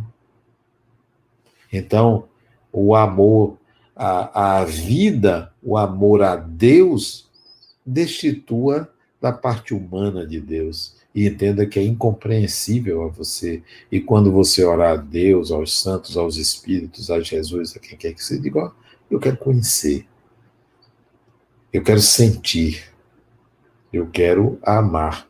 Então, 1.72 2.28
o 2.72 2.94
amor 2.94 3.58
à, 3.94 4.60
à 4.60 4.64
vida, 4.64 5.52
o 5.62 5.76
amor 5.76 6.22
a 6.22 6.36
Deus, 6.36 7.28
destitua 7.84 8.90
da 9.20 9.32
parte 9.32 9.74
humana 9.74 10.26
de 10.26 10.40
Deus 10.40 10.96
e 11.14 11.26
entenda 11.28 11.64
que 11.64 11.78
é 11.78 11.82
incompreensível 11.82 13.02
a 13.02 13.08
você. 13.08 13.62
E 13.90 14.00
quando 14.00 14.32
você 14.32 14.64
orar 14.64 14.94
a 14.94 14.96
Deus, 14.96 15.52
aos 15.52 15.80
santos, 15.80 16.16
aos 16.16 16.36
espíritos, 16.36 17.10
a 17.10 17.20
Jesus, 17.20 17.76
a 17.76 17.78
quem 17.78 17.96
quer 17.96 18.12
que 18.12 18.24
seja, 18.24 18.42
diga: 18.42 18.72
eu 19.10 19.20
quero 19.20 19.36
conhecer, 19.36 20.06
eu 21.72 21.82
quero 21.82 22.00
sentir, 22.00 22.84
eu 23.92 24.08
quero 24.10 24.58
amar. 24.62 25.28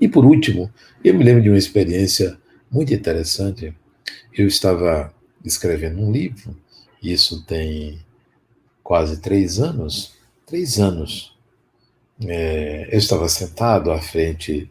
E 0.00 0.08
por 0.08 0.24
último, 0.24 0.72
eu 1.02 1.14
me 1.14 1.24
lembro 1.24 1.42
de 1.42 1.48
uma 1.48 1.58
experiência 1.58 2.38
muito 2.70 2.94
interessante. 2.94 3.74
Eu 4.32 4.46
estava 4.46 5.12
escrevendo 5.44 6.00
um 6.00 6.12
livro, 6.12 6.56
isso 7.02 7.44
tem 7.44 8.00
quase 8.82 9.20
três 9.20 9.58
anos, 9.58 10.14
três 10.46 10.78
anos, 10.78 11.31
é, 12.20 12.88
eu 12.92 12.98
estava 12.98 13.28
sentado 13.28 13.90
à 13.90 14.00
frente 14.00 14.70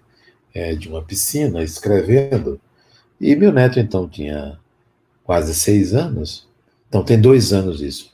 é, 0.53 0.75
de 0.75 0.87
uma 0.87 1.01
piscina 1.01 1.63
escrevendo, 1.63 2.59
e 3.19 3.35
meu 3.35 3.51
neto 3.51 3.79
então 3.79 4.07
tinha 4.07 4.59
quase 5.23 5.53
seis 5.53 5.93
anos. 5.93 6.47
Então 6.89 7.03
tem 7.03 7.19
dois 7.19 7.53
anos 7.53 7.81
isso. 7.81 8.11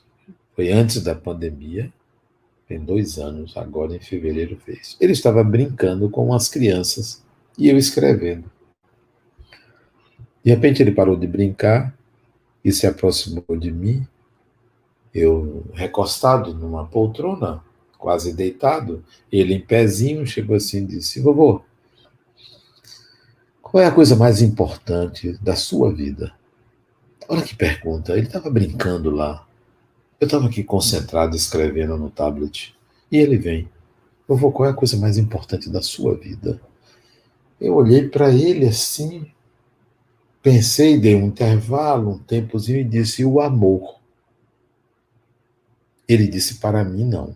Foi 0.54 0.70
antes 0.70 1.02
da 1.02 1.14
pandemia, 1.14 1.92
tem 2.68 2.78
dois 2.78 3.18
anos, 3.18 3.56
agora 3.56 3.96
em 3.96 4.00
fevereiro 4.00 4.56
fez. 4.64 4.96
Ele 5.00 5.12
estava 5.12 5.42
brincando 5.42 6.10
com 6.10 6.34
as 6.34 6.48
crianças 6.48 7.24
e 7.56 7.68
eu 7.68 7.78
escrevendo. 7.78 8.50
De 10.44 10.50
repente 10.50 10.82
ele 10.82 10.92
parou 10.92 11.16
de 11.16 11.26
brincar 11.26 11.96
e 12.64 12.70
se 12.70 12.86
aproximou 12.86 13.56
de 13.58 13.70
mim. 13.70 14.06
Eu 15.14 15.64
recostado 15.72 16.54
numa 16.54 16.86
poltrona, 16.86 17.64
quase 17.98 18.32
deitado, 18.32 19.04
ele 19.30 19.54
em 19.54 19.60
pezinho, 19.60 20.26
chegou 20.26 20.56
assim 20.56 20.84
e 20.84 20.86
disse: 20.86 21.20
Vovô, 21.20 21.62
qual 23.60 23.82
é 23.82 23.86
a 23.86 23.92
coisa 23.92 24.16
mais 24.16 24.40
importante 24.40 25.32
da 25.42 25.56
sua 25.56 25.92
vida? 25.92 26.32
Olha 27.28 27.42
que 27.42 27.54
pergunta. 27.54 28.16
Ele 28.16 28.26
estava 28.26 28.48
brincando 28.48 29.10
lá. 29.10 29.46
Eu 30.18 30.24
estava 30.24 30.46
aqui 30.46 30.64
concentrado 30.64 31.36
escrevendo 31.36 31.98
no 31.98 32.08
tablet. 32.08 32.74
E 33.12 33.18
ele 33.18 33.36
vem: 33.36 33.68
Vovô, 34.26 34.50
qual 34.50 34.68
é 34.68 34.72
a 34.72 34.74
coisa 34.74 34.96
mais 34.96 35.18
importante 35.18 35.68
da 35.68 35.82
sua 35.82 36.16
vida? 36.16 36.60
Eu 37.60 37.74
olhei 37.74 38.08
para 38.08 38.32
ele 38.32 38.66
assim, 38.66 39.26
pensei, 40.40 40.98
dei 40.98 41.14
um 41.14 41.26
intervalo, 41.26 42.12
um 42.12 42.18
tempozinho 42.18 42.80
e 42.80 42.84
disse: 42.84 43.24
O 43.24 43.40
amor. 43.40 43.98
Ele 46.08 46.26
disse: 46.26 46.54
Para 46.54 46.82
mim, 46.82 47.04
não. 47.04 47.34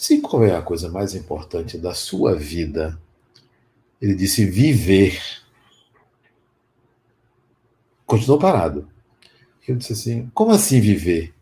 Se 0.00 0.20
qual 0.20 0.44
é 0.44 0.54
a 0.54 0.62
coisa 0.62 0.88
mais 0.88 1.12
importante 1.12 1.76
da 1.76 1.92
sua 1.92 2.32
vida? 2.32 2.96
Ele 4.00 4.14
disse 4.14 4.44
viver. 4.44 5.20
Continuou 8.06 8.38
parado. 8.38 8.88
Eu 9.66 9.74
disse 9.74 9.94
assim: 9.94 10.30
como 10.32 10.52
assim 10.52 10.80
viver? 10.80 11.34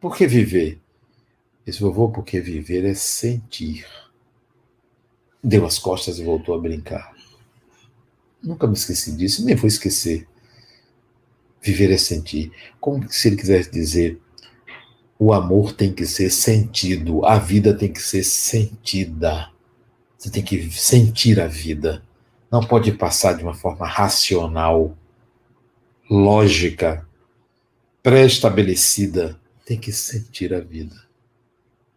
Por 0.00 0.16
que 0.16 0.26
viver? 0.26 0.80
Disse, 1.64 1.78
vovô, 1.80 2.10
porque 2.10 2.40
viver 2.40 2.84
é 2.84 2.92
sentir. 2.92 3.86
Deu 5.42 5.64
as 5.64 5.78
costas 5.78 6.18
e 6.18 6.24
voltou 6.24 6.56
a 6.56 6.58
brincar. 6.58 7.14
Nunca 8.42 8.66
me 8.66 8.74
esqueci 8.74 9.12
disso, 9.12 9.44
nem 9.44 9.54
vou 9.54 9.68
esquecer. 9.68 10.26
Viver 11.62 11.92
é 11.92 11.98
sentir. 11.98 12.50
Como 12.80 13.08
se 13.08 13.28
ele 13.28 13.36
quisesse 13.36 13.70
dizer, 13.70 14.20
o 15.18 15.32
amor 15.32 15.72
tem 15.72 15.92
que 15.92 16.04
ser 16.06 16.30
sentido, 16.30 17.24
a 17.24 17.38
vida 17.38 17.74
tem 17.74 17.90
que 17.90 18.02
ser 18.02 18.22
sentida. 18.22 19.50
Você 20.18 20.30
tem 20.30 20.42
que 20.42 20.70
sentir 20.70 21.40
a 21.40 21.46
vida. 21.46 22.02
não 22.50 22.60
pode 22.60 22.92
passar 22.92 23.34
de 23.34 23.42
uma 23.42 23.54
forma 23.54 23.86
racional, 23.86 24.96
lógica, 26.08 27.06
pré-estabelecida. 28.02 29.38
Tem 29.64 29.78
que 29.78 29.92
sentir 29.92 30.54
a 30.54 30.60
vida. 30.60 30.96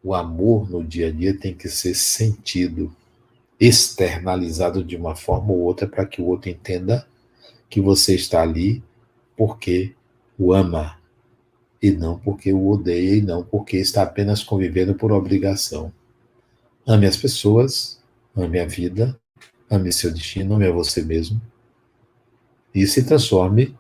O 0.04 0.16
amor 0.16 0.70
no 0.70 0.84
dia 0.84 1.10
a 1.10 1.12
dia 1.12 1.38
tem 1.38 1.54
que 1.54 1.70
ser 1.70 1.94
sentido, 1.94 2.94
externalizado 3.60 4.84
de 4.84 4.96
uma 4.96 5.16
forma 5.16 5.52
ou 5.52 5.60
outra 5.60 5.88
para 5.88 6.06
que 6.06 6.22
o 6.22 6.26
outro 6.26 6.50
entenda 6.50 7.06
que 7.70 7.80
você 7.80 8.16
está 8.16 8.42
ali 8.42 8.82
porque 9.38 9.94
o 10.38 10.54
ama 10.54 10.99
e 11.82 11.92
não 11.92 12.18
porque 12.18 12.52
o 12.52 12.70
odeia 12.70 13.16
e 13.16 13.22
não 13.22 13.44
porque 13.44 13.78
está 13.78 14.04
apenas 14.04 14.44
convivendo 14.44 14.96
por 14.96 15.12
obrigação. 15.12 15.92
Ame 16.86 17.06
as 17.06 17.18
pessoas, 17.18 18.02
ame 18.36 18.60
a 18.60 18.66
vida, 18.66 19.20
ame 19.70 19.92
seu 19.92 20.12
destino, 20.12 20.56
ame 20.56 20.68
a 20.68 20.72
você 20.72 21.02
mesmo 21.02 21.42
e 22.74 22.86
se 22.86 23.04
transforme 23.04 23.76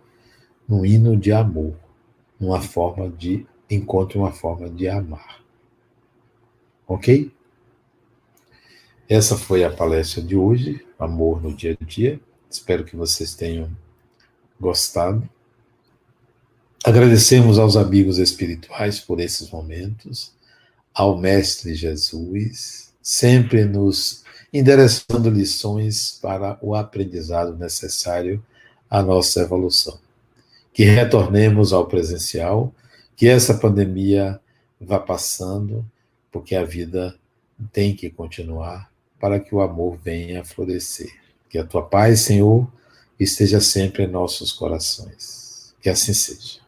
num 0.67 0.85
hino 0.85 1.15
de 1.15 1.31
amor, 1.31 1.75
numa 2.39 2.61
forma 2.61 3.09
de 3.09 3.45
encontre 3.69 4.17
uma 4.17 4.31
forma 4.31 4.69
de 4.69 4.87
amar. 4.87 5.43
Ok? 6.87 7.31
Essa 9.07 9.37
foi 9.37 9.63
a 9.63 9.71
palestra 9.71 10.21
de 10.21 10.35
hoje, 10.35 10.85
Amor 10.97 11.41
no 11.41 11.53
Dia 11.53 11.77
a 11.79 11.85
Dia. 11.85 12.19
Espero 12.49 12.83
que 12.83 12.95
vocês 12.95 13.33
tenham 13.33 13.69
gostado. 14.59 15.27
Agradecemos 16.83 17.59
aos 17.59 17.75
amigos 17.75 18.17
espirituais 18.19 19.01
por 19.01 19.19
esses 19.19 19.49
momentos, 19.49 20.31
ao 20.93 21.17
Mestre 21.17 21.75
Jesus, 21.75 22.93
sempre 23.01 23.65
nos 23.65 24.23
endereçando 24.53 25.29
lições 25.29 26.17
para 26.21 26.57
o 26.61 26.73
aprendizado 26.73 27.55
necessário 27.57 28.41
à 28.89 29.03
nossa 29.03 29.41
evolução. 29.41 29.99
Que 30.73 30.85
retornemos 30.85 31.73
ao 31.73 31.85
presencial, 31.85 32.73
que 33.15 33.27
essa 33.27 33.55
pandemia 33.55 34.39
vá 34.79 34.99
passando, 34.99 35.85
porque 36.31 36.55
a 36.55 36.63
vida 36.63 37.13
tem 37.73 37.93
que 37.93 38.09
continuar 38.09 38.89
para 39.19 39.37
que 39.37 39.53
o 39.53 39.59
amor 39.59 39.97
venha 40.01 40.41
a 40.41 40.45
florescer. 40.45 41.13
Que 41.49 41.57
a 41.57 41.65
tua 41.65 41.83
paz, 41.83 42.21
Senhor, 42.21 42.71
esteja 43.19 43.59
sempre 43.59 44.03
em 44.03 44.07
nossos 44.07 44.53
corações. 44.53 45.75
Que 45.81 45.89
assim 45.89 46.13
seja. 46.13 46.58